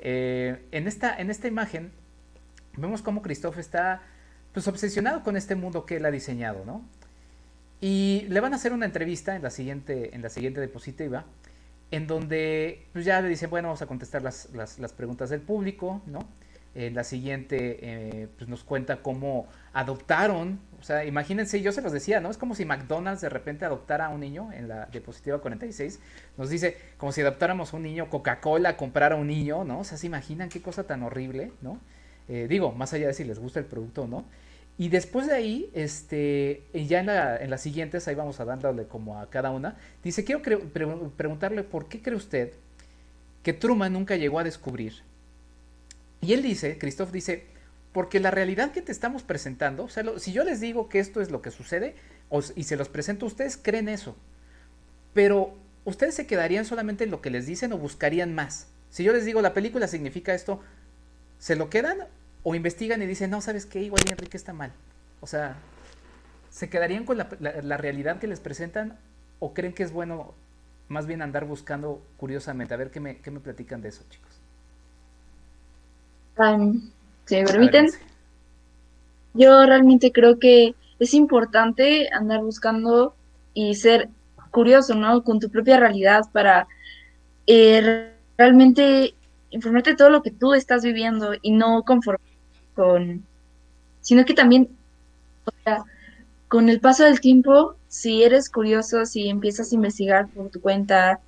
Eh, 0.00 0.64
en, 0.70 0.86
esta, 0.86 1.18
en 1.18 1.28
esta 1.28 1.48
imagen 1.48 1.90
vemos 2.80 3.02
cómo 3.02 3.22
Christoph 3.22 3.58
está 3.58 4.02
pues 4.52 4.66
obsesionado 4.68 5.22
con 5.22 5.36
este 5.36 5.54
mundo 5.54 5.86
que 5.86 5.96
él 5.96 6.06
ha 6.06 6.10
diseñado, 6.10 6.64
¿no? 6.64 6.82
Y 7.80 8.26
le 8.28 8.40
van 8.40 8.52
a 8.52 8.56
hacer 8.56 8.72
una 8.72 8.86
entrevista 8.86 9.36
en 9.36 9.42
la 9.42 9.50
siguiente, 9.50 10.14
en 10.14 10.22
la 10.22 10.30
siguiente 10.30 10.60
diapositiva, 10.60 11.24
en 11.90 12.06
donde 12.06 12.82
pues 12.92 13.04
ya 13.04 13.20
le 13.20 13.28
dicen, 13.28 13.50
bueno, 13.50 13.68
vamos 13.68 13.82
a 13.82 13.86
contestar 13.86 14.22
las, 14.22 14.48
las, 14.52 14.92
preguntas 14.92 15.30
del 15.30 15.40
público, 15.40 16.02
¿no? 16.06 16.26
En 16.74 16.94
la 16.94 17.02
siguiente 17.04 17.78
eh, 17.80 18.28
pues 18.36 18.48
nos 18.48 18.62
cuenta 18.62 18.96
cómo 18.96 19.46
adoptaron, 19.72 20.58
o 20.80 20.84
sea, 20.84 21.04
imagínense, 21.04 21.62
yo 21.62 21.72
se 21.72 21.80
los 21.80 21.92
decía, 21.92 22.20
¿no? 22.20 22.30
Es 22.30 22.36
como 22.36 22.54
si 22.54 22.64
McDonald's 22.64 23.20
de 23.20 23.28
repente 23.28 23.64
adoptara 23.64 24.06
a 24.06 24.08
un 24.10 24.20
niño 24.20 24.52
en 24.52 24.68
la 24.68 24.86
diapositiva 24.86 25.40
46, 25.40 25.98
nos 26.36 26.50
dice 26.50 26.76
como 26.98 27.12
si 27.12 27.22
adoptáramos 27.22 27.72
un 27.72 27.84
niño, 27.84 28.10
Coca-Cola 28.10 28.76
comprara 28.76 29.14
a 29.14 29.18
un 29.18 29.28
niño, 29.28 29.64
¿no? 29.64 29.80
O 29.80 29.84
sea, 29.84 29.98
se 29.98 30.06
imaginan 30.06 30.48
qué 30.48 30.60
cosa 30.60 30.84
tan 30.84 31.02
horrible, 31.02 31.52
¿no? 31.62 31.78
Eh, 32.28 32.46
digo, 32.48 32.72
más 32.72 32.92
allá 32.92 33.08
de 33.08 33.14
si 33.14 33.24
les 33.24 33.38
gusta 33.38 33.58
el 33.58 33.66
producto 33.66 34.02
o 34.02 34.06
no. 34.06 34.24
Y 34.76 34.90
después 34.90 35.26
de 35.26 35.34
ahí, 35.34 35.70
este, 35.74 36.62
ya 36.72 37.00
en, 37.00 37.06
la, 37.06 37.36
en 37.36 37.50
las 37.50 37.62
siguientes, 37.62 38.06
ahí 38.06 38.14
vamos 38.14 38.38
a 38.38 38.44
darle 38.44 38.84
como 38.84 39.18
a 39.18 39.28
cada 39.28 39.50
una, 39.50 39.76
dice, 40.04 40.24
quiero 40.24 40.40
preguntarle 40.42 41.64
por 41.64 41.88
qué 41.88 42.00
cree 42.00 42.16
usted 42.16 42.52
que 43.42 43.52
Truman 43.52 43.92
nunca 43.92 44.16
llegó 44.16 44.38
a 44.38 44.44
descubrir. 44.44 44.94
Y 46.20 46.32
él 46.32 46.42
dice, 46.42 46.78
Christoph 46.78 47.10
dice, 47.10 47.44
porque 47.92 48.20
la 48.20 48.30
realidad 48.30 48.72
que 48.72 48.82
te 48.82 48.92
estamos 48.92 49.22
presentando, 49.22 49.84
o 49.84 49.88
sea, 49.88 50.04
si 50.18 50.32
yo 50.32 50.44
les 50.44 50.60
digo 50.60 50.88
que 50.88 50.98
esto 50.98 51.20
es 51.20 51.30
lo 51.30 51.42
que 51.42 51.50
sucede 51.50 51.94
y 52.54 52.64
se 52.64 52.76
los 52.76 52.88
presento, 52.88 53.26
ustedes 53.26 53.56
creen 53.56 53.88
eso. 53.88 54.16
Pero 55.14 55.56
ustedes 55.84 56.14
se 56.14 56.26
quedarían 56.26 56.64
solamente 56.64 57.04
en 57.04 57.10
lo 57.10 57.20
que 57.20 57.30
les 57.30 57.46
dicen 57.46 57.72
o 57.72 57.78
buscarían 57.78 58.34
más. 58.34 58.66
Si 58.90 59.02
yo 59.02 59.12
les 59.12 59.24
digo 59.24 59.42
la 59.42 59.54
película 59.54 59.88
significa 59.88 60.34
esto, 60.34 60.60
¿se 61.38 61.56
lo 61.56 61.70
quedan 61.70 61.98
o 62.42 62.54
investigan 62.54 63.02
y 63.02 63.06
dicen, 63.06 63.30
no, 63.30 63.40
¿sabes 63.40 63.66
qué? 63.66 63.82
Igual 63.82 64.02
Enrique 64.10 64.36
está 64.36 64.52
mal. 64.52 64.72
O 65.20 65.26
sea, 65.26 65.56
¿se 66.50 66.68
quedarían 66.68 67.04
con 67.04 67.18
la, 67.18 67.76
realidad 67.76 68.18
que 68.18 68.26
les 68.26 68.40
presentan 68.40 68.96
o 69.38 69.54
creen 69.54 69.72
que 69.72 69.82
es 69.82 69.92
bueno 69.92 70.34
más 70.88 71.06
bien 71.06 71.22
andar 71.22 71.44
buscando 71.44 72.00
curiosamente? 72.16 72.74
A 72.74 72.78
ver 72.78 72.90
qué 72.90 73.00
me, 73.00 73.18
qué 73.18 73.30
me 73.30 73.40
platican 73.40 73.82
de 73.82 73.90
eso, 73.90 74.02
chicos. 74.10 74.30
si 77.26 77.36
me 77.36 77.44
permiten, 77.44 77.90
yo 79.34 79.66
realmente 79.66 80.12
creo 80.12 80.38
que 80.38 80.74
es 80.98 81.14
importante 81.14 82.08
andar 82.12 82.40
buscando 82.40 83.14
y 83.54 83.74
ser 83.74 84.08
curioso, 84.50 84.94
¿no? 84.94 85.22
Con 85.22 85.40
tu 85.40 85.50
propia 85.50 85.78
realidad 85.78 86.24
para 86.32 86.66
eh, 87.46 88.10
realmente 88.36 89.14
informarte 89.50 89.90
de 89.90 89.96
todo 89.96 90.10
lo 90.10 90.22
que 90.22 90.30
tú 90.30 90.54
estás 90.54 90.82
viviendo 90.82 91.32
y 91.42 91.52
no 91.52 91.82
conformarte 91.82 92.26
con, 92.74 93.24
sino 94.00 94.24
que 94.24 94.34
también, 94.34 94.68
o 95.44 95.50
sea, 95.64 95.84
con 96.48 96.68
el 96.68 96.80
paso 96.80 97.04
del 97.04 97.20
tiempo, 97.20 97.74
si 97.88 98.22
eres 98.22 98.50
curioso, 98.50 99.04
si 99.06 99.28
empiezas 99.28 99.72
a 99.72 99.74
investigar 99.74 100.28
por 100.28 100.50
tu 100.50 100.60
cuenta 100.60 101.20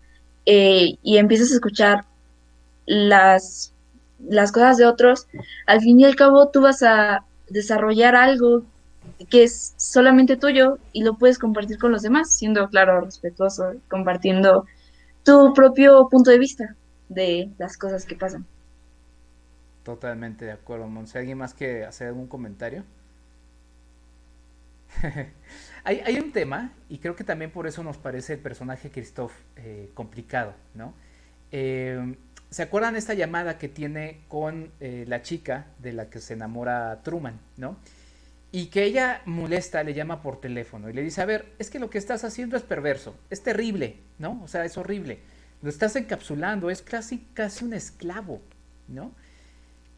eh, 0.47 0.97
y 1.03 1.19
empiezas 1.19 1.51
a 1.51 1.55
escuchar 1.55 2.05
las, 2.87 3.73
las 4.29 4.53
cosas 4.53 4.77
de 4.77 4.87
otros, 4.87 5.27
al 5.67 5.81
fin 5.81 6.01
y 6.01 6.05
al 6.05 6.17
cabo 6.17 6.49
tú 6.49 6.63
vas 6.63 6.83
a 6.83 7.25
desarrollar 7.49 8.15
algo 8.17 8.63
que 9.29 9.45
es 9.45 9.75
solamente 9.77 10.37
tuyo 10.37 10.79
y 10.93 11.03
lo 11.03 11.15
puedes 11.15 11.39
compartir 11.39 11.79
con 11.79 11.93
los 11.93 12.03
demás, 12.03 12.33
siendo, 12.33 12.69
claro, 12.69 13.01
respetuoso, 13.03 13.73
compartiendo 13.89 14.67
tu 15.25 15.53
propio 15.53 16.09
punto 16.09 16.31
de 16.31 16.39
vista 16.39 16.75
de 17.11 17.51
las 17.59 17.77
cosas 17.77 18.07
que 18.07 18.17
pasan. 18.17 18.47
Totalmente 19.85 20.47
de 20.47 20.53
acuerdo, 20.53 20.87
Monse. 20.87 21.19
¿Alguien 21.19 21.37
más 21.37 21.53
que 21.53 21.85
hacer 21.85 22.09
algún 22.09 22.27
comentario? 22.27 22.85
hay, 25.85 26.19
un 26.19 26.33
tema, 26.33 26.73
y 26.89 26.99
creo 26.99 27.17
que 27.17 27.25
también 27.25 27.51
por 27.51 27.67
eso 27.67 27.83
nos 27.83 27.97
parece 27.97 28.35
el 28.35 28.39
personaje 28.41 28.91
Christoph 28.91 29.33
eh, 29.57 29.91
complicado, 29.95 30.55
¿no? 30.75 30.95
Eh, 31.53 32.15
¿Se 32.51 32.63
acuerdan 32.63 32.97
esta 32.97 33.15
llamada 33.15 33.59
que 33.59 33.69
tiene 33.69 34.19
con 34.29 34.71
eh, 34.81 35.05
la 35.07 35.23
chica 35.23 35.67
de 35.79 35.93
la 35.93 36.11
que 36.11 36.21
se 36.21 36.35
enamora 36.35 37.01
Truman, 37.05 37.39
¿no? 37.57 37.77
Y 38.53 38.67
que 38.67 38.83
ella 38.83 39.23
molesta, 39.25 39.85
le 39.85 39.95
llama 39.95 40.23
por 40.23 40.41
teléfono 40.41 40.91
y 40.91 40.93
le 40.93 41.03
dice, 41.03 41.23
a 41.23 41.27
ver, 41.27 41.47
es 41.61 41.71
que 41.71 41.79
lo 41.79 41.89
que 41.89 41.99
estás 41.99 42.25
haciendo 42.25 42.57
es 42.57 42.65
perverso, 42.65 43.15
es 43.31 43.43
terrible, 43.43 43.97
¿no? 44.19 44.41
O 44.43 44.49
sea, 44.49 44.65
es 44.65 44.77
horrible. 44.77 45.21
Lo 45.63 45.69
estás 45.69 45.97
encapsulando, 45.97 46.71
es 46.71 46.83
casi, 46.83 47.19
casi 47.35 47.65
un 47.65 47.75
esclavo, 47.75 48.41
¿no? 48.89 49.13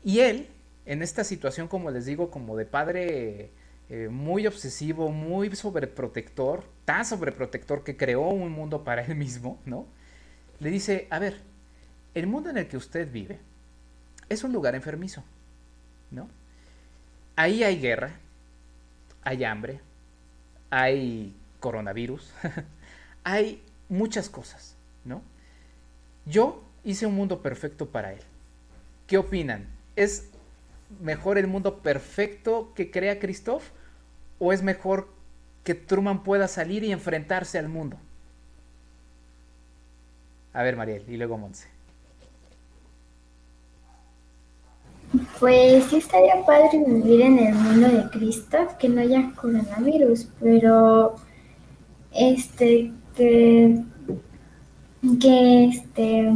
Y 0.05 0.21
él, 0.21 0.49
en 0.87 1.03
esta 1.03 1.23
situación, 1.23 1.69
como 1.69 1.91
les 1.91 2.07
digo, 2.07 2.31
como 2.31 2.57
de 2.57 2.67
padre 2.67 3.51
eh, 3.89 4.09
muy 4.09 4.47
obsesivo, 4.47 5.11
muy 5.11 5.55
sobreprotector, 5.55 6.65
tan 6.85 7.05
sobreprotector 7.05 7.85
que 7.85 7.97
creó 7.97 8.29
un 8.29 8.51
mundo 8.51 8.83
para 8.85 9.03
él 9.03 9.15
mismo, 9.15 9.61
¿no? 9.65 9.87
Le 10.59 10.71
dice, 10.71 11.07
a 11.11 11.19
ver, 11.19 11.39
el 12.15 12.27
mundo 12.27 12.51
en 12.51 12.59
el 12.59 12.69
que 12.69 12.77
usted 12.77 13.11
vive 13.11 13.39
es 14.29 14.45
un 14.45 14.53
lugar 14.53 14.75
enfermizo, 14.75 15.23
¿no? 16.11 16.29
Ahí 17.37 17.63
hay 17.63 17.81
guerra, 17.81 18.13
hay 19.23 19.45
hambre, 19.45 19.81
hay 20.71 21.35
coronavirus, 21.61 22.31
hay 23.25 23.63
muchas 23.89 24.29
cosas, 24.29 24.75
¿no? 25.05 25.23
Yo 26.27 26.63
hice 26.85 27.07
un 27.07 27.15
mundo 27.15 27.43
perfecto 27.43 27.87
para 27.87 28.13
él. 28.13 28.21
¿Qué 29.07 29.19
opinan? 29.19 29.67
¿Es 29.97 30.25
mejor 31.01 31.39
el 31.39 31.47
mundo 31.47 31.79
perfecto 31.79 32.73
que 32.75 32.91
crea 32.91 33.19
Christoph? 33.19 33.65
¿O 34.39 34.53
es 34.53 34.63
mejor 34.63 35.09
que 35.65 35.75
Truman 35.75 36.23
pueda 36.23 36.49
salir 36.49 36.85
y 36.85 36.93
enfrentarse 36.93 37.59
al 37.59 37.69
mundo? 37.69 37.97
A 40.55 40.63
ver, 40.63 40.77
Mariel, 40.77 41.05
y 41.09 41.17
luego 41.17 41.39
Monse. 41.39 41.67
Pues 45.39 45.85
sí 45.85 45.97
estaría 45.97 46.45
padre 46.47 46.83
vivir 46.87 47.23
en 47.23 47.39
el 47.39 47.55
mundo 47.55 47.89
de 47.89 48.09
Christoph, 48.11 48.73
que 48.75 48.89
no 48.89 49.01
haya 49.01 49.33
coronavirus, 49.35 50.29
pero 50.41 51.17
este 52.13 52.93
que, 53.17 53.83
que 55.21 55.65
este 55.65 56.33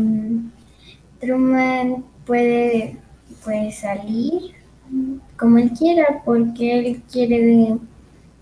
Truman 1.20 2.04
puede 2.24 2.96
pues 3.44 3.78
salir 3.78 4.54
como 5.36 5.58
él 5.58 5.70
quiera, 5.70 6.22
porque 6.24 6.78
él 6.78 7.02
quiere 7.10 7.76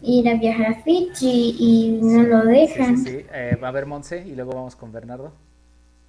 ir 0.02 0.28
a 0.28 0.34
viajar 0.34 0.66
a 0.66 0.82
Fiji 0.82 1.56
y 1.58 1.98
no 2.02 2.22
lo 2.22 2.44
dejan. 2.44 2.98
Sí, 2.98 3.24
eh, 3.32 3.58
va 3.62 3.68
a 3.68 3.70
haber 3.70 3.86
Monse 3.86 4.26
y 4.26 4.34
luego 4.34 4.52
vamos 4.52 4.76
con 4.76 4.92
Bernardo 4.92 5.32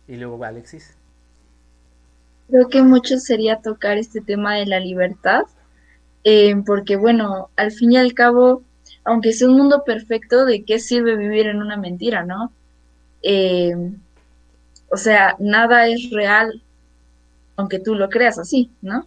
y 0.07 0.15
luego 0.15 0.37
va 0.37 0.49
Alexis. 0.49 0.93
Creo 2.49 2.67
que 2.69 2.83
mucho 2.83 3.17
sería 3.17 3.61
tocar 3.61 3.97
este 3.97 4.21
tema 4.21 4.55
de 4.55 4.65
la 4.65 4.79
libertad, 4.79 5.43
eh, 6.23 6.55
porque 6.65 6.95
bueno, 6.95 7.49
al 7.55 7.71
fin 7.71 7.93
y 7.93 7.97
al 7.97 8.13
cabo, 8.13 8.61
aunque 9.03 9.33
sea 9.33 9.49
un 9.49 9.57
mundo 9.57 9.83
perfecto, 9.83 10.45
¿de 10.45 10.63
qué 10.63 10.79
sirve 10.79 11.15
vivir 11.15 11.47
en 11.47 11.61
una 11.61 11.77
mentira, 11.77 12.23
no? 12.23 12.51
Eh, 13.23 13.75
o 14.95 14.97
sea, 14.97 15.35
nada 15.39 15.87
es 15.87 16.09
real 16.09 16.61
aunque 17.57 17.79
tú 17.79 17.95
lo 17.95 18.09
creas 18.09 18.37
así, 18.37 18.71
¿no? 18.81 19.05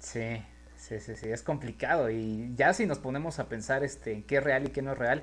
Sí, 0.00 0.42
sí, 0.78 1.00
sí, 1.00 1.16
sí, 1.16 1.28
es 1.28 1.42
complicado 1.42 2.10
y 2.10 2.54
ya 2.56 2.72
si 2.72 2.86
nos 2.86 2.98
ponemos 2.98 3.38
a 3.38 3.44
pensar 3.44 3.84
este, 3.84 4.12
en 4.12 4.22
qué 4.22 4.38
es 4.38 4.42
real 4.42 4.66
y 4.66 4.70
qué 4.70 4.80
no 4.80 4.92
es 4.92 4.98
real, 4.98 5.22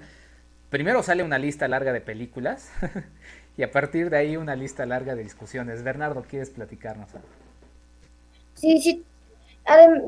primero 0.69 1.01
sale 1.01 1.23
una 1.23 1.39
lista 1.39 1.67
larga 1.67 1.91
de 1.91 2.01
películas 2.01 2.69
y 3.57 3.63
a 3.63 3.71
partir 3.71 4.09
de 4.11 4.17
ahí 4.17 4.37
una 4.37 4.55
lista 4.55 4.85
larga 4.85 5.15
de 5.15 5.23
discusiones. 5.23 5.83
Bernardo, 5.83 6.23
¿quieres 6.23 6.51
platicarnos 6.51 7.09
Sí, 8.53 8.79
sí, 8.79 9.03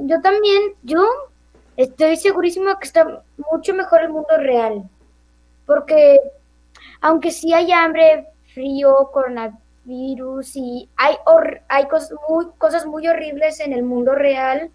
yo 0.02 0.22
también, 0.22 0.74
yo 0.84 1.04
estoy 1.76 2.18
segurísimo 2.18 2.78
que 2.80 2.86
está 2.88 3.24
mucho 3.52 3.74
mejor 3.74 4.04
el 4.04 4.10
mundo 4.10 4.38
real, 4.38 4.84
porque 5.66 6.20
aunque 7.02 7.32
sí 7.32 7.54
hay 7.54 7.72
hambre, 7.72 8.28
frío, 8.54 9.10
coronavirus, 9.12 9.68
virus 9.88 10.56
y 10.56 10.88
hay, 10.98 11.16
hay 11.70 11.88
cosas, 11.88 12.14
muy, 12.30 12.46
cosas 12.58 12.86
muy 12.86 13.08
horribles 13.08 13.60
en 13.60 13.74
el 13.74 13.84
mundo 13.84 14.14
real. 14.14 14.70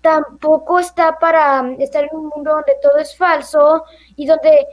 Tampoco 0.00 0.80
está 0.80 1.18
para 1.18 1.62
estar 1.78 2.04
en 2.04 2.16
un 2.16 2.28
mundo 2.28 2.50
donde 2.52 2.76
todo 2.82 2.96
es 2.98 3.16
falso 3.16 3.84
y 4.16 4.26
donde, 4.26 4.66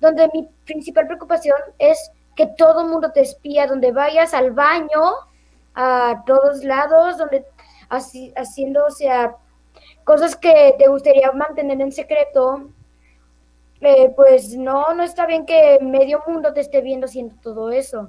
donde 0.00 0.30
mi 0.32 0.48
principal 0.64 1.06
preocupación 1.06 1.56
es 1.78 2.10
que 2.36 2.46
todo 2.46 2.82
el 2.82 2.88
mundo 2.88 3.10
te 3.12 3.22
espía, 3.22 3.66
donde 3.66 3.92
vayas 3.92 4.32
al 4.32 4.52
baño, 4.52 5.14
a 5.74 6.22
todos 6.26 6.62
lados, 6.62 7.18
donde 7.18 7.44
haciendo, 7.88 8.86
o 8.86 8.90
sea, 8.90 9.34
cosas 10.04 10.36
que 10.36 10.74
te 10.78 10.88
gustaría 10.88 11.32
mantener 11.32 11.80
en 11.80 11.92
secreto, 11.92 12.68
eh, 13.80 14.12
pues 14.14 14.56
no, 14.56 14.92
no 14.94 15.02
está 15.02 15.26
bien 15.26 15.46
que 15.46 15.78
medio 15.80 16.22
mundo 16.26 16.52
te 16.52 16.60
esté 16.60 16.80
viendo 16.82 17.06
haciendo 17.06 17.34
todo 17.42 17.70
eso. 17.70 18.08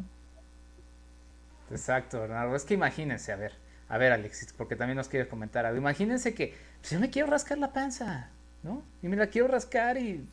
Exacto, 1.71 2.19
Bernardo. 2.19 2.55
Es 2.55 2.65
que 2.65 2.73
imagínense, 2.73 3.31
a 3.31 3.37
ver, 3.37 3.53
a 3.87 3.97
ver, 3.97 4.11
Alexis, 4.11 4.53
porque 4.53 4.75
también 4.75 4.97
nos 4.97 5.07
quieres 5.07 5.29
comentar 5.29 5.65
algo. 5.65 5.77
Imagínense 5.77 6.33
que 6.33 6.53
pues 6.79 6.91
yo 6.91 6.99
me 6.99 7.09
quiero 7.09 7.29
rascar 7.29 7.57
la 7.57 7.71
panza, 7.71 8.29
¿no? 8.63 8.83
Y 9.01 9.07
me 9.07 9.15
la 9.15 9.27
quiero 9.27 9.47
rascar 9.47 9.97
y 9.97 10.27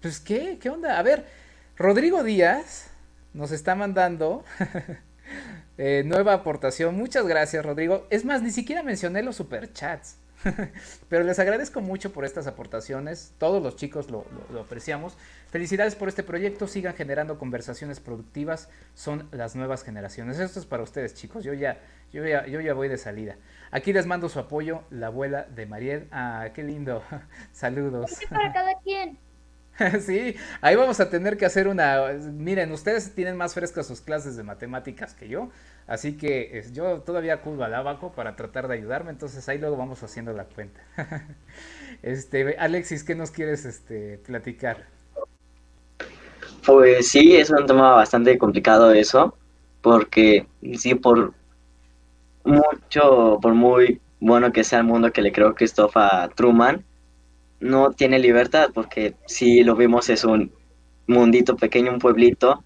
pues 0.00 0.18
qué, 0.18 0.58
qué 0.60 0.70
onda. 0.70 0.98
A 0.98 1.02
ver, 1.02 1.24
Rodrigo 1.76 2.24
Díaz 2.24 2.88
nos 3.34 3.52
está 3.52 3.74
mandando 3.74 4.44
eh, 5.78 6.02
nueva 6.04 6.32
aportación. 6.34 6.96
Muchas 6.96 7.26
gracias, 7.26 7.64
Rodrigo. 7.64 8.06
Es 8.10 8.24
más, 8.24 8.42
ni 8.42 8.50
siquiera 8.50 8.82
mencioné 8.82 9.22
los 9.22 9.36
superchats. 9.36 10.16
Pero 11.08 11.24
les 11.24 11.38
agradezco 11.38 11.80
mucho 11.80 12.12
por 12.12 12.24
estas 12.24 12.46
aportaciones. 12.46 13.32
Todos 13.38 13.62
los 13.62 13.76
chicos 13.76 14.10
lo, 14.10 14.24
apreciamos. 14.60 15.16
Felicidades 15.50 15.94
por 15.94 16.08
este 16.08 16.22
proyecto. 16.22 16.66
Sigan 16.66 16.94
generando 16.94 17.38
conversaciones 17.38 18.00
productivas. 18.00 18.68
Son 18.94 19.28
las 19.32 19.56
nuevas 19.56 19.84
generaciones. 19.84 20.38
Esto 20.38 20.60
es 20.60 20.66
para 20.66 20.82
ustedes, 20.82 21.14
chicos. 21.14 21.44
Yo 21.44 21.54
ya, 21.54 21.78
yo 22.12 22.26
ya, 22.26 22.46
yo 22.46 22.60
ya 22.60 22.74
voy 22.74 22.88
de 22.88 22.98
salida. 22.98 23.36
Aquí 23.70 23.92
les 23.92 24.06
mando 24.06 24.28
su 24.28 24.38
apoyo, 24.38 24.82
la 24.90 25.06
abuela 25.06 25.46
de 25.54 25.66
Mariel. 25.66 26.08
Ah, 26.10 26.48
qué 26.54 26.62
lindo. 26.62 27.02
Saludos. 27.52 28.18
para 28.30 28.52
cada 28.52 28.78
quien. 28.80 29.18
sí, 30.00 30.36
ahí 30.60 30.76
vamos 30.76 31.00
a 31.00 31.08
tener 31.08 31.36
que 31.36 31.46
hacer 31.46 31.68
una... 31.68 32.12
Miren, 32.12 32.72
ustedes 32.72 33.14
tienen 33.14 33.36
más 33.36 33.54
frescas 33.54 33.86
sus 33.86 34.00
clases 34.00 34.36
de 34.36 34.42
matemáticas 34.42 35.14
que 35.14 35.28
yo, 35.28 35.50
así 35.86 36.16
que 36.16 36.64
yo 36.72 37.00
todavía 37.00 37.34
acudo 37.34 37.64
al 37.64 37.74
abaco 37.74 38.12
para 38.12 38.36
tratar 38.36 38.68
de 38.68 38.74
ayudarme, 38.74 39.10
entonces 39.10 39.48
ahí 39.48 39.58
luego 39.58 39.76
vamos 39.76 40.02
haciendo 40.02 40.32
la 40.32 40.44
cuenta. 40.44 40.80
este, 42.02 42.56
Alexis, 42.58 43.04
¿qué 43.04 43.14
nos 43.14 43.30
quieres 43.30 43.64
este, 43.64 44.18
platicar? 44.18 44.86
Pues 46.64 47.08
sí, 47.08 47.36
es 47.36 47.50
un 47.50 47.66
tema 47.66 47.92
bastante 47.92 48.38
complicado 48.38 48.92
eso, 48.92 49.36
porque 49.80 50.46
sí, 50.76 50.94
por 50.94 51.32
mucho, 52.44 53.38
por 53.40 53.54
muy 53.54 54.00
bueno 54.20 54.52
que 54.52 54.64
sea 54.64 54.78
el 54.78 54.84
mundo 54.84 55.12
que 55.12 55.22
le 55.22 55.32
creo 55.32 55.54
Christopher 55.54 56.32
Truman, 56.34 56.84
no 57.60 57.92
tiene 57.92 58.18
libertad 58.18 58.70
porque 58.74 59.14
si 59.26 59.62
lo 59.62 59.76
vimos 59.76 60.08
es 60.08 60.24
un 60.24 60.52
mundito 61.06 61.56
pequeño, 61.56 61.92
un 61.92 61.98
pueblito 61.98 62.62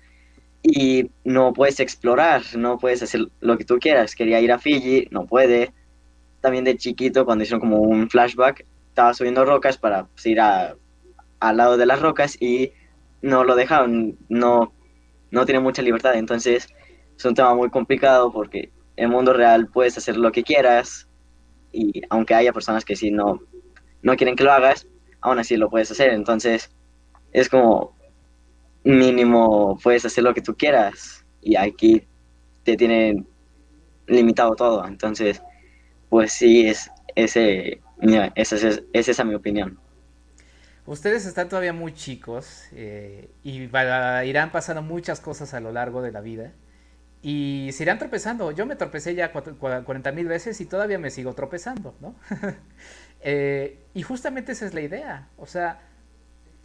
y 0.69 1.11
no 1.23 1.53
puedes 1.53 1.79
explorar, 1.79 2.43
no 2.57 2.79
puedes 2.79 3.01
hacer 3.01 3.29
lo 3.41 3.57
que 3.57 3.65
tú 3.65 3.79
quieras. 3.79 4.17
Quería 4.17 4.41
ir 4.41 4.51
a 4.51 4.59
Fiji, 4.59 5.07
no 5.13 5.25
puede. 5.25 5.73
También 6.41 6.65
de 6.65 6.77
chiquito, 6.77 7.25
cuando 7.25 7.45
hicieron 7.45 7.61
como 7.61 7.79
un 7.79 8.11
flashback, 8.11 8.65
estaba 8.89 9.15
subiendo 9.15 9.45
rocas 9.45 9.79
para 9.79 10.07
pues, 10.07 10.27
ir 10.27 10.41
al 10.41 10.77
lado 11.57 11.77
de 11.77 11.87
las 11.87 12.01
rocas 12.01 12.37
y 12.41 12.73
no 13.23 13.45
lo 13.45 13.55
dejaron, 13.55 14.17
no, 14.29 14.73
no 15.31 15.47
tiene 15.47 15.61
mucha 15.61 15.83
libertad. 15.83 16.17
Entonces 16.17 16.69
es 17.17 17.25
un 17.25 17.35
tema 17.35 17.55
muy 17.55 17.71
complicado 17.71 18.33
porque 18.33 18.71
en 18.97 19.05
el 19.05 19.11
mundo 19.11 19.33
real 19.33 19.69
puedes 19.69 19.97
hacer 19.97 20.17
lo 20.17 20.33
que 20.33 20.43
quieras 20.43 21.07
y 21.73 22.03
aunque 22.11 22.35
haya 22.35 22.53
personas 22.53 22.85
que 22.85 22.97
sí 22.97 23.13
no, 23.13 23.39
no 24.03 24.17
quieren 24.17 24.35
que 24.35 24.43
lo 24.43 24.53
hagas, 24.53 24.87
aún 25.21 25.39
así 25.39 25.57
lo 25.57 25.71
puedes 25.71 25.93
hacer. 25.93 26.11
Entonces, 26.11 26.71
es 27.33 27.49
como 27.49 27.96
mínimo 28.87 29.79
puedes 29.83 30.05
hacer 30.05 30.23
lo 30.23 30.33
que 30.33 30.41
tú 30.41 30.57
quieras 30.57 31.25
y 31.43 31.57
aquí 31.57 32.07
te 32.63 32.77
tienen 32.77 33.27
limitado 34.07 34.55
todo. 34.55 34.87
Entonces, 34.87 35.43
pues 36.09 36.33
sí, 36.33 36.69
es, 36.69 36.91
ese, 37.15 37.81
esa, 38.35 38.57
es, 38.57 38.83
esa 38.93 39.11
es 39.11 39.25
mi 39.25 39.35
opinión. 39.35 39.79
Ustedes 40.87 41.27
están 41.27 41.49
todavía 41.49 41.73
muy 41.73 41.95
chicos 41.95 42.63
eh, 42.73 43.29
y 43.43 43.63
irán 43.63 44.53
pasando 44.53 44.83
muchas 44.83 45.19
cosas 45.19 45.53
a 45.53 45.59
lo 45.59 45.73
largo 45.73 46.01
de 46.01 46.13
la 46.13 46.21
vida 46.21 46.53
y 47.23 47.71
se 47.73 47.83
irán 47.83 47.99
tropezando. 47.99 48.53
Yo 48.53 48.67
me 48.67 48.77
tropecé 48.77 49.17
ya 49.17 49.33
40 49.33 50.13
mil 50.13 50.29
veces 50.29 50.61
y 50.61 50.65
todavía 50.65 51.01
me 51.01 51.11
sigo 51.11 51.35
tropezando, 51.35 51.95
¿no? 52.01 52.15
Eh, 53.29 53.79
y 53.95 54.03
justamente 54.03 54.53
esa 54.53 54.67
es 54.67 54.75
la 54.75 54.83
idea. 54.83 55.27
O 55.37 55.47
sea, 55.47 55.81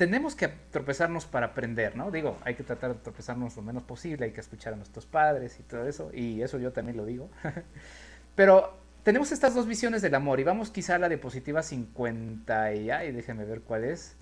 tenemos 0.02 0.34
que 0.34 0.48
tropezarnos 0.48 1.26
para 1.26 1.46
aprender, 1.46 1.96
¿no? 1.96 2.10
Digo, 2.10 2.36
hay 2.44 2.56
que 2.56 2.64
tratar 2.64 2.96
de 2.96 3.00
tropezarnos 3.02 3.56
lo 3.56 3.62
menos 3.62 3.84
posible, 3.84 4.26
hay 4.26 4.32
que 4.32 4.42
escuchar 4.42 4.74
a 4.74 4.76
nuestros 4.76 5.06
padres 5.06 5.60
y 5.60 5.62
todo 5.62 5.88
eso, 5.88 6.10
y 6.12 6.42
eso 6.42 6.58
yo 6.58 6.72
también 6.72 6.98
lo 6.98 7.06
digo. 7.06 7.30
Pero 8.36 8.76
tenemos 9.04 9.32
estas 9.32 9.54
dos 9.54 9.68
visiones 9.68 10.02
del 10.02 10.16
amor, 10.16 10.40
y 10.40 10.44
vamos 10.44 10.72
quizá 10.72 10.96
a 10.96 10.98
la 10.98 11.08
diapositiva 11.08 11.62
50, 11.62 12.74
y 12.74 12.90
ay, 12.90 13.12
déjenme 13.12 13.46
ver 13.46 13.62
cuál 13.62 13.84
es. 13.84 14.16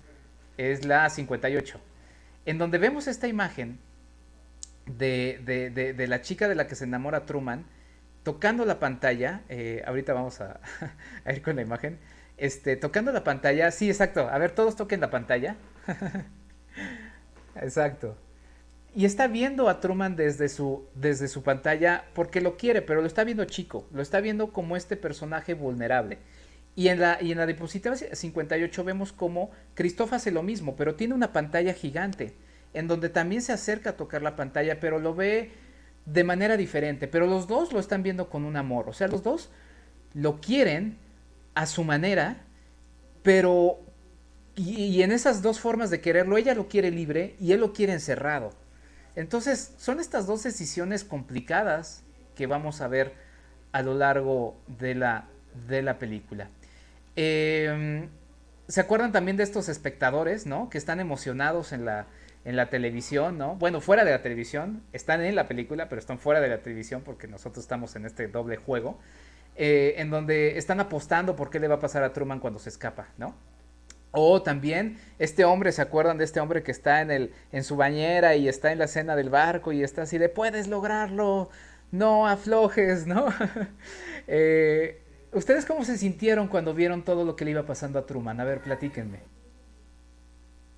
Es 0.58 0.84
la 0.84 1.08
58, 1.08 1.80
en 2.44 2.58
donde 2.58 2.76
vemos 2.76 3.06
esta 3.06 3.26
imagen 3.26 3.78
de, 4.84 5.40
de, 5.46 5.94
de 5.94 6.06
la 6.08 6.20
chica 6.20 6.46
de 6.46 6.56
la 6.56 6.66
que 6.66 6.74
se 6.74 6.84
enamora 6.84 7.24
Truman, 7.24 7.64
tocando 8.22 8.66
la 8.66 8.78
pantalla, 8.78 9.40
eh, 9.48 9.82
ahorita 9.86 10.12
vamos 10.12 10.42
a, 10.42 10.60
a, 11.24 11.32
ir 11.32 11.40
con 11.40 11.56
la 11.56 11.62
imagen, 11.62 11.98
este, 12.40 12.76
tocando 12.76 13.12
la 13.12 13.22
pantalla, 13.22 13.70
sí, 13.70 13.88
exacto, 13.88 14.28
a 14.28 14.38
ver, 14.38 14.52
todos 14.52 14.74
toquen 14.74 15.00
la 15.00 15.10
pantalla. 15.10 15.56
exacto. 17.56 18.16
Y 18.96 19.04
está 19.04 19.28
viendo 19.28 19.68
a 19.68 19.80
Truman 19.80 20.16
desde 20.16 20.48
su, 20.48 20.84
desde 20.94 21.28
su 21.28 21.42
pantalla 21.42 22.04
porque 22.14 22.40
lo 22.40 22.56
quiere, 22.56 22.82
pero 22.82 23.02
lo 23.02 23.06
está 23.06 23.22
viendo 23.24 23.44
chico, 23.44 23.86
lo 23.92 24.02
está 24.02 24.20
viendo 24.20 24.52
como 24.52 24.76
este 24.76 24.96
personaje 24.96 25.54
vulnerable. 25.54 26.18
Y 26.74 26.88
en 26.88 27.00
la, 27.00 27.18
y 27.20 27.30
en 27.30 27.38
la 27.38 27.46
diapositiva 27.46 27.94
58 27.96 28.84
vemos 28.84 29.12
como 29.12 29.50
Christoph 29.74 30.14
hace 30.14 30.30
lo 30.30 30.42
mismo, 30.42 30.76
pero 30.76 30.94
tiene 30.94 31.14
una 31.14 31.32
pantalla 31.32 31.74
gigante, 31.74 32.32
en 32.72 32.88
donde 32.88 33.10
también 33.10 33.42
se 33.42 33.52
acerca 33.52 33.90
a 33.90 33.96
tocar 33.96 34.22
la 34.22 34.34
pantalla, 34.34 34.80
pero 34.80 34.98
lo 34.98 35.14
ve 35.14 35.50
de 36.06 36.24
manera 36.24 36.56
diferente, 36.56 37.06
pero 37.06 37.26
los 37.26 37.46
dos 37.46 37.72
lo 37.72 37.80
están 37.80 38.02
viendo 38.02 38.30
con 38.30 38.44
un 38.44 38.56
amor, 38.56 38.88
o 38.88 38.92
sea, 38.92 39.08
los 39.08 39.22
dos 39.22 39.50
lo 40.14 40.40
quieren 40.40 40.96
a 41.54 41.66
su 41.66 41.84
manera, 41.84 42.36
pero 43.22 43.78
y, 44.56 45.02
en 45.02 45.12
esas 45.12 45.42
dos 45.42 45.60
formas 45.60 45.90
de 45.90 46.00
quererlo, 46.00 46.36
ella 46.36 46.54
lo 46.54 46.68
quiere 46.68 46.90
libre 46.90 47.34
y 47.40 47.52
él 47.52 47.60
lo 47.60 47.72
quiere 47.72 47.92
encerrado. 47.92 48.52
Entonces, 49.16 49.72
son 49.78 50.00
estas 50.00 50.26
dos 50.26 50.42
decisiones 50.42 51.04
complicadas 51.04 52.02
que 52.36 52.46
vamos 52.46 52.80
a 52.80 52.88
ver 52.88 53.12
a 53.72 53.82
lo 53.82 53.94
largo 53.94 54.56
de 54.78 54.94
la, 54.94 55.24
de 55.68 55.82
la 55.82 55.98
película. 55.98 56.48
Em, 57.16 58.08
¿Se 58.68 58.80
acuerdan 58.80 59.12
también 59.12 59.36
de 59.36 59.42
estos 59.42 59.68
espectadores, 59.68 60.46
¿no? 60.46 60.70
Que 60.70 60.78
están 60.78 61.00
emocionados 61.00 61.72
en 61.72 61.84
la, 61.84 62.06
en 62.44 62.56
la 62.56 62.70
televisión, 62.70 63.36
¿no? 63.36 63.56
Bueno, 63.56 63.80
fuera 63.80 64.04
de 64.04 64.12
la 64.12 64.22
televisión, 64.22 64.82
están 64.92 65.22
en 65.22 65.34
la 65.34 65.48
película, 65.48 65.88
pero 65.88 66.00
están 66.00 66.18
fuera 66.18 66.40
de 66.40 66.48
la 66.48 66.58
televisión 66.58 67.02
porque 67.04 67.26
nosotros 67.26 67.64
estamos 67.64 67.96
en 67.96 68.06
este 68.06 68.28
doble 68.28 68.56
juego, 68.56 68.98
eh, 69.56 69.94
en 69.98 70.10
donde 70.10 70.58
están 70.58 70.80
apostando 70.80 71.36
por 71.36 71.50
qué 71.50 71.60
le 71.60 71.68
va 71.68 71.76
a 71.76 71.80
pasar 71.80 72.02
a 72.02 72.12
Truman 72.12 72.40
cuando 72.40 72.58
se 72.58 72.68
escapa, 72.68 73.08
¿no? 73.18 73.34
O 74.12 74.42
también 74.42 74.98
este 75.18 75.44
hombre, 75.44 75.70
¿se 75.72 75.82
acuerdan 75.82 76.18
de 76.18 76.24
este 76.24 76.40
hombre 76.40 76.62
que 76.62 76.72
está 76.72 77.00
en, 77.00 77.10
el, 77.10 77.32
en 77.52 77.62
su 77.62 77.76
bañera 77.76 78.34
y 78.34 78.48
está 78.48 78.72
en 78.72 78.78
la 78.78 78.88
cena 78.88 79.14
del 79.14 79.30
barco 79.30 79.72
y 79.72 79.82
está 79.84 80.02
así 80.02 80.18
de, 80.18 80.28
puedes 80.28 80.66
lograrlo, 80.66 81.48
no 81.92 82.26
aflojes, 82.26 83.06
¿no? 83.06 83.26
Eh, 84.32 85.00
¿Ustedes 85.32 85.64
cómo 85.64 85.84
se 85.84 85.98
sintieron 85.98 86.46
cuando 86.46 86.72
vieron 86.72 87.02
todo 87.02 87.24
lo 87.24 87.34
que 87.34 87.44
le 87.44 87.52
iba 87.52 87.64
pasando 87.64 87.98
a 87.98 88.06
Truman? 88.06 88.38
A 88.38 88.44
ver, 88.44 88.60
platíquenme. 88.60 89.18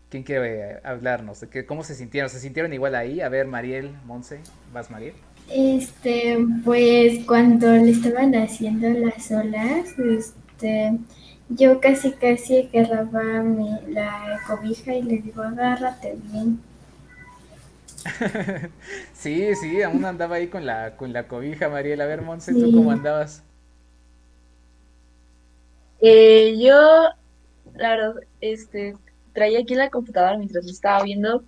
¿Quién 0.09 0.23
quiere 0.23 0.81
hablarnos? 0.85 1.41
De 1.41 1.49
que, 1.49 1.66
¿Cómo 1.66 1.85
se 1.85 1.95
sintieron? 1.95 2.31
¿Se 2.31 2.39
sintieron 2.41 2.73
igual 2.73 2.95
ahí? 2.95 3.20
A 3.20 3.29
ver, 3.29 3.47
Mariel, 3.47 3.95
Monse, 4.07 4.41
¿vas 4.73 4.91
Mariel? 4.91 5.14
Este, 5.51 6.38
pues 6.64 7.24
cuando 7.26 7.66
le 7.72 7.90
estaban 7.90 8.34
haciendo 8.34 8.88
las 8.88 9.30
olas, 9.30 9.99
este, 9.99 10.99
yo 11.49 11.80
casi 11.80 12.12
casi 12.12 12.70
agarraba 12.74 13.43
mi, 13.43 13.68
la 13.88 14.40
cobija 14.47 14.95
y 14.95 15.03
le 15.03 15.18
digo, 15.18 15.43
agárrate 15.43 16.16
bien. 16.30 16.61
sí, 19.14 19.55
sí, 19.55 19.82
aún 19.82 20.05
andaba 20.05 20.36
ahí 20.36 20.49
con 20.49 20.66
la, 20.66 20.97
con 20.97 21.12
la 21.12 21.28
cobija, 21.28 21.68
Mariel. 21.68 22.01
A 22.01 22.07
ver, 22.07 22.22
Monse, 22.22 22.53
¿tú 22.53 22.72
cómo 22.72 22.90
andabas? 22.90 23.43
Eh, 26.01 26.57
yo, 26.59 27.11
claro, 27.76 28.14
este, 28.40 28.97
traía 29.32 29.61
aquí 29.61 29.74
la 29.74 29.90
computadora 29.90 30.36
mientras 30.36 30.64
lo 30.64 30.70
estaba 30.70 31.03
viendo. 31.05 31.45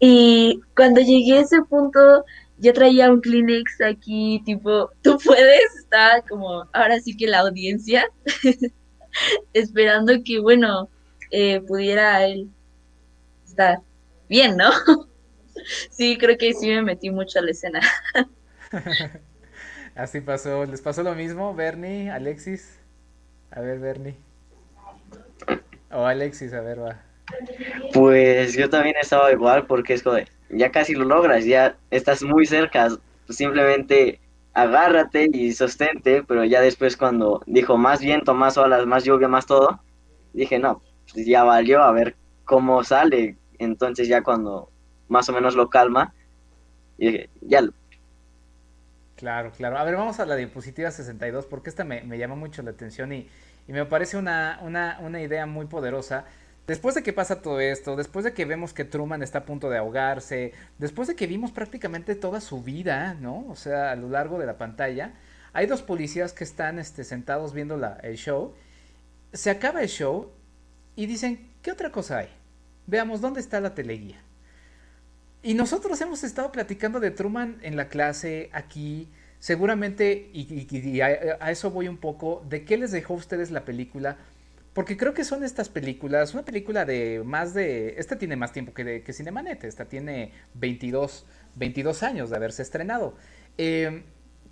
Y 0.00 0.60
cuando 0.76 1.00
llegué 1.00 1.38
a 1.38 1.40
ese 1.40 1.62
punto, 1.62 2.24
ya 2.58 2.72
traía 2.72 3.10
un 3.10 3.20
Kleenex 3.20 3.80
aquí, 3.80 4.42
tipo, 4.44 4.90
tú 5.02 5.18
puedes, 5.24 5.74
estaba 5.78 6.22
como, 6.22 6.64
ahora 6.72 7.00
sí 7.00 7.16
que 7.16 7.26
la 7.26 7.40
audiencia, 7.40 8.08
esperando 9.52 10.12
que, 10.24 10.40
bueno, 10.40 10.88
eh, 11.30 11.60
pudiera 11.60 12.24
él 12.26 12.48
estar 13.46 13.78
bien, 14.28 14.56
¿no? 14.56 14.70
sí, 15.90 16.18
creo 16.18 16.36
que 16.36 16.52
sí 16.54 16.68
me 16.68 16.82
metí 16.82 17.10
mucho 17.10 17.38
a 17.38 17.42
la 17.42 17.50
escena. 17.50 17.80
Así 19.94 20.20
pasó, 20.20 20.64
¿les 20.64 20.80
pasó 20.80 21.02
lo 21.02 21.14
mismo, 21.14 21.54
Bernie, 21.54 22.10
Alexis? 22.10 22.78
A 23.50 23.60
ver, 23.60 23.78
Bernie. 23.78 24.14
O 25.90 26.04
Alexis, 26.04 26.52
a 26.52 26.60
ver, 26.60 26.80
va. 26.80 27.02
Pues 27.92 28.54
yo 28.54 28.70
también 28.70 28.96
estaba 29.00 29.32
igual 29.32 29.66
porque 29.66 29.94
es 29.94 30.02
como 30.02 30.18
ya 30.50 30.70
casi 30.70 30.94
lo 30.94 31.04
logras, 31.04 31.44
ya 31.44 31.76
estás 31.90 32.22
muy 32.22 32.46
cerca, 32.46 32.88
simplemente 33.28 34.20
agárrate 34.54 35.28
y 35.32 35.52
sostente, 35.52 36.24
pero 36.26 36.44
ya 36.44 36.60
después 36.60 36.96
cuando 36.96 37.42
dijo 37.46 37.76
más 37.76 38.00
viento, 38.00 38.34
más 38.34 38.56
olas, 38.58 38.86
más 38.86 39.04
lluvia, 39.04 39.28
más 39.28 39.46
todo, 39.46 39.80
dije 40.32 40.58
no, 40.58 40.82
pues 41.12 41.26
ya 41.26 41.44
valió, 41.44 41.82
a 41.82 41.92
ver 41.92 42.16
cómo 42.44 42.82
sale, 42.84 43.36
entonces 43.58 44.08
ya 44.08 44.22
cuando 44.22 44.68
más 45.08 45.28
o 45.28 45.32
menos 45.32 45.54
lo 45.54 45.68
calma, 45.68 46.12
dije, 46.96 47.28
ya 47.40 47.62
Claro, 49.18 49.50
claro. 49.50 49.78
A 49.78 49.82
ver, 49.82 49.96
vamos 49.96 50.20
a 50.20 50.26
la 50.26 50.36
diapositiva 50.36 50.92
62 50.92 51.46
porque 51.46 51.70
esta 51.70 51.82
me, 51.82 52.02
llama 52.16 52.36
mucho 52.36 52.62
la 52.62 52.70
atención 52.70 53.12
y, 53.12 53.28
me 53.66 53.84
parece 53.84 54.16
una, 54.16 54.60
una, 54.62 54.98
una 55.00 55.20
idea 55.20 55.44
muy 55.44 55.66
poderosa. 55.66 56.24
Después 56.68 56.94
de 56.94 57.02
que 57.02 57.14
pasa 57.14 57.40
todo 57.40 57.60
esto, 57.60 57.96
después 57.96 58.26
de 58.26 58.34
que 58.34 58.44
vemos 58.44 58.74
que 58.74 58.84
Truman 58.84 59.22
está 59.22 59.38
a 59.38 59.44
punto 59.46 59.70
de 59.70 59.78
ahogarse, 59.78 60.52
después 60.76 61.08
de 61.08 61.16
que 61.16 61.26
vimos 61.26 61.50
prácticamente 61.50 62.14
toda 62.14 62.42
su 62.42 62.62
vida, 62.62 63.14
¿no? 63.14 63.46
O 63.48 63.56
sea, 63.56 63.90
a 63.90 63.96
lo 63.96 64.10
largo 64.10 64.38
de 64.38 64.44
la 64.44 64.58
pantalla, 64.58 65.14
hay 65.54 65.66
dos 65.66 65.80
policías 65.80 66.34
que 66.34 66.44
están 66.44 66.78
este, 66.78 67.04
sentados 67.04 67.54
viendo 67.54 67.80
el 68.02 68.16
show. 68.18 68.52
Se 69.32 69.48
acaba 69.48 69.80
el 69.80 69.88
show 69.88 70.30
y 70.94 71.06
dicen, 71.06 71.48
¿qué 71.62 71.72
otra 71.72 71.90
cosa 71.90 72.18
hay? 72.18 72.28
Veamos, 72.86 73.22
¿dónde 73.22 73.40
está 73.40 73.60
la 73.60 73.74
teleguía? 73.74 74.20
Y 75.42 75.54
nosotros 75.54 75.98
hemos 76.02 76.22
estado 76.22 76.52
platicando 76.52 77.00
de 77.00 77.10
Truman 77.10 77.56
en 77.62 77.76
la 77.76 77.88
clase, 77.88 78.50
aquí, 78.52 79.08
seguramente, 79.40 80.28
y, 80.34 81.00
a, 81.00 81.50
eso 81.50 81.70
voy 81.70 81.88
un 81.88 81.96
poco, 81.96 82.44
de 82.46 82.66
qué 82.66 82.76
les 82.76 82.90
dejó 82.90 83.14
a 83.14 83.16
ustedes 83.16 83.50
la 83.50 83.64
película, 83.64 84.18
porque 84.78 84.96
creo 84.96 85.12
que 85.12 85.24
son 85.24 85.42
estas 85.42 85.68
películas, 85.68 86.34
una 86.34 86.44
película 86.44 86.84
de 86.84 87.22
más 87.24 87.52
de, 87.52 87.96
esta 87.98 88.16
tiene 88.16 88.36
más 88.36 88.52
tiempo 88.52 88.72
que, 88.72 88.84
de, 88.84 89.02
que 89.02 89.12
Cinemanet, 89.12 89.64
esta 89.64 89.86
tiene 89.86 90.30
22, 90.54 91.26
22 91.56 92.04
años 92.04 92.30
de 92.30 92.36
haberse 92.36 92.62
estrenado. 92.62 93.16
Em, 93.56 94.04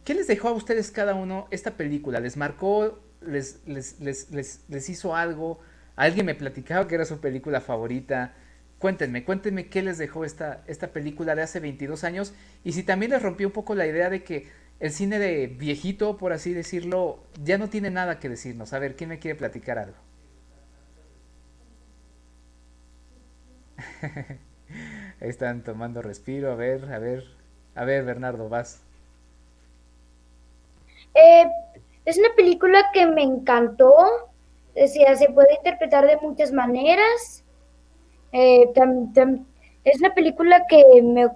¿Qué 0.05 0.15
les 0.15 0.27
dejó 0.27 0.49
a 0.49 0.53
ustedes 0.53 0.91
cada 0.91 1.15
uno 1.15 1.47
esta 1.53 1.77
película? 1.77 2.19
¿Les 2.19 2.37
marcó, 2.37 2.99
les, 3.25 3.61
les, 3.69 4.01
les, 4.01 4.65
les 4.69 4.89
hizo 4.89 5.15
algo? 5.15 5.61
Alguien 5.95 6.27
me 6.27 6.35
platicaba 6.35 6.89
que 6.89 6.97
era 6.97 7.05
su 7.05 7.21
película 7.21 7.61
favorita. 7.61 8.35
Cuéntenme, 8.81 9.25
cuéntenme 9.25 9.69
qué 9.69 9.81
les 9.81 9.97
dejó 9.97 10.25
esta, 10.25 10.65
esta 10.67 10.89
película 10.89 11.37
de 11.37 11.43
hace 11.43 11.61
22 11.61 12.03
años 12.03 12.35
y 12.65 12.73
si 12.73 12.83
también 12.83 13.13
les 13.13 13.23
rompió 13.23 13.47
un 13.47 13.53
poco 13.53 13.77
la 13.77 13.87
idea 13.87 14.11
de 14.11 14.25
que 14.25 14.49
el 14.81 14.91
cine 14.91 15.21
de 15.21 15.47
viejito, 15.47 16.19
por 16.19 16.33
así 16.33 16.53
decirlo, 16.53 17.23
ya 17.45 17.59
no 17.59 17.71
tiene 17.71 17.91
nada 17.91 18.19
que 18.19 18.29
decirnos. 18.29 18.73
A 18.73 18.81
ver, 18.81 18.97
¿quién 18.97 19.11
me 19.11 19.21
quiere 19.21 19.39
platicar 19.39 19.79
algo? 19.79 20.07
están 25.21 25.63
tomando 25.63 26.03
respiro, 26.03 26.53
a 26.53 26.55
ver, 26.55 26.93
a 26.93 26.99
ver, 26.99 27.25
a 27.75 27.85
ver, 27.85 28.05
Bernardo, 28.05 28.49
vas. 28.49 28.81
Eh, 31.15 31.47
es 32.05 32.19
una 32.19 32.35
película 32.37 32.85
que 32.93 33.07
me 33.07 33.23
encantó, 33.23 33.95
decía, 34.75 35.17
se 35.17 35.29
puede 35.29 35.55
interpretar 35.55 36.07
de 36.07 36.19
muchas 36.19 36.53
maneras 36.53 37.43
eh, 38.33 38.71
es 39.85 39.99
una 40.01 40.13
película 40.15 40.67
que 40.69 40.85
me 41.03 41.29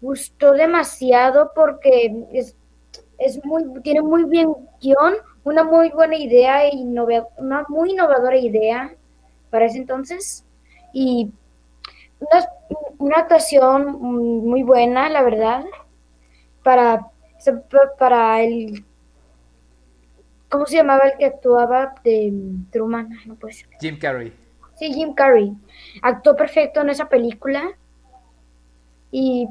gustó 0.00 0.52
demasiado 0.52 1.52
porque 1.54 2.26
es, 2.32 2.54
es 3.18 3.44
muy, 3.44 3.80
tiene 3.82 4.02
muy 4.02 4.24
bien 4.24 4.52
guion, 4.80 5.14
una 5.44 5.62
muy 5.62 5.90
buena 5.90 6.16
idea, 6.16 6.72
y 6.72 6.82
una 6.82 7.64
muy 7.68 7.92
innovadora 7.92 8.36
idea 8.36 8.92
para 9.50 9.66
ese 9.66 9.78
entonces. 9.78 10.44
Y 10.92 11.30
una, 12.20 12.48
una 12.98 13.16
actuación 13.16 14.00
muy 14.00 14.62
buena, 14.62 15.08
la 15.08 15.22
verdad, 15.22 15.64
para, 16.62 17.06
para 17.98 18.42
el 18.42 18.84
¿Cómo 20.50 20.66
se 20.66 20.76
llamaba 20.76 21.04
el 21.04 21.16
que 21.16 21.26
actuaba 21.26 21.94
de 22.02 22.32
Truman? 22.72 23.08
No 23.24 23.36
puede 23.36 23.54
ser. 23.54 23.68
Jim 23.80 23.96
Carrey. 23.98 24.32
Sí, 24.76 24.92
Jim 24.92 25.14
Carrey. 25.14 25.52
Actuó 26.02 26.34
perfecto 26.34 26.80
en 26.80 26.90
esa 26.90 27.08
película. 27.08 27.70
Y, 29.12 29.48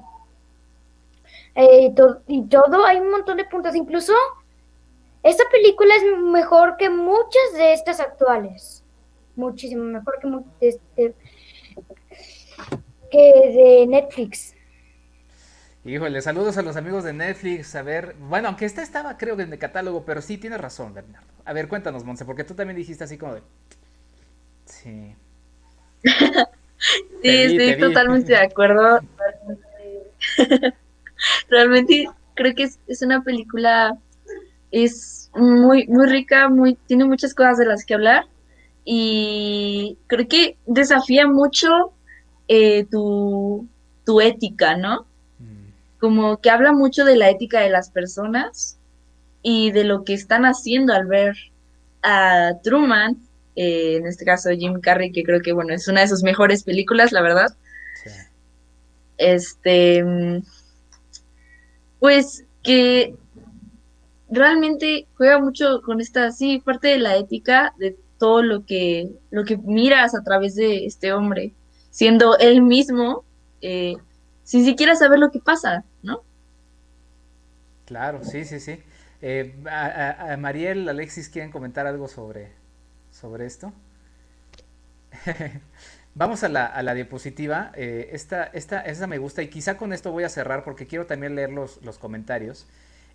eh, 1.55 1.93
y 2.28 2.43
todo, 2.47 2.86
hay 2.86 2.97
un 2.97 3.11
montón 3.11 3.38
de 3.38 3.45
puntos. 3.45 3.76
Incluso, 3.76 4.13
esta 5.24 5.43
película 5.49 5.95
es 5.95 6.03
mejor 6.17 6.76
que 6.76 6.89
muchas 6.89 7.53
de 7.53 7.72
estas 7.72 8.01
actuales. 8.01 8.84
Muchísimo 9.38 9.86
mejor 9.86 10.20
que, 10.20 10.67
este, 10.67 11.15
que 13.10 13.34
de 13.51 13.88
Netflix. 13.88 14.53
Híjole, 15.86 16.22
saludos 16.22 16.57
a 16.57 16.62
los 16.62 16.76
amigos 16.76 17.03
de 17.03 17.14
Netflix. 17.14 17.74
A 17.76 17.82
ver, 17.82 18.16
bueno, 18.20 18.49
aunque 18.49 18.66
esta 18.66 18.84
estaba 18.84 19.18
creo 19.18 19.38
que 19.38 19.43
en 19.43 19.53
el 19.53 19.60
catálogo, 19.60 20.03
pero 20.05 20.22
sí 20.22 20.38
tienes 20.38 20.60
razón, 20.60 20.93
Bernardo. 20.93 21.28
A 21.45 21.53
ver, 21.53 21.68
cuéntanos, 21.68 22.03
Monse, 22.03 22.26
porque 22.26 22.43
tú 22.43 22.53
también 22.53 22.78
dijiste 22.78 23.03
así 23.03 23.18
como 23.18 23.36
de, 23.36 23.41
Sí. 24.66 25.16
sí, 26.03 27.30
estoy 27.30 27.80
totalmente 27.80 28.34
de 28.34 28.39
acuerdo. 28.39 28.99
Realmente 31.49 32.07
creo 32.36 32.55
que 32.55 32.70
es, 32.88 33.01
una 33.01 33.24
película, 33.24 33.97
es 34.72 35.30
muy, 35.34 35.88
muy 35.88 36.07
rica, 36.07 36.49
muy, 36.49 36.76
tiene 36.76 37.05
muchas 37.05 37.34
cosas 37.34 37.57
de 37.57 37.66
las 37.66 37.86
que 37.86 37.95
hablar 37.95 38.26
y 38.86 39.97
creo 40.07 40.28
que 40.28 40.57
desafía 40.66 41.28
mucho 41.28 41.91
eh, 42.49 42.85
tu, 42.91 43.65
tu 44.05 44.19
ética, 44.19 44.75
¿no? 44.75 45.05
Mm. 45.39 45.99
Como 45.99 46.41
que 46.41 46.49
habla 46.49 46.73
mucho 46.73 47.05
de 47.05 47.15
la 47.15 47.29
ética 47.29 47.61
de 47.61 47.69
las 47.69 47.89
personas 47.89 48.77
y 49.41 49.71
de 49.71 49.85
lo 49.85 50.03
que 50.03 50.13
están 50.13 50.43
haciendo 50.43 50.93
al 50.93 51.05
ver 51.05 51.37
a 52.03 52.51
Truman 52.61 53.17
eh, 53.61 53.97
en 53.97 54.07
este 54.07 54.23
caso 54.23 54.49
Jim 54.51 54.79
Carrey, 54.79 55.11
que 55.11 55.23
creo 55.23 55.41
que, 55.41 55.51
bueno, 55.51 55.73
es 55.73 55.87
una 55.89 55.99
de 55.99 56.07
sus 56.07 56.23
mejores 56.23 56.63
películas, 56.63 57.11
la 57.11 57.21
verdad. 57.21 57.53
Este, 59.17 60.01
pues 61.99 62.45
que 62.63 63.15
realmente 64.29 65.07
juega 65.17 65.39
mucho 65.39 65.81
con 65.81 65.99
esta, 65.99 66.31
sí, 66.31 66.59
parte 66.63 66.87
de 66.87 66.99
la 66.99 67.17
ética 67.17 67.73
de 67.77 67.97
todo 68.17 68.41
lo 68.43 68.65
que, 68.65 69.09
lo 69.29 69.43
que 69.43 69.57
miras 69.57 70.15
a 70.15 70.23
través 70.23 70.55
de 70.55 70.85
este 70.85 71.11
hombre, 71.11 71.51
siendo 71.99 72.37
él 72.37 72.61
mismo, 72.61 73.25
eh, 73.61 73.97
sin 74.45 74.63
siquiera 74.63 74.95
saber 74.95 75.19
lo 75.19 75.31
que 75.31 75.39
pasa, 75.39 75.83
¿no? 76.01 76.21
Claro, 77.85 78.23
sí, 78.23 78.45
sí, 78.45 78.61
sí. 78.61 78.79
Eh, 79.21 79.53
Mariel, 80.39 80.87
Alexis, 80.87 81.27
¿quieren 81.27 81.51
comentar 81.51 81.85
algo 81.87 82.07
sobre, 82.07 82.53
sobre 83.11 83.45
esto. 83.47 83.73
Vamos 86.15 86.41
a 86.45 86.47
la, 86.47 86.67
a 86.67 86.81
la 86.83 86.93
diapositiva. 86.93 87.73
Eh, 87.75 88.11
esta, 88.13 88.45
esta, 88.45 89.07
me 89.07 89.17
gusta 89.17 89.41
y 89.41 89.49
quizá 89.49 89.75
con 89.75 89.91
esto 89.91 90.13
voy 90.13 90.23
a 90.23 90.29
cerrar 90.29 90.63
porque 90.63 90.87
quiero 90.87 91.05
también 91.05 91.35
leer 91.35 91.51
los, 91.51 91.83
los 91.83 91.97
comentarios. 91.97 92.65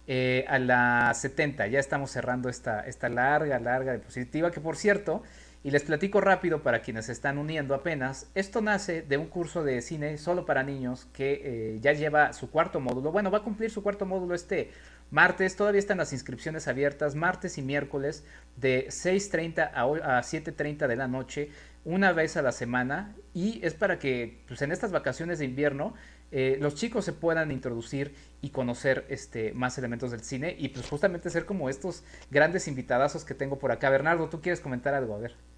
Eh, 0.06 0.44
a 0.46 0.58
la 0.58 1.14
70, 1.14 1.68
ya 1.68 1.80
estamos 1.80 2.10
cerrando 2.10 2.50
esta, 2.50 2.86
esta 2.86 3.08
larga, 3.08 3.58
larga 3.60 3.92
diapositiva 3.92 4.50
que 4.50 4.60
por 4.60 4.76
cierto, 4.76 5.22
y 5.64 5.70
les 5.70 5.82
platico 5.82 6.20
rápido 6.20 6.62
para 6.62 6.82
quienes 6.82 7.06
se 7.06 7.12
están 7.12 7.38
uniendo 7.38 7.74
apenas, 7.74 8.28
esto 8.34 8.60
nace 8.60 9.00
de 9.00 9.16
un 9.16 9.26
curso 9.26 9.64
de 9.64 9.80
cine 9.80 10.18
solo 10.18 10.44
para 10.44 10.62
niños 10.62 11.06
que 11.14 11.40
eh, 11.42 11.78
ya 11.80 11.94
lleva 11.94 12.34
su 12.34 12.50
cuarto 12.50 12.80
módulo. 12.80 13.10
Bueno, 13.10 13.30
va 13.30 13.38
a 13.38 13.42
cumplir 13.42 13.70
su 13.70 13.82
cuarto 13.82 14.04
módulo 14.04 14.34
este 14.34 14.72
martes, 15.10 15.56
todavía 15.56 15.78
están 15.78 15.96
las 15.98 16.12
inscripciones 16.12 16.68
abiertas, 16.68 17.14
martes 17.14 17.56
y 17.56 17.62
miércoles 17.62 18.24
de 18.56 18.88
6.30 18.88 19.70
a, 19.72 20.20
7.30 20.20 20.86
de 20.86 20.96
la 20.96 21.08
noche, 21.08 21.50
una 21.86 22.12
vez 22.12 22.36
a 22.36 22.42
la 22.42 22.52
semana, 22.52 23.14
y 23.32 23.64
es 23.64 23.72
para 23.72 23.98
que 23.98 24.42
pues, 24.46 24.60
en 24.60 24.70
estas 24.70 24.92
vacaciones 24.92 25.38
de 25.38 25.46
invierno 25.46 25.94
eh, 26.30 26.58
los 26.60 26.74
chicos 26.74 27.06
se 27.06 27.14
puedan 27.14 27.50
introducir 27.50 28.14
y 28.42 28.50
conocer 28.50 29.06
este, 29.08 29.54
más 29.54 29.78
elementos 29.78 30.10
del 30.10 30.20
cine 30.20 30.54
y 30.58 30.68
pues 30.68 30.86
justamente 30.86 31.30
ser 31.30 31.46
como 31.46 31.70
estos 31.70 32.02
grandes 32.30 32.68
invitadazos 32.68 33.24
que 33.24 33.32
tengo 33.32 33.58
por 33.58 33.72
acá. 33.72 33.88
Bernardo, 33.88 34.28
¿tú 34.28 34.42
quieres 34.42 34.60
comentar 34.60 34.92
algo? 34.92 35.14
A 35.14 35.18
ver. 35.18 35.53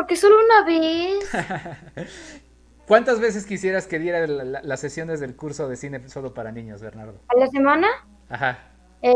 Porque 0.00 0.16
solo 0.16 0.36
una 0.42 0.64
vez. 0.64 1.30
¿Cuántas 2.88 3.20
veces 3.20 3.44
quisieras 3.44 3.86
que 3.86 3.98
diera 3.98 4.26
las 4.26 4.80
sesiones 4.80 5.20
del 5.20 5.36
curso 5.36 5.68
de 5.68 5.76
cine 5.76 6.08
solo 6.08 6.32
para 6.32 6.52
niños, 6.52 6.80
Bernardo? 6.80 7.20
¿A 7.28 7.36
la 7.38 7.46
semana? 7.48 7.86
Ajá. 8.30 8.60
Eh, 9.02 9.14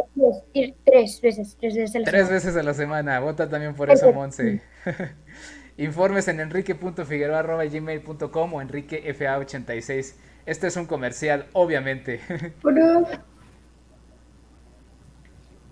tres, 0.85 1.23
veces, 1.23 1.57
tres 1.59 1.75
veces 1.75 1.97
a 1.97 2.01
la 2.01 2.05
tres 2.05 2.29
veces 2.29 2.55
a 2.55 2.63
la 2.63 2.75
semana. 2.75 3.19
Vota 3.21 3.49
también 3.49 3.75
por 3.75 3.91
eso, 3.91 4.13
Monse. 4.13 4.61
Informes 5.79 6.29
en 6.29 6.41
enrique.figueroa.gmail.com 6.41 8.53
o 8.53 8.61
enriquefa86. 8.61 10.17
Este 10.45 10.67
es 10.67 10.77
un 10.77 10.85
comercial, 10.85 11.47
obviamente. 11.55 12.21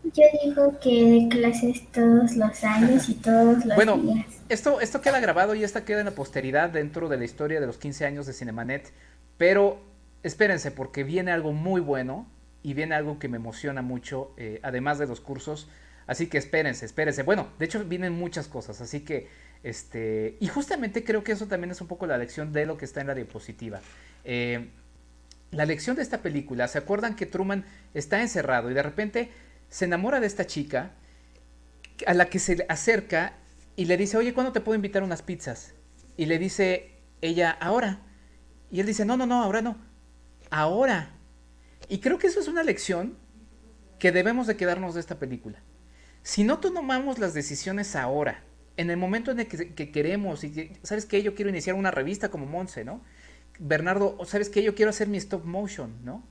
Yo 0.04 0.24
digo 0.44 0.78
que 0.80 1.04
de 1.04 1.28
clases 1.28 1.86
todos 1.92 2.36
los 2.36 2.64
años 2.64 3.08
y 3.08 3.14
todos 3.14 3.64
los 3.64 3.76
bueno, 3.76 3.98
días. 3.98 4.26
Esto, 4.48 4.80
esto 4.80 5.00
queda 5.00 5.20
grabado 5.20 5.54
y 5.54 5.64
esta 5.64 5.84
queda 5.84 6.00
en 6.00 6.06
la 6.06 6.12
posteridad 6.12 6.70
dentro 6.70 7.08
de 7.08 7.16
la 7.16 7.24
historia 7.24 7.60
de 7.60 7.66
los 7.66 7.78
15 7.78 8.04
años 8.04 8.26
de 8.26 8.32
Cinemanet. 8.32 8.90
Pero 9.38 9.80
espérense, 10.22 10.70
porque 10.70 11.04
viene 11.04 11.30
algo 11.30 11.52
muy 11.52 11.80
bueno 11.80 12.26
y 12.62 12.74
viene 12.74 12.94
algo 12.94 13.18
que 13.18 13.28
me 13.28 13.36
emociona 13.36 13.82
mucho, 13.82 14.32
eh, 14.36 14.60
además 14.62 14.98
de 14.98 15.06
los 15.06 15.20
cursos. 15.20 15.68
Así 16.06 16.26
que 16.26 16.38
espérense, 16.38 16.84
espérense. 16.84 17.22
Bueno, 17.22 17.48
de 17.58 17.64
hecho 17.66 17.84
vienen 17.84 18.12
muchas 18.12 18.48
cosas, 18.48 18.80
así 18.80 19.00
que 19.00 19.28
este 19.62 20.36
y 20.40 20.48
justamente 20.48 21.04
creo 21.04 21.22
que 21.22 21.32
eso 21.32 21.46
también 21.46 21.70
es 21.70 21.80
un 21.80 21.86
poco 21.86 22.06
la 22.06 22.18
lección 22.18 22.52
de 22.52 22.66
lo 22.66 22.76
que 22.76 22.84
está 22.84 23.00
en 23.00 23.06
la 23.06 23.14
diapositiva. 23.14 23.80
Eh, 24.24 24.68
la 25.52 25.66
lección 25.66 25.96
de 25.96 26.02
esta 26.02 26.18
película, 26.18 26.66
¿se 26.66 26.78
acuerdan 26.78 27.14
que 27.14 27.26
Truman 27.26 27.64
está 27.94 28.22
encerrado 28.22 28.70
y 28.70 28.74
de 28.74 28.82
repente 28.82 29.30
se 29.72 29.86
enamora 29.86 30.20
de 30.20 30.26
esta 30.26 30.46
chica 30.46 30.90
a 32.06 32.12
la 32.12 32.26
que 32.26 32.38
se 32.38 32.66
acerca 32.68 33.32
y 33.74 33.86
le 33.86 33.96
dice, 33.96 34.18
oye, 34.18 34.34
¿cuándo 34.34 34.52
te 34.52 34.60
puedo 34.60 34.76
invitar 34.76 35.02
unas 35.02 35.22
pizzas? 35.22 35.72
Y 36.18 36.26
le 36.26 36.38
dice 36.38 36.90
ella, 37.22 37.50
ahora. 37.58 38.00
Y 38.70 38.80
él 38.80 38.86
dice, 38.86 39.06
no, 39.06 39.16
no, 39.16 39.24
no, 39.24 39.42
ahora 39.42 39.62
no, 39.62 39.78
ahora. 40.50 41.08
Y 41.88 42.00
creo 42.00 42.18
que 42.18 42.26
eso 42.26 42.38
es 42.38 42.48
una 42.48 42.62
lección 42.62 43.16
que 43.98 44.12
debemos 44.12 44.46
de 44.46 44.58
quedarnos 44.58 44.92
de 44.92 45.00
esta 45.00 45.18
película. 45.18 45.58
Si 46.22 46.44
no 46.44 46.58
tomamos 46.58 47.18
las 47.18 47.32
decisiones 47.32 47.96
ahora, 47.96 48.42
en 48.76 48.90
el 48.90 48.98
momento 48.98 49.30
en 49.30 49.40
el 49.40 49.48
que, 49.48 49.72
que 49.72 49.90
queremos, 49.90 50.44
y 50.44 50.70
sabes 50.82 51.06
que 51.06 51.22
yo 51.22 51.34
quiero 51.34 51.48
iniciar 51.48 51.76
una 51.76 51.90
revista 51.90 52.28
como 52.28 52.44
Monse, 52.44 52.84
¿no? 52.84 53.00
Bernardo, 53.58 54.18
sabes 54.26 54.50
que 54.50 54.62
yo 54.62 54.74
quiero 54.74 54.90
hacer 54.90 55.08
mi 55.08 55.16
stop 55.16 55.46
motion, 55.46 56.04
¿no? 56.04 56.22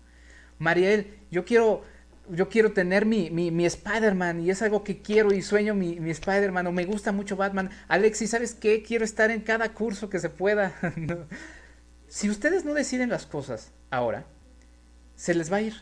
Mariel, 0.60 1.18
yo 1.32 1.44
quiero 1.44 1.84
yo 2.30 2.49
quiero 2.49 2.72
tener 2.72 3.05
mi, 3.05 3.30
mi, 3.30 3.51
mi 3.51 3.65
Spider-Man 3.65 4.41
y 4.41 4.51
es 4.51 4.61
algo 4.61 4.84
que 4.84 5.01
quiero 5.01 5.34
y 5.34 5.41
sueño 5.41 5.74
mi, 5.74 5.99
mi 5.99 6.11
Spider-Man 6.11 6.67
o 6.67 6.72
me 6.72 6.86
gusta 6.86 7.11
mucho 7.11 7.36
Batman. 7.36 7.69
Alexis, 7.88 8.32
¿sabes 8.32 8.53
qué? 8.53 8.84
Quiero 8.84 9.05
estar 9.05 9.32
en 9.32 9.41
cada 9.41 9.74
curso 9.74 10.09
que 10.09 10.19
se 10.19 10.30
pueda. 10.30 10.74
Si 12.11 12.30
ustedes 12.30 12.65
no 12.65 12.74
deciden 12.74 13.09
las 13.09 13.26
cosas 13.26 13.72
ahora, 13.89 14.26
se 15.15 15.34
les 15.34 15.49
va 15.49 15.57
a 15.57 15.61
ir. 15.61 15.76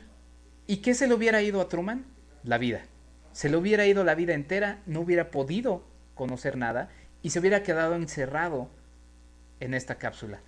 ¿Y 0.67 0.77
qué 0.77 0.93
se 0.93 1.07
le 1.07 1.15
hubiera 1.15 1.41
ido 1.41 1.59
a 1.59 1.69
Truman? 1.69 2.05
La 2.43 2.59
vida. 2.59 2.83
Se 3.33 3.49
le 3.49 3.57
hubiera 3.57 3.87
ido 3.87 4.03
la 4.03 4.13
vida 4.13 4.35
entera, 4.35 4.77
no 4.85 4.99
hubiera 4.99 5.31
podido 5.31 5.81
conocer 6.13 6.55
nada 6.55 6.89
y 7.23 7.31
se 7.31 7.39
hubiera 7.39 7.63
quedado 7.63 7.95
encerrado 7.95 8.69
en 9.59 9.73
esta 9.73 9.95
cápsula. 9.95 10.39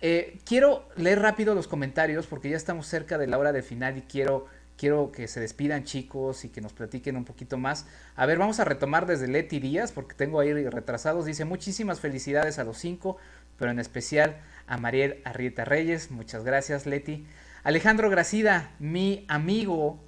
Eh, 0.00 0.40
quiero 0.44 0.88
leer 0.96 1.20
rápido 1.20 1.54
los 1.54 1.68
comentarios 1.68 2.26
porque 2.26 2.50
ya 2.50 2.56
estamos 2.56 2.88
cerca 2.88 3.16
de 3.16 3.28
la 3.28 3.38
hora 3.38 3.52
de 3.52 3.62
final 3.62 3.98
y 3.98 4.02
quiero 4.02 4.48
Quiero 4.80 5.12
que 5.12 5.28
se 5.28 5.40
despidan 5.40 5.84
chicos 5.84 6.46
y 6.46 6.48
que 6.48 6.62
nos 6.62 6.72
platiquen 6.72 7.18
un 7.18 7.26
poquito 7.26 7.58
más. 7.58 7.84
A 8.16 8.24
ver, 8.24 8.38
vamos 8.38 8.60
a 8.60 8.64
retomar 8.64 9.04
desde 9.04 9.28
Leti 9.28 9.60
Díaz 9.60 9.92
porque 9.92 10.14
tengo 10.14 10.40
ahí 10.40 10.54
retrasados. 10.54 11.26
Dice 11.26 11.44
muchísimas 11.44 12.00
felicidades 12.00 12.58
a 12.58 12.64
los 12.64 12.78
cinco, 12.78 13.18
pero 13.58 13.72
en 13.72 13.78
especial 13.78 14.38
a 14.66 14.78
Mariel 14.78 15.20
Arrieta 15.26 15.66
Reyes. 15.66 16.10
Muchas 16.10 16.44
gracias 16.44 16.86
Leti. 16.86 17.26
Alejandro 17.62 18.08
Gracida, 18.08 18.70
mi 18.78 19.26
amigo 19.28 20.00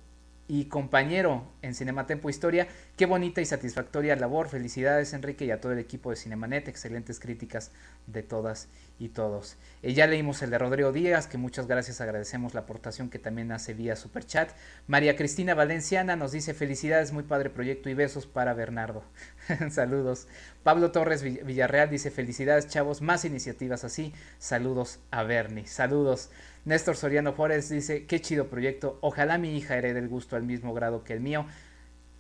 y 0.53 0.67
compañero 0.67 1.47
en 1.63 1.75
Cinematempo 1.75 2.29
Historia. 2.29 2.69
Qué 2.99 3.07
bonita 3.07 3.41
y 3.41 3.47
satisfactoria 3.47 4.17
labor. 4.17 4.51
Felicidades 4.51 5.15
Enrique 5.15 5.47
y 5.47 5.51
a 5.51 5.63
todo 5.63 5.73
el 5.73 5.79
equipo 5.79 6.11
de 6.11 6.17
Cinemanet. 6.17 6.69
Excelentes 6.69 7.19
críticas 7.21 7.71
de 8.07 8.23
todas 8.23 8.69
y 8.99 9.09
todos. 9.09 9.57
Eh, 9.83 9.95
ya 9.95 10.07
leímos 10.07 10.43
el 10.43 10.51
de 10.51 10.59
Rodrigo 10.59 10.93
Díaz, 10.93 11.27
que 11.27 11.39
muchas 11.39 11.69
gracias, 11.69 12.03
agradecemos 12.03 12.53
la 12.53 12.61
aportación 12.61 13.09
que 13.09 13.19
también 13.19 13.51
hace 13.51 13.73
vía 13.73 13.97
Superchat. 13.97 14.51
María 14.87 15.17
Cristina 15.17 15.55
Valenciana 15.55 16.17
nos 16.17 16.33
dice 16.33 16.53
felicidades, 16.53 17.13
muy 17.13 17.23
padre 17.23 17.49
proyecto 17.49 17.89
y 17.89 17.95
besos 17.95 18.27
para 18.27 18.53
Bernardo. 18.53 19.03
Saludos. 19.71 20.29
Pablo 20.63 20.93
Torres 20.93 21.23
Villarreal 21.23 21.89
dice 21.89 22.11
felicidades 22.11 22.69
chavos, 22.69 23.01
más 23.01 23.25
iniciativas 23.25 23.85
así. 23.85 24.13
Saludos 24.39 25.01
a 25.11 25.23
Bernie. 25.23 25.67
Saludos. 25.67 26.29
Néstor 26.65 26.97
Soriano 26.97 27.33
Juárez 27.33 27.69
dice, 27.69 28.07
qué 28.07 28.21
chido 28.21 28.47
proyecto, 28.47 28.99
ojalá 29.01 29.37
mi 29.39 29.57
hija 29.57 29.77
herede 29.77 29.99
el 29.99 30.09
gusto 30.09 30.37
al 30.37 30.45
mismo 30.45 30.75
grado 30.75 31.03
que 31.03 31.13
el 31.13 31.21
mío. 31.21 31.47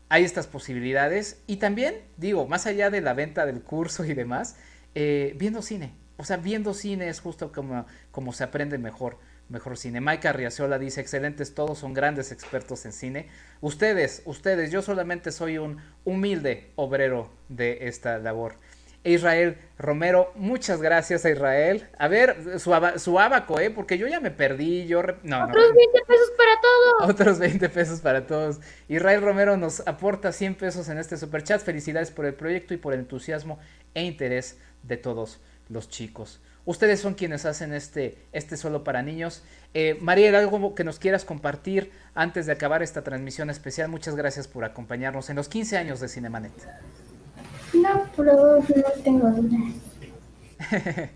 Hay 0.08 0.24
estas 0.24 0.46
posibilidades 0.46 1.40
y 1.46 1.56
también, 1.56 1.94
digo, 2.16 2.46
más 2.46 2.66
allá 2.66 2.90
de 2.90 3.00
la 3.00 3.14
venta 3.14 3.46
del 3.46 3.62
curso 3.62 4.04
y 4.04 4.14
demás, 4.14 4.56
eh, 4.94 5.34
viendo 5.38 5.62
cine. 5.62 5.92
O 6.16 6.24
sea, 6.24 6.36
viendo 6.36 6.74
cine 6.74 7.08
es 7.08 7.20
justo 7.20 7.52
como, 7.52 7.86
como 8.10 8.32
se 8.32 8.44
aprende 8.44 8.78
mejor, 8.78 9.16
mejor 9.48 9.78
cine. 9.78 10.00
Mike 10.00 10.28
Arriazola 10.28 10.78
dice, 10.78 11.00
excelentes, 11.00 11.54
todos 11.54 11.78
son 11.78 11.94
grandes 11.94 12.32
expertos 12.32 12.84
en 12.84 12.92
cine. 12.92 13.28
Ustedes, 13.60 14.22
ustedes, 14.24 14.70
yo 14.70 14.82
solamente 14.82 15.32
soy 15.32 15.58
un 15.58 15.78
humilde 16.04 16.70
obrero 16.74 17.30
de 17.48 17.86
esta 17.88 18.18
labor. 18.18 18.56
Israel 19.04 19.58
Romero, 19.78 20.32
muchas 20.36 20.80
gracias 20.80 21.24
a 21.24 21.30
Israel. 21.30 21.88
A 21.98 22.08
ver, 22.08 22.60
su, 22.60 22.72
su 22.96 23.18
abaco, 23.18 23.58
¿eh? 23.58 23.70
Porque 23.70 23.98
yo 23.98 24.06
ya 24.06 24.20
me 24.20 24.30
perdí. 24.30 24.86
Yo 24.86 25.02
no, 25.22 25.44
Otros 25.44 25.74
20 25.74 25.98
pesos 26.06 26.30
para 26.36 26.60
todos. 26.60 27.10
Otros 27.10 27.38
20 27.38 27.68
pesos 27.68 28.00
para 28.00 28.26
todos. 28.26 28.60
Israel 28.88 29.22
Romero 29.22 29.56
nos 29.56 29.86
aporta 29.86 30.32
100 30.32 30.54
pesos 30.54 30.88
en 30.88 30.98
este 30.98 31.16
superchat. 31.16 31.62
Felicidades 31.62 32.10
por 32.10 32.26
el 32.26 32.34
proyecto 32.34 32.74
y 32.74 32.76
por 32.76 32.94
el 32.94 33.00
entusiasmo 33.00 33.58
e 33.94 34.04
interés 34.04 34.58
de 34.84 34.96
todos 34.96 35.40
los 35.68 35.88
chicos. 35.88 36.40
Ustedes 36.64 37.00
son 37.00 37.14
quienes 37.14 37.44
hacen 37.44 37.74
este, 37.74 38.16
este 38.32 38.56
solo 38.56 38.84
para 38.84 39.02
niños. 39.02 39.42
Eh, 39.74 39.98
Mariel, 40.00 40.36
algo 40.36 40.76
que 40.76 40.84
nos 40.84 41.00
quieras 41.00 41.24
compartir 41.24 41.90
antes 42.14 42.46
de 42.46 42.52
acabar 42.52 42.84
esta 42.84 43.02
transmisión 43.02 43.50
especial. 43.50 43.88
Muchas 43.88 44.14
gracias 44.14 44.46
por 44.46 44.64
acompañarnos 44.64 45.28
en 45.28 45.36
los 45.36 45.48
15 45.48 45.76
años 45.76 45.98
de 45.98 46.08
Cinemanet. 46.08 46.52
No, 47.72 48.01
pero 48.16 48.58
no 48.58 49.02
tengo 49.04 49.30
dudas. 49.30 49.72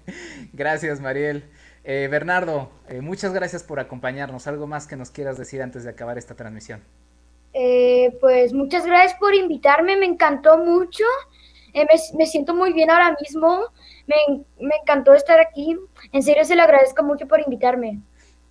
gracias, 0.53 1.01
Mariel. 1.01 1.45
Eh, 1.85 2.09
Bernardo, 2.11 2.71
eh, 2.89 3.01
muchas 3.01 3.33
gracias 3.33 3.63
por 3.63 3.79
acompañarnos. 3.79 4.47
¿Algo 4.47 4.67
más 4.67 4.87
que 4.87 4.97
nos 4.97 5.11
quieras 5.11 5.39
decir 5.39 5.63
antes 5.63 5.85
de 5.85 5.91
acabar 5.91 6.19
esta 6.19 6.35
transmisión? 6.35 6.83
Eh, 7.55 8.17
pues 8.21 8.53
muchas 8.53 8.85
gracias 8.85 9.19
por 9.19 9.35
invitarme, 9.35 9.97
me 9.97 10.07
encantó 10.07 10.59
mucho. 10.59 11.05
Me, 11.73 11.87
me, 12.17 12.27
siento 12.27 12.55
muy 12.55 12.73
bien 12.73 12.91
ahora 12.91 13.17
mismo. 13.21 13.67
Me, 14.07 14.17
me 14.59 14.75
encantó 14.83 15.15
estar 15.15 15.39
aquí. 15.41 15.77
En 16.13 16.23
serio, 16.23 16.45
se 16.45 16.57
le 16.57 16.63
agradezco 16.63 17.03
mucho 17.03 17.29
por 17.29 17.41
invitarme. 17.41 18.01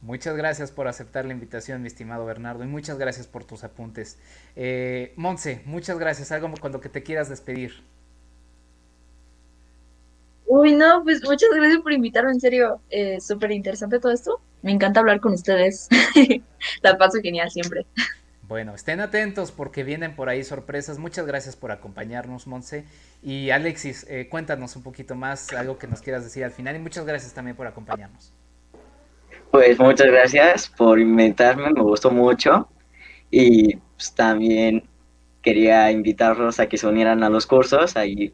Muchas 0.05 0.37
gracias 0.37 0.71
por 0.71 0.87
aceptar 0.87 1.25
la 1.25 1.33
invitación, 1.33 1.81
mi 1.81 1.87
estimado 1.87 2.25
Bernardo, 2.27 2.63
y 2.63 2.67
muchas 2.67 2.99
gracias 2.99 3.25
por 3.25 3.43
tus 3.43 3.63
apuntes. 3.63 4.19
Eh, 4.55 5.13
Monse, 5.15 5.63
muchas 5.65 5.97
gracias. 5.97 6.31
Algo 6.31 6.53
con 6.61 6.71
lo 6.71 6.79
que 6.79 6.89
te 6.89 7.01
quieras 7.01 7.27
despedir. 7.27 7.81
Uy, 10.57 10.73
no, 10.73 11.03
pues 11.03 11.21
muchas 11.21 11.49
gracias 11.53 11.81
por 11.81 11.91
invitarme, 11.91 12.31
en 12.31 12.39
serio, 12.39 12.79
eh, 12.89 13.19
súper 13.19 13.51
interesante 13.51 13.99
todo 13.99 14.13
esto. 14.13 14.39
Me 14.61 14.71
encanta 14.71 15.01
hablar 15.01 15.19
con 15.19 15.33
ustedes. 15.33 15.89
la 16.81 16.97
paso 16.97 17.19
genial 17.21 17.51
siempre. 17.51 17.85
Bueno, 18.47 18.73
estén 18.73 19.01
atentos 19.01 19.51
porque 19.51 19.83
vienen 19.83 20.15
por 20.15 20.29
ahí 20.29 20.45
sorpresas. 20.45 20.97
Muchas 20.97 21.25
gracias 21.25 21.57
por 21.57 21.73
acompañarnos, 21.73 22.47
Monse. 22.47 22.85
Y 23.21 23.49
Alexis, 23.49 24.05
eh, 24.09 24.29
cuéntanos 24.29 24.77
un 24.77 24.83
poquito 24.83 25.13
más, 25.13 25.51
algo 25.51 25.77
que 25.77 25.87
nos 25.87 26.01
quieras 26.01 26.23
decir 26.23 26.45
al 26.45 26.51
final. 26.51 26.73
Y 26.77 26.79
muchas 26.79 27.05
gracias 27.05 27.33
también 27.33 27.57
por 27.57 27.67
acompañarnos. 27.67 28.31
Pues 29.51 29.77
muchas 29.77 30.07
gracias 30.07 30.69
por 30.69 31.01
invitarme, 31.01 31.69
me 31.69 31.81
gustó 31.81 32.11
mucho. 32.11 32.69
Y 33.29 33.75
pues, 33.97 34.13
también 34.13 34.85
quería 35.41 35.91
invitarlos 35.91 36.61
a 36.61 36.69
que 36.69 36.77
se 36.77 36.87
unieran 36.87 37.23
a 37.23 37.29
los 37.29 37.45
cursos 37.45 37.97
ahí 37.97 38.33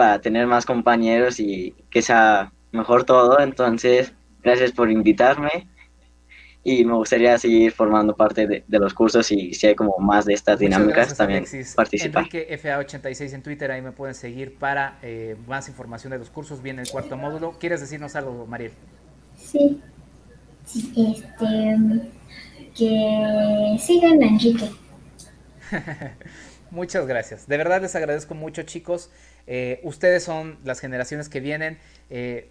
para 0.00 0.18
tener 0.18 0.46
más 0.46 0.64
compañeros 0.64 1.38
y 1.40 1.74
que 1.90 2.00
sea 2.00 2.50
mejor 2.72 3.04
todo. 3.04 3.38
Entonces, 3.38 4.14
gracias 4.42 4.72
por 4.72 4.90
invitarme 4.90 5.66
y 6.64 6.86
me 6.86 6.94
gustaría 6.94 7.36
seguir 7.36 7.70
formando 7.72 8.16
parte 8.16 8.46
de, 8.46 8.64
los 8.78 8.94
cursos 8.94 9.30
y 9.30 9.52
si 9.52 9.66
hay 9.66 9.74
como 9.74 9.98
más 9.98 10.24
de 10.24 10.32
estas 10.32 10.58
dinámicas 10.58 11.14
también 11.14 11.44
participar. 11.76 12.22
Enrique 12.22 12.48
FA86 12.62 13.34
en 13.34 13.42
Twitter, 13.42 13.70
ahí 13.70 13.82
me 13.82 13.92
pueden 13.92 14.14
seguir 14.14 14.54
para 14.54 14.98
eh, 15.02 15.36
más 15.46 15.68
información 15.68 16.12
de 16.12 16.18
los 16.18 16.30
cursos. 16.30 16.62
Viene 16.62 16.80
el 16.80 16.88
cuarto 16.88 17.18
módulo. 17.18 17.58
¿Quieres 17.60 17.82
decirnos 17.82 18.16
algo, 18.16 18.46
Mariel? 18.46 18.72
Sí, 19.36 19.82
este, 20.64 21.26
que 22.74 23.76
sigan 23.78 24.22
a 24.22 24.26
Enrique. 24.26 24.70
Muchas 26.70 27.06
gracias. 27.06 27.46
De 27.46 27.58
verdad 27.58 27.82
les 27.82 27.94
agradezco 27.94 28.34
mucho, 28.34 28.62
chicos. 28.62 29.10
Eh, 29.52 29.80
ustedes 29.82 30.22
son 30.22 30.58
las 30.64 30.78
generaciones 30.78 31.28
que 31.28 31.40
vienen. 31.40 31.76
Eh, 32.08 32.48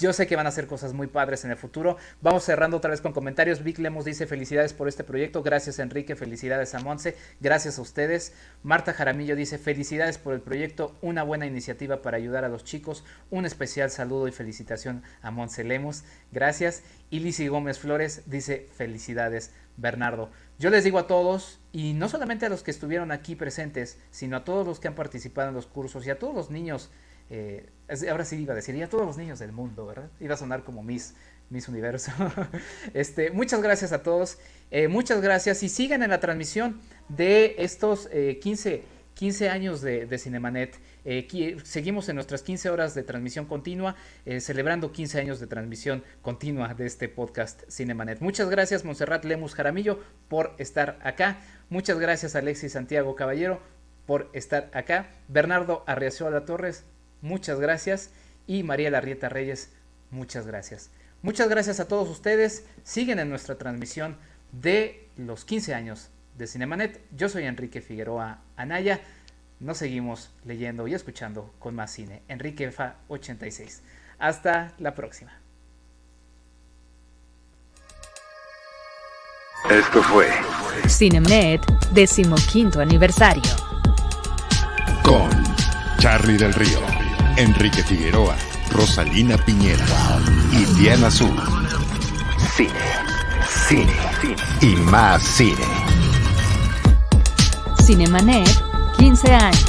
yo 0.00 0.12
sé 0.12 0.26
que 0.26 0.34
van 0.34 0.46
a 0.46 0.48
hacer 0.48 0.66
cosas 0.66 0.94
muy 0.94 1.06
padres 1.06 1.44
en 1.44 1.52
el 1.52 1.56
futuro. 1.56 1.96
Vamos 2.22 2.42
cerrando 2.42 2.76
otra 2.76 2.90
vez 2.90 3.00
con 3.00 3.12
comentarios. 3.12 3.62
Vic 3.62 3.78
Lemos 3.78 4.04
dice 4.04 4.26
felicidades 4.26 4.72
por 4.72 4.88
este 4.88 5.04
proyecto. 5.04 5.44
Gracias 5.44 5.78
Enrique, 5.78 6.16
felicidades 6.16 6.74
a 6.74 6.80
Monse. 6.80 7.16
Gracias 7.38 7.78
a 7.78 7.82
ustedes. 7.82 8.32
Marta 8.64 8.94
Jaramillo 8.94 9.36
dice 9.36 9.58
felicidades 9.58 10.18
por 10.18 10.34
el 10.34 10.40
proyecto. 10.40 10.92
Una 11.02 11.22
buena 11.22 11.46
iniciativa 11.46 12.02
para 12.02 12.16
ayudar 12.16 12.44
a 12.44 12.48
los 12.48 12.64
chicos. 12.64 13.04
Un 13.30 13.46
especial 13.46 13.92
saludo 13.92 14.26
y 14.26 14.32
felicitación 14.32 15.04
a 15.22 15.30
Monse 15.30 15.62
Lemos. 15.62 16.02
Gracias. 16.32 16.82
Y 17.10 17.20
Lizzie 17.20 17.48
Gómez 17.48 17.78
Flores 17.78 18.22
dice 18.26 18.66
felicidades 18.76 19.52
Bernardo. 19.76 20.30
Yo 20.58 20.70
les 20.70 20.84
digo 20.84 20.98
a 20.98 21.06
todos, 21.06 21.58
y 21.72 21.92
no 21.94 22.08
solamente 22.08 22.46
a 22.46 22.48
los 22.48 22.62
que 22.62 22.70
estuvieron 22.70 23.10
aquí 23.10 23.34
presentes, 23.34 23.98
sino 24.10 24.36
a 24.36 24.44
todos 24.44 24.66
los 24.66 24.78
que 24.78 24.88
han 24.88 24.94
participado 24.94 25.48
en 25.48 25.54
los 25.54 25.66
cursos 25.66 26.06
y 26.06 26.10
a 26.10 26.18
todos 26.18 26.34
los 26.34 26.50
niños, 26.50 26.90
eh, 27.30 27.68
ahora 28.10 28.24
sí 28.24 28.36
iba 28.36 28.52
a 28.52 28.56
decir, 28.56 28.74
y 28.74 28.82
a 28.82 28.88
todos 28.88 29.06
los 29.06 29.16
niños 29.16 29.38
del 29.38 29.52
mundo, 29.52 29.86
¿verdad? 29.86 30.10
Iba 30.20 30.34
a 30.34 30.36
sonar 30.36 30.64
como 30.64 30.82
Miss, 30.82 31.14
Miss 31.50 31.68
Universo. 31.68 32.12
este, 32.94 33.30
muchas 33.30 33.62
gracias 33.62 33.92
a 33.92 34.02
todos, 34.02 34.38
eh, 34.70 34.88
muchas 34.88 35.20
gracias 35.20 35.62
y 35.62 35.68
sigan 35.68 36.02
en 36.02 36.10
la 36.10 36.20
transmisión 36.20 36.80
de 37.08 37.56
estos 37.58 38.08
15, 38.08 38.74
eh, 38.74 38.84
15 39.14 39.48
años 39.48 39.80
de, 39.80 40.06
de 40.06 40.18
Cinemanet. 40.18 40.76
Eh, 41.04 41.58
seguimos 41.64 42.08
en 42.08 42.14
nuestras 42.14 42.42
15 42.42 42.70
horas 42.70 42.94
de 42.94 43.02
transmisión 43.02 43.46
continua, 43.46 43.96
eh, 44.24 44.40
celebrando 44.40 44.92
15 44.92 45.20
años 45.20 45.40
de 45.40 45.46
transmisión 45.46 46.04
continua 46.22 46.74
de 46.74 46.86
este 46.86 47.08
podcast 47.08 47.62
Cinemanet. 47.68 48.20
Muchas 48.20 48.48
gracias, 48.48 48.84
Monserrat 48.84 49.24
Lemus 49.24 49.54
Jaramillo, 49.54 50.00
por 50.28 50.54
estar 50.58 50.98
acá. 51.02 51.40
Muchas 51.70 51.98
gracias, 51.98 52.36
Alexis 52.36 52.72
Santiago 52.72 53.16
Caballero, 53.16 53.60
por 54.06 54.30
estar 54.32 54.70
acá. 54.72 55.08
Bernardo 55.28 55.82
Arriazola 55.86 56.44
Torres, 56.44 56.84
muchas 57.20 57.58
gracias. 57.58 58.10
Y 58.46 58.62
María 58.62 58.90
Larrieta 58.90 59.28
Reyes, 59.28 59.70
muchas 60.10 60.46
gracias. 60.46 60.90
Muchas 61.22 61.48
gracias 61.48 61.78
a 61.80 61.86
todos 61.86 62.08
ustedes. 62.08 62.64
Siguen 62.84 63.18
en 63.20 63.28
nuestra 63.28 63.56
transmisión 63.56 64.16
de 64.50 65.08
los 65.16 65.44
15 65.44 65.74
años 65.74 66.08
de 66.36 66.46
Cinemanet. 66.46 67.00
Yo 67.16 67.28
soy 67.28 67.44
Enrique 67.44 67.80
Figueroa 67.80 68.40
Anaya 68.56 69.00
nos 69.62 69.78
seguimos 69.78 70.30
leyendo 70.44 70.88
y 70.88 70.94
escuchando 70.94 71.54
con 71.58 71.74
más 71.74 71.92
cine. 71.92 72.22
Enrique 72.28 72.70
Fa 72.70 72.96
86. 73.08 73.82
Hasta 74.18 74.72
la 74.78 74.94
próxima. 74.94 75.32
Esto 79.70 80.02
fue 80.02 80.28
Cinemet, 80.88 81.64
decimoquinto 81.92 82.80
aniversario. 82.80 83.42
Con 85.04 85.30
Charlie 85.98 86.36
del 86.36 86.52
Río, 86.52 86.80
Enrique 87.36 87.82
Figueroa, 87.84 88.36
Rosalina 88.72 89.36
Piñera 89.38 89.84
y 90.50 90.64
Diana 90.74 91.06
Azul. 91.06 91.36
Cine, 92.56 92.72
cine, 93.48 93.92
cine 94.20 94.36
y 94.60 94.76
más 94.76 95.22
cine. 95.22 95.64
Cinemanet 97.80 98.71
15 99.02 99.32
años. 99.32 99.64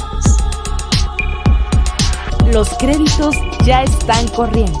Los 2.52 2.68
créditos 2.78 3.34
ya 3.64 3.82
están 3.82 4.28
corriendo. 4.28 4.78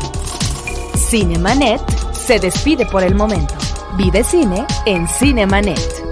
Cinemanet 0.94 1.82
se 2.12 2.38
despide 2.38 2.86
por 2.86 3.02
el 3.02 3.16
momento. 3.16 3.52
Vive 3.96 4.22
cine 4.22 4.64
en 4.86 5.08
Cinemanet. 5.08 6.03